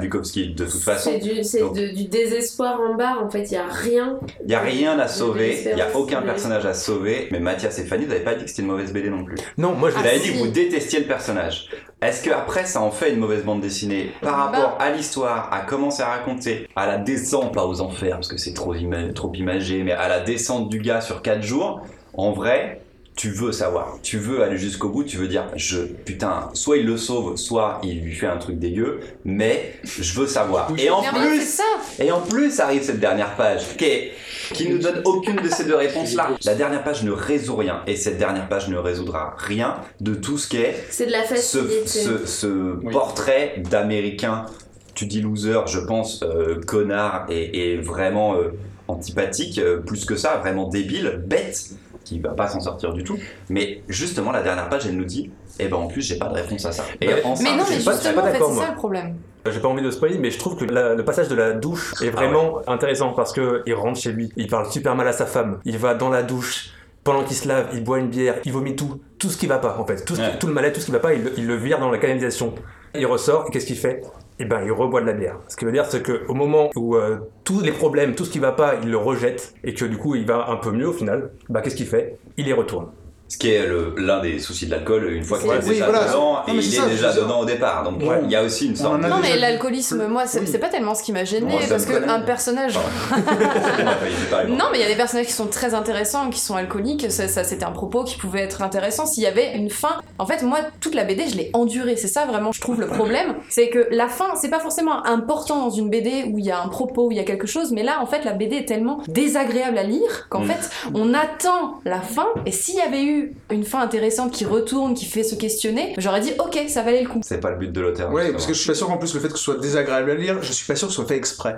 Bukowski, 0.00 0.54
de 0.54 0.64
toute 0.64 0.82
façon. 0.82 1.10
C'est 1.12 1.18
du, 1.18 1.44
c'est 1.44 1.60
Donc- 1.60 1.76
de- 1.76 1.88
du 1.94 2.04
désespoir 2.04 2.80
en 2.80 2.94
barre, 2.94 3.22
en 3.24 3.30
fait, 3.30 3.44
il 3.44 3.50
n'y 3.52 3.56
a 3.56 3.66
rien. 3.68 4.18
Il 4.42 4.48
n'y 4.48 4.54
a 4.54 4.60
rien 4.60 4.98
à 4.98 5.08
sauver, 5.08 5.62
il 5.68 5.74
n'y 5.74 5.80
a 5.82 5.96
aucun 5.96 6.22
personnage 6.22 6.66
à 6.66 6.74
sauver, 6.74 7.28
mais 7.30 7.40
Mathias 7.40 7.78
et 7.78 7.84
Fanny, 7.84 8.04
vous 8.04 8.10
n'avez 8.10 8.24
pas 8.24 8.34
dit 8.34 8.44
que 8.44 8.50
c'était 8.50 8.62
une 8.62 8.68
mauvaise 8.68 8.92
BD 8.92 9.10
non 9.10 9.24
plus. 9.24 9.36
Non, 9.56 9.74
moi 9.74 9.90
je 9.90 9.94
Vous 9.96 10.02
Ah, 10.04 10.08
avez 10.08 10.20
dit 10.20 10.32
que 10.32 10.38
vous 10.38 10.48
détestiez 10.48 11.00
le 11.00 11.06
personnage. 11.06 11.68
Est-ce 12.00 12.22
que 12.22 12.30
après 12.30 12.64
ça 12.64 12.80
en 12.80 12.90
fait 12.92 13.12
une 13.12 13.18
mauvaise 13.18 13.42
bande 13.44 13.60
dessinée 13.60 14.12
par 14.22 14.50
Bah. 14.52 14.58
rapport 14.58 14.76
à 14.80 14.90
l'histoire, 14.90 15.48
à 15.52 15.60
comment 15.60 15.90
c'est 15.90 16.04
raconté, 16.04 16.68
à 16.76 16.86
la 16.86 16.96
descente, 16.96 17.52
pas 17.52 17.66
aux 17.66 17.80
enfers 17.80 18.14
parce 18.16 18.28
que 18.28 18.36
c'est 18.36 18.54
trop, 18.54 18.74
ima- 18.74 19.12
trop 19.12 19.32
imagé, 19.34 19.82
mais 19.82 19.92
à 19.92 20.08
la 20.08 20.20
descente 20.20 20.68
du 20.68 20.78
gars 20.80 21.00
sur 21.00 21.22
4 21.22 21.42
jours, 21.42 21.80
en 22.14 22.30
vrai, 22.30 22.82
tu 23.18 23.30
veux 23.30 23.50
savoir, 23.50 23.98
tu 24.04 24.16
veux 24.16 24.44
aller 24.44 24.56
jusqu'au 24.56 24.90
bout, 24.90 25.02
tu 25.02 25.16
veux 25.16 25.26
dire, 25.26 25.46
je, 25.56 25.80
putain, 25.80 26.50
soit 26.54 26.76
il 26.76 26.86
le 26.86 26.96
sauve, 26.96 27.34
soit 27.36 27.80
il 27.82 28.00
lui 28.00 28.14
fait 28.14 28.28
un 28.28 28.36
truc 28.36 28.60
dégueu, 28.60 29.00
mais 29.24 29.72
je 29.82 30.20
veux 30.20 30.28
savoir. 30.28 30.70
Et 30.78 30.88
en 30.88 31.02
plus, 31.02 31.60
et 31.98 32.12
en 32.12 32.20
plus 32.20 32.60
arrive 32.60 32.84
cette 32.84 33.00
dernière 33.00 33.34
page 33.34 33.62
qui, 33.76 33.84
est- 33.86 34.12
qui 34.54 34.68
nous 34.68 34.78
donne 34.78 35.02
aucune 35.04 35.34
de 35.34 35.48
ces 35.48 35.64
deux 35.64 35.74
réponses-là. 35.74 36.30
La 36.44 36.54
dernière 36.54 36.84
page 36.84 37.02
ne 37.02 37.10
résout 37.10 37.56
rien, 37.56 37.82
et 37.88 37.96
cette 37.96 38.18
dernière 38.18 38.48
page 38.48 38.68
ne 38.68 38.76
résoudra 38.76 39.34
rien 39.36 39.74
de 40.00 40.14
tout 40.14 40.38
ce 40.38 40.48
qu'est 40.48 40.76
C'est 40.88 41.06
de 41.06 41.10
la 41.10 41.24
ce, 41.26 42.88
portrait 42.92 43.60
d'américain, 43.68 44.46
tu 44.94 45.06
dis 45.06 45.20
loser, 45.22 45.58
je 45.66 45.80
pense, 45.80 46.22
euh, 46.22 46.60
connard 46.64 47.26
et, 47.28 47.72
et 47.72 47.76
vraiment 47.78 48.36
euh, 48.36 48.52
antipathique, 48.86 49.58
euh, 49.58 49.78
plus 49.78 50.04
que 50.04 50.14
ça, 50.14 50.36
vraiment 50.36 50.68
débile, 50.68 51.20
bête, 51.26 51.70
qui 52.08 52.18
va 52.20 52.30
pas 52.30 52.48
s'en 52.48 52.60
sortir 52.60 52.92
du 52.94 53.04
tout. 53.04 53.18
Mais 53.50 53.82
justement, 53.88 54.32
la 54.32 54.42
dernière 54.42 54.68
page, 54.68 54.86
elle 54.86 54.96
nous 54.96 55.04
dit, 55.04 55.30
eh 55.58 55.68
ben 55.68 55.76
en 55.76 55.86
plus, 55.86 56.00
j'ai 56.02 56.16
pas 56.18 56.28
de 56.28 56.34
réponse 56.34 56.64
à 56.64 56.72
ça. 56.72 56.84
Et 57.00 57.06
Mais- 57.06 57.22
en 57.24 57.36
ça, 57.36 57.42
Mais 57.42 57.50
non, 57.56 57.64
je 57.64 57.70
mais 57.70 57.74
suis 57.76 57.84
pas- 57.84 57.92
justement, 57.92 58.14
pas 58.14 58.20
en 58.22 58.32
fait, 58.32 58.38
c'est 58.38 58.60
ça 58.60 58.70
le 58.70 58.76
problème. 58.76 59.16
J'ai 59.50 59.60
pas 59.60 59.68
envie 59.68 59.82
de 59.82 59.90
spoiler, 59.90 60.18
mais 60.18 60.30
je 60.30 60.38
trouve 60.38 60.56
que 60.56 60.64
la- 60.64 60.94
le 60.94 61.04
passage 61.04 61.28
de 61.28 61.34
la 61.34 61.52
douche 61.52 61.94
est 62.02 62.10
vraiment 62.10 62.60
intéressant 62.66 63.12
parce 63.12 63.32
que 63.32 63.62
il 63.66 63.74
rentre 63.74 63.98
chez 64.00 64.12
lui, 64.12 64.30
il 64.36 64.46
parle 64.46 64.70
super 64.70 64.94
mal 64.94 65.06
à 65.08 65.12
sa 65.12 65.26
femme, 65.26 65.58
il 65.64 65.76
va 65.78 65.94
dans 65.94 66.08
la 66.10 66.22
douche. 66.22 66.70
Pendant 67.04 67.24
qu'il 67.24 67.36
se 67.36 67.48
lave, 67.48 67.68
il 67.72 67.82
boit 67.84 67.98
une 68.00 68.08
bière, 68.08 68.34
il 68.44 68.52
vomit 68.52 68.76
tout, 68.76 69.00
tout 69.18 69.28
ce 69.30 69.36
qui 69.38 69.46
va 69.46 69.58
pas 69.58 69.76
en 69.78 69.86
fait, 69.86 70.04
tout, 70.04 70.14
ce 70.14 70.20
qui- 70.20 70.26
Ouais. 70.26 70.38
tout 70.38 70.46
le 70.46 70.52
mal 70.52 70.70
tout 70.72 70.80
ce 70.80 70.86
qui 70.86 70.92
va 70.92 70.98
pas, 70.98 71.14
il, 71.14 71.24
le- 71.24 71.32
il 71.38 71.46
le 71.46 71.54
vire 71.56 71.78
dans 71.78 71.90
la 71.90 71.96
canalisation. 71.98 72.54
Il 72.94 73.06
ressort, 73.06 73.46
et 73.46 73.50
qu'est-ce 73.50 73.66
qu'il 73.66 73.76
fait? 73.78 74.02
Eh 74.40 74.44
ben, 74.44 74.62
il 74.64 74.70
reboit 74.70 75.00
de 75.00 75.06
la 75.06 75.14
bière. 75.14 75.40
Ce 75.48 75.56
qui 75.56 75.64
veut 75.64 75.72
dire, 75.72 75.86
c'est 75.86 76.02
que 76.02 76.24
au 76.28 76.34
moment 76.34 76.70
où 76.76 76.94
euh, 76.94 77.18
tous 77.44 77.60
les 77.60 77.72
problèmes, 77.72 78.14
tout 78.14 78.24
ce 78.24 78.30
qui 78.30 78.38
va 78.38 78.52
pas, 78.52 78.76
il 78.82 78.90
le 78.90 78.96
rejette 78.96 79.54
et 79.64 79.74
que 79.74 79.84
du 79.84 79.96
coup, 79.96 80.14
il 80.14 80.26
va 80.26 80.48
un 80.48 80.56
peu 80.56 80.70
mieux 80.70 80.88
au 80.88 80.92
final. 80.92 81.32
Bah, 81.48 81.60
qu'est-ce 81.60 81.74
qu'il 81.74 81.86
fait? 81.86 82.18
Il 82.36 82.46
y 82.46 82.52
retourne. 82.52 82.88
Ce 83.30 83.36
qui 83.36 83.50
est 83.52 83.66
le- 83.66 83.94
l'un 83.98 84.20
des 84.20 84.38
soucis 84.38 84.64
de 84.66 84.70
l'alcool, 84.70 85.12
une 85.12 85.22
fois 85.22 85.38
qu'il 85.38 85.48
est 85.50 85.58
oui, 85.62 85.68
déjà 85.68 85.84
voilà. 85.90 86.06
dedans, 86.08 86.32
Non, 86.48 86.54
et 86.54 86.56
il 86.56 86.58
est 86.74 86.76
ça, 86.78 86.86
déjà 86.86 87.12
dedans 87.12 87.40
au 87.40 87.44
départ. 87.44 87.82
Donc 87.84 88.00
Ouais. 88.02 88.20
il 88.24 88.30
y 88.30 88.36
a 88.36 88.42
aussi 88.42 88.66
une 88.68 88.74
sorte. 88.76 89.00
Non, 89.02 89.18
mais 89.20 89.36
l'alcoolisme, 89.36 90.06
moi, 90.06 90.26
c'est 90.26 90.40
Oui. 90.40 90.58
pas 90.58 90.68
tellement 90.68 90.94
ce 90.94 91.02
qui 91.02 91.12
m'a 91.12 91.24
gêné 91.24 91.58
parce 91.68 91.84
connaît. 91.84 92.06
qu'un 92.06 92.20
personnage. 92.20 92.78
Non, 94.48 94.64
mais 94.72 94.78
il 94.78 94.80
y 94.80 94.84
a 94.84 94.88
des 94.88 94.94
personnages 94.96 95.26
qui 95.26 95.32
sont 95.32 95.46
très 95.46 95.74
intéressants, 95.74 96.30
qui 96.30 96.40
sont 96.40 96.56
alcooliques. 96.56 97.10
Ça, 97.10 97.28
ça, 97.28 97.44
c'était 97.44 97.64
un 97.64 97.70
propos 97.72 98.04
qui 98.04 98.16
pouvait 98.16 98.40
être 98.40 98.62
intéressant 98.62 99.06
s'il 99.06 99.22
y 99.22 99.26
avait 99.26 99.54
une 99.54 99.70
fin. 99.70 99.96
En 100.18 100.26
fait, 100.26 100.42
moi, 100.42 100.58
toute 100.80 100.94
la 100.94 101.04
BD, 101.04 101.28
je 101.28 101.36
l'ai 101.36 101.50
endurée. 101.52 101.96
C'est 101.96 102.08
ça 102.08 102.24
vraiment, 102.26 102.52
je 102.52 102.60
trouve 102.60 102.80
le 102.80 102.86
problème, 102.86 103.34
c'est 103.48 103.68
que 103.68 103.88
la 103.90 104.08
fin, 104.08 104.34
c'est 104.40 104.48
pas 104.50 104.60
forcément 104.60 105.04
important 105.06 105.58
dans 105.64 105.70
une 105.70 105.90
BD 105.90 106.24
où 106.32 106.38
il 106.38 106.44
y 106.44 106.50
a 106.50 106.60
un 106.62 106.68
propos, 106.68 107.08
où 107.08 107.12
il 107.12 107.16
y 107.16 107.20
a 107.20 107.24
quelque 107.24 107.46
chose. 107.46 107.72
Mais 107.72 107.82
là, 107.82 107.98
en 108.00 108.06
fait, 108.06 108.24
la 108.24 108.32
BD 108.32 108.56
est 108.56 108.64
tellement 108.68 109.00
désagréable 109.08 109.78
à 109.78 109.82
lire 109.82 110.26
qu'en 110.30 110.40
Mm. 110.40 110.46
fait, 110.48 110.70
on 110.94 111.14
attend 111.14 111.80
la 111.84 112.00
fin. 112.00 112.26
Et 112.46 112.52
s'il 112.52 112.76
y 112.76 112.80
avait 112.80 113.02
eu 113.04 113.17
une 113.50 113.64
fin 113.64 113.80
intéressante 113.80 114.32
qui 114.32 114.44
retourne, 114.44 114.94
qui 114.94 115.04
fait 115.04 115.22
se 115.24 115.34
questionner, 115.34 115.94
j'aurais 115.98 116.20
dit, 116.20 116.32
ok, 116.38 116.58
ça 116.68 116.82
valait 116.82 117.02
le 117.02 117.08
coup. 117.08 117.20
C'est 117.22 117.40
pas 117.40 117.50
le 117.50 117.56
but 117.56 117.72
de 117.72 117.80
l'auteur. 117.80 118.10
Ouais, 118.12 118.22
justement. 118.22 118.32
parce 118.32 118.46
que 118.46 118.52
je 118.54 118.58
suis 118.58 118.68
pas 118.68 118.74
sûr 118.74 118.86
qu'en 118.86 118.98
plus 118.98 119.14
le 119.14 119.20
fait 119.20 119.28
que 119.28 119.38
ce 119.38 119.44
soit 119.44 119.58
désagréable 119.60 120.10
à 120.10 120.14
lire, 120.14 120.38
je 120.42 120.52
suis 120.52 120.66
pas 120.66 120.76
sûr 120.76 120.88
que 120.88 120.92
ce 120.92 120.96
soit 121.00 121.08
fait 121.08 121.16
exprès. 121.16 121.56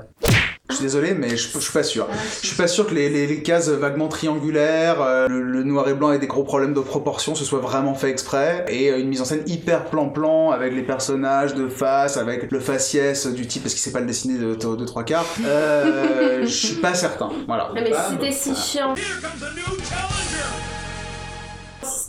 Je 0.69 0.77
suis 0.77 0.85
désolé, 0.85 1.15
mais 1.15 1.31
je, 1.31 1.49
je 1.53 1.59
suis 1.59 1.73
pas 1.73 1.83
sûr. 1.83 2.07
Je 2.43 2.47
suis 2.47 2.57
pas 2.57 2.69
sûr 2.69 2.87
que 2.87 2.95
les, 2.95 3.09
les- 3.09 3.27
les 3.27 3.43
cases 3.43 3.69
vaguement 3.69 4.07
triangulaires, 4.07 5.03
euh, 5.03 5.27
le, 5.29 5.43
le 5.43 5.65
noir 5.65 5.89
et 5.89 5.95
blanc 5.95 6.13
et 6.13 6.19
des 6.21 6.29
gros 6.29 6.45
problèmes 6.45 6.75
de 6.75 6.81
proportion, 6.81 7.35
ce 7.35 7.45
soit 7.45 7.59
vraiment 7.59 7.95
fait 7.95 8.09
exprès. 8.09 8.65
Et 8.69 8.89
euh, 8.93 9.01
une 9.01 9.09
mise 9.09 9.21
en 9.21 9.25
scène 9.25 9.43
hyper 9.47 9.87
plan-plan 9.87 10.51
avec 10.53 10.73
les 10.73 10.83
personnages 10.83 11.55
de 11.55 11.69
face, 11.69 12.17
avec 12.17 12.53
le 12.53 12.61
faciès 12.61 13.27
du 13.27 13.49
type 13.49 13.63
parce 13.65 13.75
qu'il 13.75 13.83
sait 13.83 13.91
pas 13.91 13.99
le 13.99 14.07
dessiner 14.07 14.39
de, 14.39 14.55
de, 14.55 14.77
de 14.77 14.85
trois 14.85 15.03
quarts. 15.03 15.27
Euh, 15.45 16.43
je 16.43 16.47
suis 16.47 16.77
pas 16.77 16.95
certain. 16.95 17.31
Voilà. 17.49 17.71
Mais 17.75 17.91
c'était 18.11 18.31
si 18.33 18.55
chiant. 18.55 18.95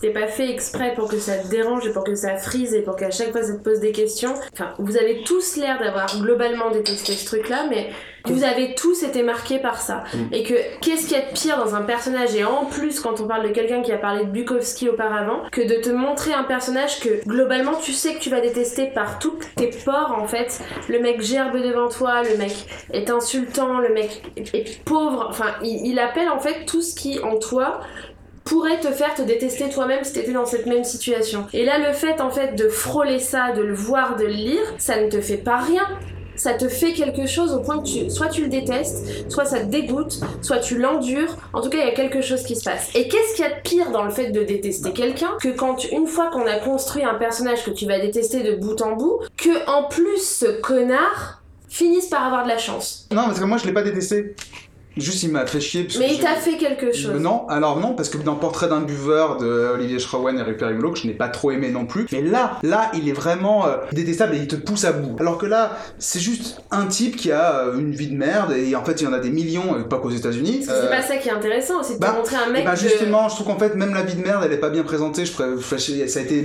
C'était 0.01 0.19
pas 0.19 0.27
fait 0.27 0.49
exprès 0.49 0.93
pour 0.95 1.07
que 1.07 1.19
ça 1.19 1.37
te 1.37 1.47
dérange 1.47 1.85
et 1.85 1.91
pour 1.91 2.03
que 2.03 2.15
ça 2.15 2.35
frise 2.35 2.73
et 2.73 2.81
pour 2.81 2.95
qu'à 2.95 3.11
chaque 3.11 3.31
fois 3.31 3.43
ça 3.43 3.53
te 3.53 3.63
pose 3.63 3.79
des 3.79 3.91
questions, 3.91 4.33
enfin, 4.53 4.73
vous 4.79 4.97
avez 4.97 5.21
tous 5.23 5.57
l'air 5.57 5.77
d'avoir 5.79 6.07
globalement 6.19 6.71
détesté 6.71 7.13
ce 7.13 7.25
truc-là, 7.25 7.67
mais 7.69 7.91
vous 8.25 8.43
avez 8.43 8.75
tous 8.75 9.03
été 9.03 9.23
marqués 9.23 9.59
par 9.59 9.81
ça. 9.81 10.03
Et 10.31 10.43
que 10.43 10.53
qu'est-ce 10.81 11.07
qu'il 11.07 11.17
y 11.17 11.19
a 11.19 11.25
de 11.25 11.33
pire 11.33 11.57
dans 11.57 11.75
un 11.75 11.81
personnage, 11.81 12.35
et 12.35 12.43
en 12.43 12.65
plus 12.65 12.99
quand 12.99 13.19
on 13.19 13.27
parle 13.27 13.47
de 13.47 13.53
quelqu'un 13.53 13.81
qui 13.81 13.91
a 13.91 13.97
parlé 13.97 14.25
de 14.25 14.29
Bukowski 14.29 14.89
auparavant, 14.89 15.41
que 15.51 15.61
de 15.61 15.81
te 15.81 15.89
montrer 15.89 16.33
un 16.33 16.43
personnage 16.43 16.99
que 16.99 17.23
globalement 17.27 17.75
tu 17.75 17.91
sais 17.93 18.15
que 18.15 18.19
tu 18.19 18.29
vas 18.29 18.41
détester 18.41 18.87
par 18.87 19.19
tous 19.19 19.37
tes 19.55 19.69
pores 19.85 20.15
en 20.17 20.27
fait. 20.27 20.61
Le 20.89 20.99
mec 20.99 21.21
gerbe 21.21 21.57
devant 21.57 21.89
toi, 21.89 22.23
le 22.23 22.37
mec 22.37 22.53
est 22.93 23.09
insultant, 23.09 23.79
le 23.79 23.93
mec 23.93 24.23
est 24.35 24.83
pauvre, 24.83 25.27
enfin 25.29 25.53
il, 25.63 25.85
il 25.85 25.99
appelle 25.99 26.29
en 26.29 26.39
fait 26.39 26.65
tout 26.65 26.81
ce 26.81 26.95
qui 26.95 27.19
en 27.19 27.37
toi 27.37 27.81
pourrait 28.43 28.79
te 28.79 28.87
faire 28.87 29.13
te 29.13 29.21
détester 29.21 29.69
toi-même 29.69 30.03
si 30.03 30.13
t'étais 30.13 30.33
dans 30.33 30.45
cette 30.45 30.65
même 30.65 30.83
situation. 30.83 31.45
Et 31.53 31.65
là, 31.65 31.77
le 31.77 31.93
fait 31.93 32.21
en 32.21 32.29
fait 32.29 32.55
de 32.55 32.67
frôler 32.69 33.19
ça, 33.19 33.51
de 33.51 33.61
le 33.61 33.73
voir, 33.73 34.15
de 34.17 34.25
le 34.25 34.31
lire, 34.31 34.73
ça 34.77 35.01
ne 35.01 35.09
te 35.09 35.21
fait 35.21 35.37
pas 35.37 35.57
rien. 35.57 35.87
Ça 36.37 36.53
te 36.53 36.67
fait 36.67 36.93
quelque 36.93 37.27
chose 37.27 37.53
au 37.53 37.59
point 37.59 37.83
que 37.83 38.09
soit 38.09 38.29
tu 38.29 38.41
le 38.41 38.47
détestes, 38.47 39.29
soit 39.29 39.45
ça 39.45 39.59
te 39.59 39.65
dégoûte, 39.65 40.21
soit 40.41 40.57
tu 40.57 40.79
l'endures. 40.79 41.37
En 41.53 41.61
tout 41.61 41.69
cas, 41.69 41.77
il 41.77 41.85
y 41.85 41.87
a 41.87 41.93
quelque 41.93 42.21
chose 42.21 42.41
qui 42.41 42.55
se 42.55 42.63
passe. 42.63 42.89
Et 42.95 43.07
qu'est-ce 43.07 43.35
qu'il 43.35 43.45
y 43.45 43.47
a 43.47 43.51
de 43.51 43.61
pire 43.61 43.91
dans 43.91 44.03
le 44.03 44.09
fait 44.09 44.31
de 44.31 44.41
détester 44.41 44.91
quelqu'un 44.91 45.37
que 45.39 45.49
quand 45.49 45.83
une 45.91 46.07
fois 46.07 46.31
qu'on 46.31 46.47
a 46.47 46.55
construit 46.55 47.03
un 47.03 47.13
personnage 47.13 47.63
que 47.63 47.69
tu 47.69 47.85
vas 47.85 47.99
détester 47.99 48.41
de 48.41 48.55
bout 48.55 48.81
en 48.81 48.95
bout, 48.95 49.19
que 49.37 49.69
en 49.69 49.83
plus 49.83 50.17
ce 50.17 50.59
connard 50.61 51.43
finisse 51.69 52.07
par 52.07 52.25
avoir 52.25 52.43
de 52.43 52.49
la 52.49 52.57
chance? 52.57 53.07
Non, 53.11 53.25
parce 53.25 53.39
que 53.39 53.45
moi 53.45 53.57
je 53.57 53.67
l'ai 53.67 53.73
pas 53.73 53.83
détesté. 53.83 54.33
Juste 54.97 55.23
il 55.23 55.31
m'a 55.31 55.45
fait 55.45 55.61
chier. 55.61 55.83
parce 55.83 55.95
que 55.95 55.99
Mais 55.99 56.09
il 56.11 56.17
j'ai- 56.17 56.23
t'a 56.23 56.35
fait 56.35 56.57
quelque 56.57 56.91
chose. 56.91 57.13
Euh, 57.15 57.19
Non, 57.19 57.47
alors 57.47 57.79
non, 57.79 57.93
parce 57.93 58.09
que 58.09 58.17
dans 58.17 58.35
Portrait 58.35 58.67
d'un 58.67 58.81
buveur 58.81 59.37
de 59.37 59.71
Olivier 59.75 59.99
Schrawen 59.99 60.37
et 60.37 60.41
Rupert 60.41 60.69
Imolo, 60.71 60.91
que 60.91 60.99
je 60.99 61.07
n'ai 61.07 61.13
pas 61.13 61.29
trop 61.29 61.51
aimé 61.51 61.69
non 61.69 61.85
plus, 61.85 62.05
mais 62.11 62.21
là, 62.21 62.59
là, 62.63 62.91
il 62.93 63.07
est 63.07 63.13
vraiment 63.13 63.65
euh, 63.67 63.77
détestable 63.93 64.35
et 64.35 64.39
il 64.39 64.47
te 64.47 64.55
pousse 64.57 64.83
à 64.83 64.91
bout. 64.91 65.15
Alors 65.19 65.37
que 65.37 65.45
là, 65.45 65.77
c'est 65.97 66.19
juste 66.19 66.61
un 66.71 66.87
type 66.87 67.15
qui 67.15 67.31
a 67.31 67.59
euh, 67.67 67.77
une 67.79 67.93
vie 67.93 68.07
de 68.07 68.15
merde 68.17 68.51
et 68.51 68.75
en 68.75 68.83
fait, 68.83 68.99
il 69.01 69.05
y 69.05 69.07
en 69.07 69.13
a 69.13 69.19
des 69.19 69.29
millions, 69.29 69.75
euh, 69.77 69.83
pas 69.83 69.97
qu'aux 69.97 70.09
États-Unis. 70.09 70.59
Que 70.59 70.65
c'est 70.65 70.71
Euh, 70.71 70.89
pas 70.89 71.01
ça 71.01 71.15
qui 71.17 71.29
est 71.29 71.31
intéressant 71.31 71.79
aussi, 71.79 71.93
de 71.93 71.97
te 71.97 72.01
bah, 72.01 72.13
montrer 72.17 72.35
un 72.35 72.49
mec 72.51 72.69
de- 72.69 72.75
justement, 72.75 73.29
je 73.29 73.35
trouve 73.35 73.47
qu'en 73.47 73.59
fait, 73.59 73.75
même 73.75 73.93
la 73.93 74.03
vie 74.03 74.15
de 74.15 74.21
merde, 74.21 74.43
elle 74.45 74.51
est 74.53 74.57
pas 74.59 74.69
bien 74.69 74.83
présentée. 74.83 75.25
Je 75.25 75.31
préfère- 75.31 75.53
enfin, 75.57 75.77
ça 75.77 76.19
a 76.19 76.23
été 76.23 76.43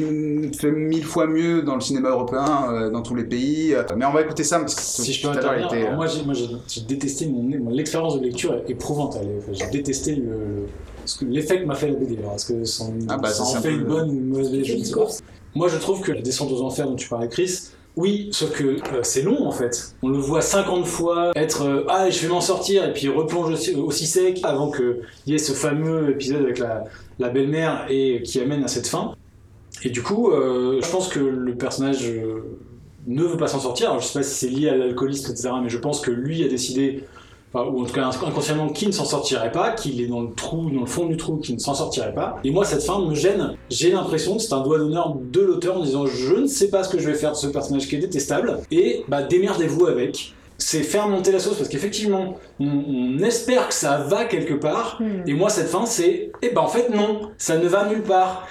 fait 0.59 0.71
mille 0.71 1.05
fois 1.05 1.27
mieux 1.27 1.63
dans 1.63 1.75
le 1.75 1.81
cinéma 1.81 2.11
européen, 2.11 2.67
euh, 2.71 2.91
dans 2.91 3.03
tous 3.03 3.15
les 3.17 3.25
pays. 3.25 3.75
Mais 3.97 4.05
on 4.05 4.13
va 4.13 4.21
écouter 4.21 4.45
ça 4.45 4.61
parce 4.61 4.75
que 4.77 4.83
Si 4.83 5.13
je 5.13 5.27
peux 5.27 5.33
il 5.35 5.39
intervenir, 5.39 5.67
était, 5.67 5.91
moi 5.95 6.07
j'ai 6.07 6.23
moi, 6.23 6.35
j'ai- 6.35 6.49
j'ai 6.69 6.81
détesté 6.83 7.27
mon, 7.27 7.43
mon 7.43 7.71
l'expérience 7.71 8.21
de 8.21 8.36
lecture 8.37 8.63
éprouvante. 8.69 9.17
J'ai 9.53 9.67
détesté 9.71 10.17
le, 10.17 10.23
le- 10.25 10.67
ce 11.05 11.19
que- 11.19 11.25
l'effet 11.25 11.61
que 11.61 11.67
m'a 11.67 11.75
fait 11.75 11.89
la 11.89 11.95
BD. 11.95 12.19
Alors, 12.19 12.35
Est-ce 12.35 12.53
que 12.53 12.65
ça 12.65 12.85
en, 12.85 12.93
Ah 13.09 13.17
bah, 13.19 13.31
ça 13.31 13.43
en 13.43 13.61
fait 13.61 13.73
une 13.73 13.85
bonne 13.85 14.11
ou 14.11 14.13
une 14.13 14.27
mauvaise 14.29 14.51
BD 14.51 14.65
Je 14.65 14.77
ne 14.77 14.85
sais 14.85 14.93
pas. 14.95 15.07
Moi 15.55 15.69
je 15.69 15.79
trouve 15.79 16.01
que 16.03 16.13
la 16.13 16.21
descente 16.21 16.53
aux 16.53 16.61
enfers 16.63 16.87
dont 16.87 16.97
tu 16.97 17.09
parlais 17.09 17.29
Chris, 17.29 17.71
oui, 17.97 18.29
sauf 18.31 18.53
que 18.53 18.65
euh, 18.65 19.01
c'est 19.03 19.23
long 19.23 19.47
en 19.47 19.53
fait. 19.53 19.95
On 20.03 20.09
le 20.11 20.19
voit 20.19 20.43
50 20.43 20.85
fois 20.85 21.33
être 21.35 21.63
euh, 21.63 21.85
ah 21.89 22.11
je 22.11 22.21
vais 22.21 22.29
m'en 22.29 22.43
sortir 22.43 22.85
et 22.87 22.93
puis 22.93 23.05
il 23.05 23.11
replonge 23.11 23.51
aussi, 23.55 23.75
aussi 23.75 24.07
sec 24.07 24.41
avant 24.43 24.71
qu'il 24.71 24.99
y 25.27 25.35
ait 25.35 25.39
ce 25.39 25.53
fameux 25.53 26.11
épisode 26.11 26.43
avec 26.43 26.59
la, 26.59 26.85
la 27.19 27.31
belle-mère 27.31 27.87
et 27.89 28.21
qui 28.23 28.39
amène 28.41 28.63
à 28.65 28.69
cette 28.69 28.87
fin. 28.87 29.15
Et 29.83 29.89
du 29.89 30.03
coup, 30.03 30.31
euh, 30.31 30.79
je 30.83 30.91
pense 30.91 31.09
que 31.09 31.21
le 31.21 31.55
personnage 31.55 32.07
euh, 32.07 32.43
ne 33.07 33.23
veut 33.23 33.37
pas 33.39 33.47
s'en 33.49 33.61
sortir. 33.61 33.91
Alors, 33.91 34.03
je 34.03 34.07
sais 34.09 34.19
pas 34.19 34.23
si 34.23 34.35
c'est 34.35 34.49
lié 34.49 34.69
à 34.69 34.77
l'alcoolisme, 34.77 35.31
etc. 35.33 35.51
Mais 35.63 35.69
je 35.71 35.79
pense 35.79 36.01
que 36.01 36.11
lui 36.11 36.45
a 36.45 36.49
décidé 36.49 37.05
enfin, 37.53 37.69
ou 37.71 37.83
en 37.83 37.85
tout 37.85 37.93
cas 37.93 38.05
inconsciemment, 38.07 38.69
qui 38.69 38.87
ne 38.87 38.93
s'en 38.93 39.05
sortirait 39.05 39.53
pas, 39.53 39.71
qu'il 39.71 40.01
est 40.01 40.07
dans 40.07 40.21
le 40.23 40.33
trou, 40.35 40.71
dans 40.71 40.81
le 40.81 40.87
fond 40.87 41.07
du 41.07 41.17
trou, 41.17 41.37
qui 41.37 41.55
ne 41.55 41.59
s'en 41.59 41.75
sortirait 41.75 42.15
pas. 42.15 42.37
Et 42.45 42.51
moi, 42.51 42.65
cette 42.65 42.83
fin 42.83 43.01
me 43.01 43.15
gêne. 43.15 43.57
J'ai 43.71 43.91
l'impression 43.91 44.37
que 44.37 44.43
c'est 44.43 44.53
un 44.53 44.61
doigt 44.63 44.79
d'honneur 44.79 45.15
de 45.17 45.41
l'auteur 45.41 45.79
en 45.79 45.81
disant 45.81 46.07
je 46.07 46.35
ne 46.35 46.47
sais 46.47 46.69
pas 46.69 46.85
ce 46.85 46.89
que 46.91 46.99
je 46.99 47.07
vais 47.11 47.15
faire 47.17 47.33
de 47.33 47.37
ce 47.37 47.47
personnage 47.47 47.89
qui 47.89 47.97
est 47.97 48.01
détestable, 48.01 48.61
et 48.71 49.05
bah 49.09 49.23
démerdez-vous 49.23 49.87
avec. 49.87 50.35
C'est 50.59 50.83
faire 50.83 51.07
monter 51.07 51.33
la 51.33 51.39
sauce 51.39 51.57
parce 51.57 51.69
qu'effectivement, 51.69 52.39
on, 52.59 52.67
on 52.67 53.19
espère 53.23 53.69
que 53.69 53.75
ça 53.75 53.99
va 53.99 54.25
quelque 54.25 54.55
part, 54.55 54.99
et 55.27 55.35
moi, 55.35 55.51
cette 55.51 55.69
fin, 55.69 55.85
c'est 55.85 56.33
eh 56.41 56.49
ben 56.49 56.63
en 56.63 56.69
fait, 56.69 56.89
non, 56.89 57.31
ça 57.37 57.59
ne 57.59 57.69
va 57.69 57.87
nulle 57.87 58.03
part. 58.03 58.49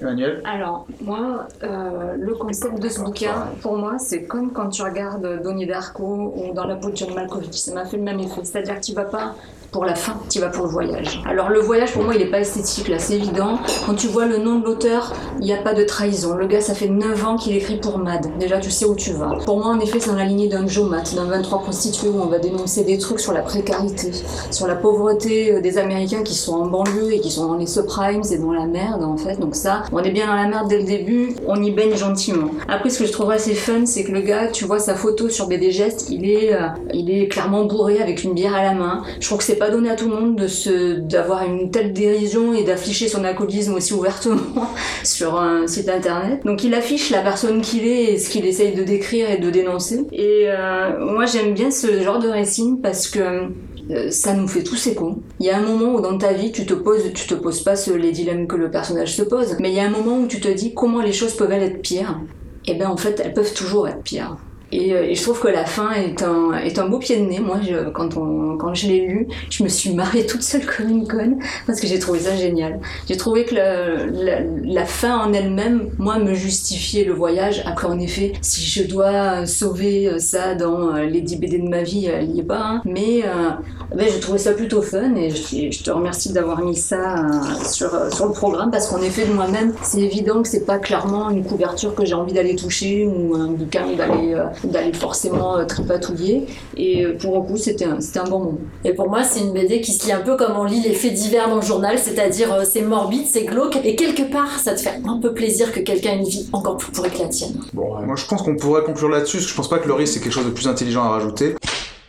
Emmanuel 0.00 0.42
Alors, 0.44 0.86
moi, 1.00 1.48
euh, 1.62 2.14
le 2.18 2.34
concept 2.34 2.78
de 2.80 2.88
ce 2.88 3.00
bouquin, 3.00 3.48
pour 3.62 3.76
moi, 3.76 3.98
c'est 3.98 4.24
comme 4.24 4.52
quand 4.52 4.68
tu 4.70 4.82
regardes 4.82 5.42
Donnie 5.42 5.66
Darko 5.66 6.34
ou 6.36 6.54
Dans 6.54 6.64
la 6.64 6.76
peau 6.76 6.90
de 6.90 6.96
John 6.96 7.14
Malkovich. 7.14 7.54
Ça 7.54 7.74
m'a 7.74 7.84
fait 7.84 7.96
le 7.96 8.02
même 8.02 8.20
effet. 8.20 8.42
C'est-à-dire 8.44 8.76
que 8.76 8.84
tu 8.84 8.92
vas 8.92 9.04
pas 9.04 9.34
pour 9.70 9.84
la 9.84 9.94
fin, 9.94 10.14
tu 10.30 10.40
vas 10.40 10.48
pour 10.48 10.64
le 10.64 10.70
voyage. 10.70 11.22
Alors, 11.26 11.50
le 11.50 11.60
voyage, 11.60 11.92
pour 11.92 12.02
moi, 12.02 12.14
il 12.14 12.22
est 12.22 12.30
pas 12.30 12.40
esthétique, 12.40 12.88
là, 12.88 12.98
c'est 12.98 13.16
évident. 13.16 13.58
Quand 13.84 13.94
tu 13.94 14.06
vois 14.06 14.24
le 14.24 14.38
nom 14.38 14.58
de 14.60 14.64
l'auteur, 14.64 15.12
il 15.40 15.44
n'y 15.44 15.52
a 15.52 15.58
pas 15.58 15.74
de 15.74 15.84
trahison. 15.84 16.34
Le 16.34 16.46
gars, 16.46 16.62
ça 16.62 16.74
fait 16.74 16.88
9 16.88 17.24
ans 17.26 17.36
qu'il 17.36 17.54
écrit 17.54 17.76
pour 17.76 17.98
Mad. 17.98 18.26
Déjà, 18.38 18.58
tu 18.58 18.70
sais 18.70 18.86
où 18.86 18.94
tu 18.94 19.12
vas. 19.12 19.36
Pour 19.44 19.58
moi, 19.58 19.68
en 19.68 19.80
effet, 19.80 20.00
c'est 20.00 20.10
dans 20.10 20.16
la 20.16 20.24
lignée 20.24 20.48
d'un 20.48 20.66
Joe 20.66 20.88
Matt, 20.88 21.14
d'un 21.14 21.26
23 21.26 21.60
prostitué 21.60 22.08
où 22.08 22.18
on 22.18 22.26
va 22.26 22.38
dénoncer 22.38 22.84
des 22.84 22.96
trucs 22.96 23.20
sur 23.20 23.32
la 23.32 23.42
précarité, 23.42 24.10
sur 24.50 24.66
la 24.66 24.74
pauvreté 24.74 25.52
euh, 25.52 25.60
des 25.60 25.76
Américains 25.76 26.22
qui 26.22 26.34
sont 26.34 26.54
en 26.54 26.66
banlieue 26.66 27.12
et 27.12 27.20
qui 27.20 27.30
sont 27.30 27.46
dans 27.46 27.56
les 27.56 27.66
subprimes 27.66 28.22
et 28.30 28.38
dans 28.38 28.52
la 28.52 28.66
merde, 28.66 29.04
en 29.04 29.18
fait. 29.18 29.38
Donc 29.38 29.54
ça, 29.54 29.82
on 29.92 29.98
est 29.98 30.10
bien 30.10 30.28
dans 30.28 30.34
la 30.34 30.48
merde 30.48 30.68
dès 30.68 30.78
le 30.78 30.84
début, 30.84 31.36
on 31.46 31.62
y 31.62 31.70
baigne 31.70 31.94
gentiment. 31.94 32.50
Après, 32.68 32.88
ce 32.88 33.00
que 33.00 33.06
je 33.06 33.12
trouve 33.12 33.30
assez 33.30 33.54
fun, 33.54 33.84
c'est 33.84 34.04
que 34.04 34.12
le 34.12 34.22
gars, 34.22 34.48
tu 34.48 34.64
vois 34.64 34.78
sa 34.78 34.94
photo 34.94 35.28
sur 35.28 35.46
BD 35.46 35.70
Geste, 35.72 36.08
il 36.10 36.28
est, 36.28 36.54
euh, 36.54 36.68
il 36.94 37.10
est 37.10 37.28
clairement 37.28 37.64
bourré 37.64 38.00
avec 38.00 38.24
une 38.24 38.32
bière 38.32 38.54
à 38.54 38.62
la 38.62 38.72
main. 38.72 39.02
Je 39.20 39.26
trouve 39.26 39.38
que 39.38 39.44
c'est 39.44 39.57
pas 39.58 39.70
donné 39.70 39.90
à 39.90 39.96
tout 39.96 40.08
le 40.08 40.14
monde 40.14 40.36
de 40.36 40.46
se, 40.46 40.94
d'avoir 40.94 41.44
une 41.44 41.70
telle 41.70 41.92
dérision 41.92 42.54
et 42.54 42.64
d'afficher 42.64 43.08
son 43.08 43.24
alcoolisme 43.24 43.74
aussi 43.74 43.92
ouvertement 43.92 44.70
sur 45.04 45.38
un 45.38 45.66
site 45.66 45.88
internet. 45.88 46.44
Donc 46.44 46.64
il 46.64 46.74
affiche 46.74 47.10
la 47.10 47.20
personne 47.20 47.60
qu'il 47.60 47.86
est 47.86 48.12
et 48.12 48.18
ce 48.18 48.30
qu'il 48.30 48.46
essaye 48.46 48.74
de 48.74 48.82
décrire 48.82 49.30
et 49.30 49.38
de 49.38 49.50
dénoncer. 49.50 50.06
Et 50.12 50.44
euh, 50.46 50.98
moi, 50.98 51.26
j'aime 51.26 51.54
bien 51.54 51.70
ce 51.70 52.00
genre 52.02 52.18
de 52.18 52.28
récit 52.28 52.74
parce 52.82 53.08
que 53.08 53.48
euh, 53.90 54.10
ça 54.10 54.34
nous 54.34 54.48
fait 54.48 54.62
tous 54.62 54.86
écho. 54.86 55.22
Il 55.40 55.46
y 55.46 55.50
a 55.50 55.58
un 55.58 55.62
moment 55.62 55.94
où 55.94 56.00
dans 56.00 56.18
ta 56.18 56.32
vie, 56.32 56.52
tu 56.52 56.66
te 56.66 56.74
poses, 56.74 57.12
tu 57.14 57.26
te 57.26 57.34
poses 57.34 57.62
pas 57.62 57.74
les 57.96 58.12
dilemmes 58.12 58.46
que 58.46 58.56
le 58.56 58.70
personnage 58.70 59.14
se 59.14 59.22
pose, 59.22 59.56
mais 59.60 59.70
il 59.70 59.76
y 59.76 59.80
a 59.80 59.84
un 59.84 59.90
moment 59.90 60.18
où 60.18 60.26
tu 60.26 60.40
te 60.40 60.48
dis 60.48 60.74
comment 60.74 61.00
les 61.00 61.12
choses 61.12 61.34
peuvent 61.34 61.52
être 61.52 61.80
pires? 61.80 62.20
Et 62.66 62.74
ben 62.74 62.88
en 62.88 62.96
fait, 62.96 63.20
elles 63.24 63.32
peuvent 63.32 63.54
toujours 63.54 63.88
être 63.88 64.02
pires. 64.02 64.36
Et, 64.70 64.92
euh, 64.92 65.02
et 65.04 65.14
je 65.14 65.22
trouve 65.22 65.40
que 65.40 65.48
la 65.48 65.64
fin 65.64 65.92
est 65.92 66.22
un, 66.22 66.52
est 66.58 66.78
un 66.78 66.88
beau 66.88 66.98
pied 66.98 67.16
de 67.16 67.24
nez. 67.24 67.40
Moi, 67.40 67.60
je, 67.66 67.88
quand, 67.90 68.16
on, 68.18 68.56
quand 68.58 68.74
je 68.74 68.86
l'ai 68.88 69.00
lu, 69.06 69.26
je 69.48 69.62
me 69.62 69.68
suis 69.68 69.94
marrée 69.94 70.26
toute 70.26 70.42
seule 70.42 70.66
comme 70.66 70.90
une 70.90 71.08
conne 71.08 71.38
parce 71.66 71.80
que 71.80 71.86
j'ai 71.86 71.98
trouvé 71.98 72.18
ça 72.20 72.36
génial. 72.36 72.78
J'ai 73.08 73.16
trouvé 73.16 73.44
que 73.46 73.54
le- 73.54 74.24
la, 74.24 74.40
la 74.62 74.84
fin 74.84 75.16
en 75.18 75.32
elle-même, 75.32 75.88
moi, 75.98 76.18
me 76.18 76.34
justifiait 76.34 77.04
le 77.04 77.14
voyage. 77.14 77.62
Après, 77.64 77.86
en 77.86 77.98
effet, 77.98 78.32
si 78.42 78.60
je 78.62 78.82
dois 78.86 79.46
sauver 79.46 80.06
euh, 80.08 80.18
ça 80.18 80.54
dans 80.54 80.94
euh, 80.94 81.04
les 81.06 81.22
10 81.22 81.36
BD 81.36 81.58
de 81.58 81.68
ma 81.68 81.82
vie, 81.82 82.04
elle 82.06 82.28
n'y 82.28 82.40
est 82.40 82.44
pas. 82.44 82.60
hein. 82.62 82.82
Mais 82.84 83.22
euh, 83.24 83.50
ben, 83.96 84.06
j'ai 84.12 84.20
trouvé 84.20 84.36
ça 84.38 84.52
plutôt 84.52 84.82
fun 84.82 85.14
et 85.14 85.30
je, 85.30 85.70
je 85.70 85.82
te 85.82 85.90
remercie 85.90 86.32
d'avoir 86.34 86.60
mis 86.62 86.76
ça 86.76 87.24
euh, 87.24 87.64
sur, 87.64 87.94
euh, 87.94 88.10
sur 88.10 88.26
le 88.26 88.32
programme 88.32 88.70
parce 88.70 88.86
qu'en 88.88 89.00
effet, 89.00 89.24
de 89.24 89.32
moi-même, 89.32 89.72
c'est 89.82 90.00
évident 90.02 90.42
que 90.42 90.48
c'est 90.48 90.66
pas 90.66 90.78
clairement 90.78 91.30
une 91.30 91.42
couverture 91.44 91.94
que 91.94 92.04
j'ai 92.04 92.14
envie 92.14 92.34
d'aller 92.34 92.54
toucher 92.54 93.06
ou 93.06 93.34
un 93.34 93.48
bouquin 93.48 93.86
d'aller 93.96 94.34
euh, 94.34 94.44
d'aller 94.64 94.92
forcément 94.92 95.58
euh, 95.58 95.64
tripatouiller. 95.64 96.46
Et 96.76 97.04
euh, 97.04 97.16
pour 97.16 97.36
le 97.36 97.42
coup, 97.42 97.56
c'était 97.56 97.84
un, 97.84 98.00
c'était 98.00 98.18
un 98.20 98.24
bon 98.24 98.38
moment. 98.38 98.58
Et 98.84 98.92
pour 98.94 99.08
moi, 99.08 99.22
c'est 99.24 99.40
une 99.40 99.52
BD 99.52 99.80
qui 99.80 99.92
se 99.92 100.06
lit 100.06 100.12
un 100.12 100.20
peu 100.20 100.36
comme 100.36 100.56
on 100.56 100.64
lit 100.64 100.80
les 100.80 100.94
faits 100.94 101.14
divers 101.14 101.48
dans 101.48 101.56
le 101.56 101.62
journal, 101.62 101.98
c'est-à-dire 101.98 102.52
euh, 102.52 102.64
c'est 102.70 102.82
morbide, 102.82 103.26
c'est 103.26 103.44
glauque, 103.44 103.76
et 103.84 103.94
quelque 103.96 104.30
part, 104.30 104.58
ça 104.58 104.74
te 104.74 104.80
fait 104.80 105.00
un 105.06 105.18
peu 105.20 105.32
plaisir 105.32 105.72
que 105.72 105.80
quelqu'un 105.80 106.10
ait 106.12 106.18
une 106.18 106.28
vie 106.28 106.48
encore 106.52 106.76
plus 106.76 106.92
pourrie 106.92 107.10
que 107.10 107.18
la 107.18 107.28
tienne. 107.28 107.54
Bon, 107.72 108.00
moi 108.04 108.16
je 108.16 108.26
pense 108.26 108.42
qu'on 108.42 108.56
pourrait 108.56 108.82
conclure 108.82 109.08
là-dessus, 109.08 109.36
parce 109.38 109.46
que 109.46 109.50
je 109.52 109.56
pense 109.56 109.68
pas 109.68 109.78
que 109.78 109.88
Laurie 109.88 110.06
c'est 110.06 110.20
quelque 110.20 110.32
chose 110.32 110.46
de 110.46 110.50
plus 110.50 110.68
intelligent 110.68 111.02
à 111.04 111.08
rajouter. 111.10 111.54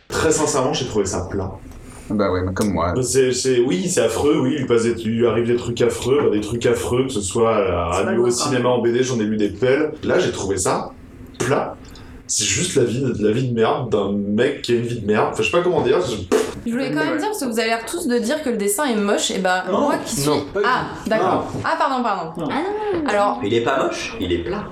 Très 0.08 0.30
sincèrement, 0.30 0.72
j'ai 0.72 0.86
trouvé 0.86 1.04
ça 1.06 1.26
plat. 1.30 1.52
Bah 2.10 2.32
ouais, 2.32 2.40
comme 2.54 2.72
moi. 2.72 2.92
C'est, 3.02 3.60
oui, 3.60 3.88
c'est 3.88 4.00
affreux, 4.00 4.40
oui, 4.42 4.56
il, 4.58 4.66
passe 4.66 4.82
des- 4.82 5.00
il 5.02 5.10
lui 5.10 5.26
arrive 5.28 5.46
des 5.46 5.54
trucs 5.56 5.80
affreux, 5.80 6.18
bah, 6.24 6.30
des 6.30 6.40
trucs 6.40 6.66
affreux, 6.66 7.04
que 7.04 7.12
ce 7.12 7.20
soit 7.20 7.54
à 7.56 7.84
radio, 7.86 8.26
au 8.26 8.30
cinéma, 8.30 8.68
en 8.68 8.82
BD, 8.82 9.04
j'en 9.04 9.20
ai 9.20 9.24
lu 9.24 9.36
des 9.36 9.50
pelles. 9.50 9.92
Là, 10.02 10.18
j'ai 10.18 10.32
trouvé 10.32 10.56
ça 10.56 10.90
plat. 11.38 11.76
C'est 12.30 12.44
juste 12.44 12.76
la 12.76 12.84
vie, 12.84 13.04
la 13.18 13.32
vie 13.32 13.48
de 13.48 13.54
merde 13.54 13.90
d'un 13.90 14.12
mec 14.12 14.62
qui 14.62 14.72
a 14.72 14.76
une 14.76 14.82
vie 14.86 15.00
de 15.00 15.06
merde. 15.06 15.30
Enfin, 15.32 15.42
je 15.42 15.50
sais 15.50 15.56
pas 15.56 15.62
comment 15.62 15.80
dire. 15.82 15.98
je- 16.00 16.36
Je 16.66 16.70
voulais 16.70 16.90
quand 16.92 17.04
même 17.04 17.16
dire, 17.18 17.26
parce 17.28 17.40
que 17.40 17.46
vous 17.46 17.58
avez 17.58 17.68
l'air 17.68 17.84
tous 17.86 18.06
de 18.06 18.18
dire 18.18 18.42
que 18.42 18.50
le 18.50 18.56
dessin 18.56 18.84
est 18.84 18.94
moche, 18.94 19.30
et 19.30 19.38
bah 19.38 19.64
Non, 19.70 19.80
moi 19.80 19.94
qui 20.04 20.14
suis. 20.16 20.28
non, 20.28 20.44
pas 20.52 20.60
du 20.60 20.66
ah, 20.68 20.82
d'accord. 21.06 21.50
Non. 21.54 21.60
Ah, 21.64 21.76
pardon, 21.78 22.02
pardon. 22.02 22.40
Non. 22.42 22.48
Alors, 23.08 23.40
Il 23.42 23.52
est 23.54 23.62
pas 23.62 23.82
moche, 23.84 24.16
il 24.20 24.32
est 24.32 24.38
plat. 24.44 24.64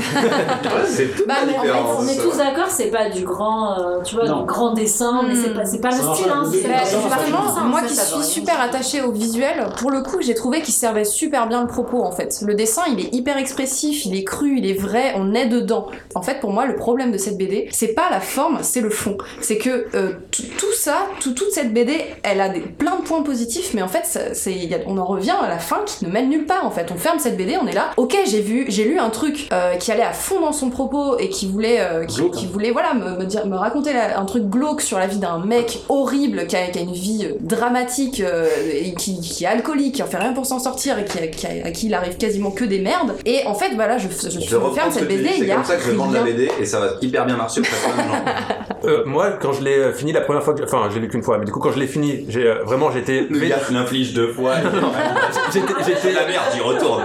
c'est 0.86 1.14
tout 1.16 1.24
Bah, 1.26 1.34
la 1.40 1.46
mais 1.46 1.58
en 1.58 1.60
fait, 1.62 1.66
différence. 1.68 1.96
On 2.04 2.08
est 2.08 2.16
tous 2.22 2.36
d'accord, 2.38 2.66
c'est 2.68 2.86
pas 2.90 3.08
du 3.08 3.22
grand, 3.24 3.78
euh, 3.78 4.02
tu 4.04 4.14
vois, 4.16 4.26
Non. 4.26 4.40
du 4.40 4.46
grand 4.46 4.72
dessin, 4.72 5.22
mais 5.26 5.34
c'est 5.34 5.50
Hmm. 5.50 5.54
pas, 5.54 5.64
c'est 5.64 5.80
pas 5.80 5.90
Ça 5.90 6.02
le 6.08 6.14
style. 6.14 6.30
hein, 6.30 6.44
c'est- 6.50 6.68
Bah, 6.68 7.62
moi 7.64 7.82
qui 7.82 7.94
suis 7.96 8.22
super 8.24 8.60
attachée 8.60 9.02
au 9.02 9.12
visuel, 9.12 9.66
pour 9.78 9.90
le 9.90 10.02
coup, 10.02 10.18
j'ai 10.20 10.34
trouvé 10.34 10.60
qu'il 10.62 10.74
servait 10.74 11.04
super 11.04 11.46
bien 11.48 11.60
le 11.62 11.66
propos 11.66 12.02
en 12.02 12.12
fait. 12.12 12.40
Le 12.42 12.54
dessin, 12.54 12.82
il 12.90 13.00
est 13.00 13.14
hyper 13.14 13.36
expressif, 13.38 14.04
il 14.06 14.16
est 14.16 14.24
cru, 14.24 14.56
il 14.58 14.68
est 14.68 14.78
vrai, 14.78 15.12
on 15.16 15.34
est 15.34 15.46
dedans. 15.46 15.86
En 16.14 16.22
fait, 16.22 16.40
pour 16.40 16.50
moi, 16.52 16.66
le 16.66 16.76
problème 16.76 17.12
de 17.12 17.18
cette 17.18 17.36
BD, 17.38 17.68
c'est 17.72 17.94
pas 17.94 18.08
la 18.10 18.20
forme, 18.20 18.58
c'est 18.62 18.80
le 18.80 18.90
fond. 18.90 19.16
C'est 19.40 19.58
que 19.58 19.86
euh, 19.94 20.12
tout 20.30 20.72
ça, 20.76 21.06
tout- 21.20 21.32
toute 21.32 21.50
cette 21.52 21.72
BD, 21.72 21.98
elle 22.22 22.40
a 22.40 22.48
des, 22.48 22.60
plein 22.60 22.96
de 22.96 23.02
points 23.02 23.22
positifs, 23.22 23.72
mais 23.74 23.82
en 23.82 23.88
fait, 23.88 24.04
ça- 24.04 24.34
c'est, 24.34 24.52
il 24.52 24.64
y 24.70 24.74
a- 24.74 24.78
on 24.86 24.98
en 24.98 25.04
revient 25.04 25.34
à 25.42 25.48
la 25.48 25.58
fin 25.58 25.78
qui 25.86 26.04
ne 26.04 26.10
mène 26.10 26.28
nulle 26.28 26.46
part 26.46 26.64
en 26.66 26.70
fait. 26.70 26.90
On 26.94 26.96
ferme 26.98 27.18
cette 27.18 27.36
BD, 27.36 27.56
on 27.60 27.66
est 27.66 27.72
là. 27.74 27.90
Ok, 27.96 28.16
j'ai 28.26 28.40
vu, 28.40 28.64
j'ai 28.68 28.84
lu 28.84 28.98
un 28.98 29.10
truc 29.10 29.48
euh, 29.52 29.74
qui 29.84 29.92
allait 29.92 30.02
à 30.02 30.14
fond 30.14 30.40
dans 30.40 30.52
son 30.52 30.70
propos 30.70 31.18
et 31.18 31.28
qui 31.28 31.46
voulait, 31.46 31.76
euh, 31.78 32.06
qui, 32.06 32.22
hein. 32.22 32.30
voulait, 32.50 32.70
voilà, 32.70 32.94
me, 32.94 33.18
me 33.18 33.24
dire, 33.26 33.44
me 33.46 33.54
raconter 33.56 33.92
la- 33.92 34.18
un 34.18 34.24
truc 34.24 34.44
glauque 34.48 34.80
sur 34.80 34.98
la 34.98 35.06
vie 35.06 35.18
d'un 35.18 35.38
mec 35.44 35.80
horrible 35.90 36.46
qui 36.46 36.56
a, 36.56 36.66
qui 36.68 36.78
a 36.78 36.82
une 36.82 36.94
vie 36.94 37.26
euh, 37.26 37.34
dramatique 37.40 38.20
euh, 38.20 38.48
et 38.72 38.94
qui, 38.94 39.20
qui 39.20 39.44
est 39.44 39.46
alcoolique, 39.46 39.96
qui 39.96 40.02
en 40.02 40.06
fait 40.06 40.16
rien 40.16 40.32
pour 40.32 40.46
s'en 40.46 40.58
sortir 40.58 40.98
et 40.98 41.04
qui, 41.04 41.18
a- 41.46 41.66
à 41.66 41.70
qui 41.70 41.86
il 41.88 41.92
arrive 41.94 42.16
quasiment 42.16 42.50
que 42.50 42.64
des 42.64 42.78
merdes. 42.78 43.12
Et 43.26 43.44
en 43.46 43.52
fait, 43.54 43.74
voilà, 43.74 43.98
je, 43.98 44.08
je, 44.08 44.30
je 44.30 44.40
Je 44.40 44.56
reprends 44.56 44.72
ferme 44.74 44.90
cette 44.90 45.06
BD, 45.06 45.28
c'est 45.38 45.46
comme 45.48 45.64
ça 45.64 45.76
que 45.76 45.82
je 45.82 45.90
vends 45.90 46.06
de 46.08 46.14
la. 46.14 46.22
BD 46.22 46.50
et 46.58 46.64
ça 46.64 46.80
va 46.80 46.92
hyper 47.02 47.26
bien 47.26 47.36
marcher 47.36 47.60
Euh, 48.86 49.02
moi, 49.06 49.30
quand 49.30 49.52
je 49.52 49.62
l'ai 49.62 49.78
euh, 49.78 49.92
fini 49.92 50.12
la 50.12 50.20
première 50.20 50.42
fois, 50.42 50.54
que... 50.54 50.62
enfin, 50.62 50.88
je 50.90 50.94
l'ai 50.94 51.02
lu 51.02 51.08
qu'une 51.08 51.22
fois, 51.22 51.38
mais 51.38 51.44
du 51.44 51.52
coup, 51.52 51.60
quand 51.60 51.72
je 51.72 51.78
l'ai 51.78 51.86
fini, 51.86 52.24
j'ai 52.28 52.46
euh, 52.46 52.62
vraiment, 52.64 52.90
j'étais. 52.90 53.26
Le 53.28 53.40
gars 53.40 53.58
l'inflige 53.70 54.14
deux 54.14 54.28
fois. 54.28 54.54
J'étais, 55.52 55.74
j'étais, 55.86 56.12
la 56.12 56.26
merde, 56.26 56.44
j'y 56.52 56.60
retourne. 56.60 57.04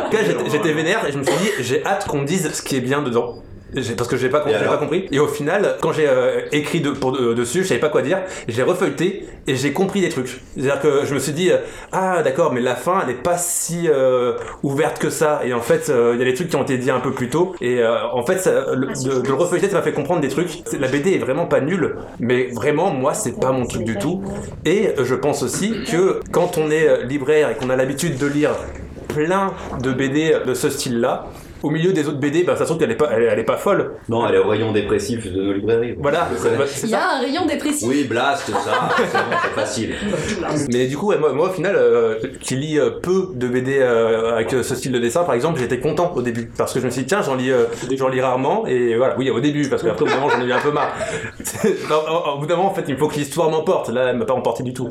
J'étais 0.52 0.72
vénère 0.74 1.06
et 1.08 1.12
je 1.12 1.18
me 1.18 1.24
suis 1.24 1.36
dit, 1.36 1.50
j'ai 1.60 1.86
hâte 1.86 2.08
qu'on 2.08 2.20
me 2.20 2.26
dise 2.26 2.52
ce 2.52 2.62
qui 2.62 2.76
est 2.76 2.82
bien 2.82 3.02
dedans. 3.02 3.42
J'ai- 3.76 3.94
Parce 3.96 4.10
que 4.10 4.18
j'ai 4.18 4.30
pas, 4.30 4.40
pas 4.40 4.78
compris. 4.78 5.08
Et 5.12 5.20
au 5.20 5.28
final, 5.28 5.76
quand 5.82 5.92
j'ai 5.94 6.08
euh, 6.08 6.42
écrit 6.52 6.82
de, 6.82 6.90
pour, 6.92 7.12
de- 7.12 7.34
dessus, 7.34 7.64
je 7.64 7.68
savais 7.68 7.80
pas 7.80 7.90
quoi 7.90 8.02
dire. 8.02 8.20
J'ai 8.48 8.64
refeuilleté 8.64 9.26
et 9.48 9.56
j'ai 9.56 9.74
compris 9.74 10.02
des 10.02 10.10
trucs. 10.10 10.42
C'est-à-dire 10.56 10.80
que 10.82 11.06
je 11.06 11.14
me 11.14 11.20
suis 11.20 11.34
dit, 11.34 11.52
euh, 11.52 11.58
ah 11.92 12.22
d'accord, 12.24 12.52
mais 12.54 12.62
la 12.62 12.76
fin, 12.76 13.02
elle 13.04 13.12
est 13.12 13.22
pas 13.22 13.38
si 13.38 13.88
euh, 13.88 14.34
ouverte 14.64 15.00
que 15.00 15.10
ça. 15.10 15.42
Et 15.46 15.54
en 15.54 15.62
fait, 15.62 15.90
euh, 15.90 16.12
il 16.16 16.20
y 16.20 16.22
a 16.24 16.26
des 16.26 16.34
trucs 16.34 16.50
qui 16.50 16.56
ont 16.56 16.64
été 16.64 16.78
dits 16.78 16.92
un 16.92 17.00
peu 17.00 17.12
plus 17.12 17.30
tôt. 17.30 17.56
Et 17.62 17.80
euh, 17.80 17.96
en 18.12 18.24
fait, 18.26 18.40
ça- 18.40 18.74
le- 18.76 18.88
de, 18.88 19.22
de 19.22 19.28
le 19.28 19.34
refeuilleter, 19.34 19.70
ça 19.70 19.76
m'a 19.78 19.82
fait 19.84 19.94
comprendre 19.94 20.22
des 20.22 20.30
trucs. 20.30 20.50
La 20.80 20.88
BD 20.88 21.14
est 21.14 21.20
vraiment 21.20 21.46
pas 21.46 21.62
nulle, 21.62 21.96
mais 22.20 22.48
vraiment, 22.54 22.92
moi, 22.92 23.14
c'est 23.14 23.40
pas 23.40 23.52
mon 23.52 23.66
truc 23.66 23.84
du 23.84 23.98
tout. 23.98 24.24
Et 24.66 24.90
euh, 24.98 25.06
je 25.06 25.16
pense 25.16 25.44
aussi 25.44 25.84
que 25.90 26.20
quand 26.32 26.58
on 26.58 26.72
est 26.72 26.88
euh, 26.88 27.04
libraire 27.04 27.50
et 27.52 27.56
qu'on 27.56 27.70
a 27.70 27.76
l'habitude 27.76 28.18
de 28.18 28.26
lire 28.28 28.52
plein 29.10 29.54
de 29.82 29.92
BD 29.92 30.38
de 30.46 30.54
ce 30.54 30.70
style-là. 30.70 31.28
Au 31.64 31.70
milieu 31.70 31.92
des 31.94 32.08
autres 32.08 32.20
BD, 32.20 32.44
bah, 32.44 32.54
ça 32.56 32.60
se 32.60 32.66
trouve 32.66 32.78
qu'elle 32.80 32.92
est 32.92 32.96
pas, 32.96 33.10
elle, 33.12 33.24
est- 33.24 33.26
elle 33.28 33.40
est 33.40 33.44
pas 33.44 33.58
folle. 33.58 33.94
Non, 34.08 34.28
elle 34.28 34.36
est 34.36 34.40
au 34.40 34.48
rayon 34.48 34.72
dépressif 34.72 35.32
de 35.32 35.42
nos 35.42 35.54
librairies. 35.54 35.96
Voilà, 36.00 36.28
c'est 36.38 36.84
Il 36.88 36.90
y 36.90 36.96
a 36.96 37.16
un 37.18 37.20
rayon 37.20 37.46
dépressif. 37.46 37.88
Oui, 37.88 38.06
Blast, 38.06 38.50
ça, 38.52 38.90
c'est 38.98 39.54
facile. 39.54 39.96
Mais 40.72 40.88
du 40.88 40.98
coup, 40.98 41.08
ouais, 41.08 41.18
moi, 41.18 41.34
moi, 41.34 41.50
au 41.50 41.52
final, 41.54 41.76
euh, 41.76 42.16
qui 42.42 42.56
lis 42.56 42.80
euh, 42.80 42.92
peu 43.02 43.28
de 43.34 43.48
BD 43.48 43.80
euh, 43.80 44.34
avec 44.34 44.54
euh, 44.54 44.64
ce 44.64 44.76
style 44.76 44.92
de 44.92 45.00
dessin, 45.00 45.24
par 45.24 45.36
exemple, 45.36 45.60
j'étais 45.60 45.80
content 45.80 46.14
au 46.16 46.22
début 46.22 46.50
parce 46.58 46.74
que 46.74 46.80
je 46.80 46.86
me 46.86 46.90
suis 46.92 47.02
dit 47.02 47.08
tiens, 47.08 47.22
j'en 47.22 47.36
lis, 47.36 47.52
euh, 47.52 47.66
j'en 47.98 48.08
lis 48.10 48.22
rarement 48.22 48.66
et 48.66 48.96
voilà, 48.96 49.16
oui, 49.18 49.30
au 49.30 49.40
début 49.40 49.68
parce 49.70 49.84
qu'après 49.84 50.04
au 50.04 50.06
bout 50.06 50.12
d'un 50.14 50.20
moment 50.20 50.30
j'en 50.34 50.42
ai 50.42 50.46
eu 50.46 50.54
un 50.54 50.60
peu 50.60 50.72
marre. 50.72 50.94
Non, 51.90 51.96
au- 52.08 52.36
au 52.36 52.40
bout 52.40 52.46
d'un 52.46 52.56
moment, 52.56 52.70
en 52.70 52.74
fait, 52.74 52.86
il 52.88 52.98
faut 52.98 53.08
que 53.08 53.16
l'histoire 53.16 53.50
m'emporte. 53.50 53.90
Là, 53.90 54.06
elle 54.10 54.18
m'a 54.18 54.26
pas 54.26 54.34
emporté 54.34 54.64
du 54.64 54.74
tout. 54.74 54.88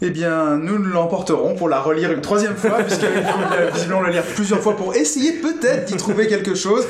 Eh 0.00 0.10
bien, 0.10 0.56
nous 0.56 0.78
l'emporterons 0.78 1.56
pour 1.56 1.68
la 1.68 1.80
relire 1.80 2.12
une 2.12 2.20
troisième 2.20 2.54
fois, 2.54 2.78
euh, 3.02 3.70
visiblement 3.74 4.00
la 4.02 4.10
lire 4.10 4.22
plusieurs 4.22 4.60
fois 4.60 4.76
pour 4.76 4.94
essayer 4.94 5.32
peut-être 5.32 5.86
d'y 5.86 5.96
trouver 5.96 6.28
quelque 6.28 6.54
chose. 6.54 6.86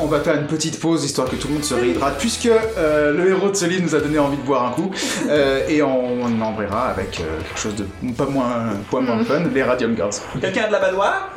On 0.00 0.06
va 0.06 0.20
faire 0.20 0.36
une 0.36 0.46
petite 0.46 0.80
pause 0.80 1.04
histoire 1.04 1.28
que 1.28 1.36
tout 1.36 1.48
le 1.48 1.54
monde 1.54 1.64
se 1.64 1.74
réhydrate, 1.74 2.18
puisque 2.18 2.46
euh, 2.46 3.12
le 3.12 3.28
héros 3.30 3.50
de 3.50 3.56
ce 3.56 3.66
livre 3.66 3.82
nous 3.82 3.94
a 3.94 4.00
donné 4.00 4.18
envie 4.18 4.38
de 4.38 4.42
boire 4.42 4.64
un 4.64 4.70
coup, 4.70 4.90
euh, 5.28 5.66
et 5.68 5.82
on, 5.82 6.22
on 6.22 6.40
embrayera 6.40 6.86
avec 6.88 7.20
euh, 7.20 7.24
quelque 7.42 7.60
chose 7.60 7.74
de 7.74 7.84
pas 8.12 8.26
moins, 8.26 8.68
pas 8.90 9.00
moins 9.00 9.22
fun, 9.22 9.42
les 9.52 9.62
Radium 9.62 9.94
Girls. 9.94 10.14
Quelqu'un 10.40 10.62
a 10.62 10.66
de 10.68 10.72
la 10.72 10.80
badoire 10.80 11.32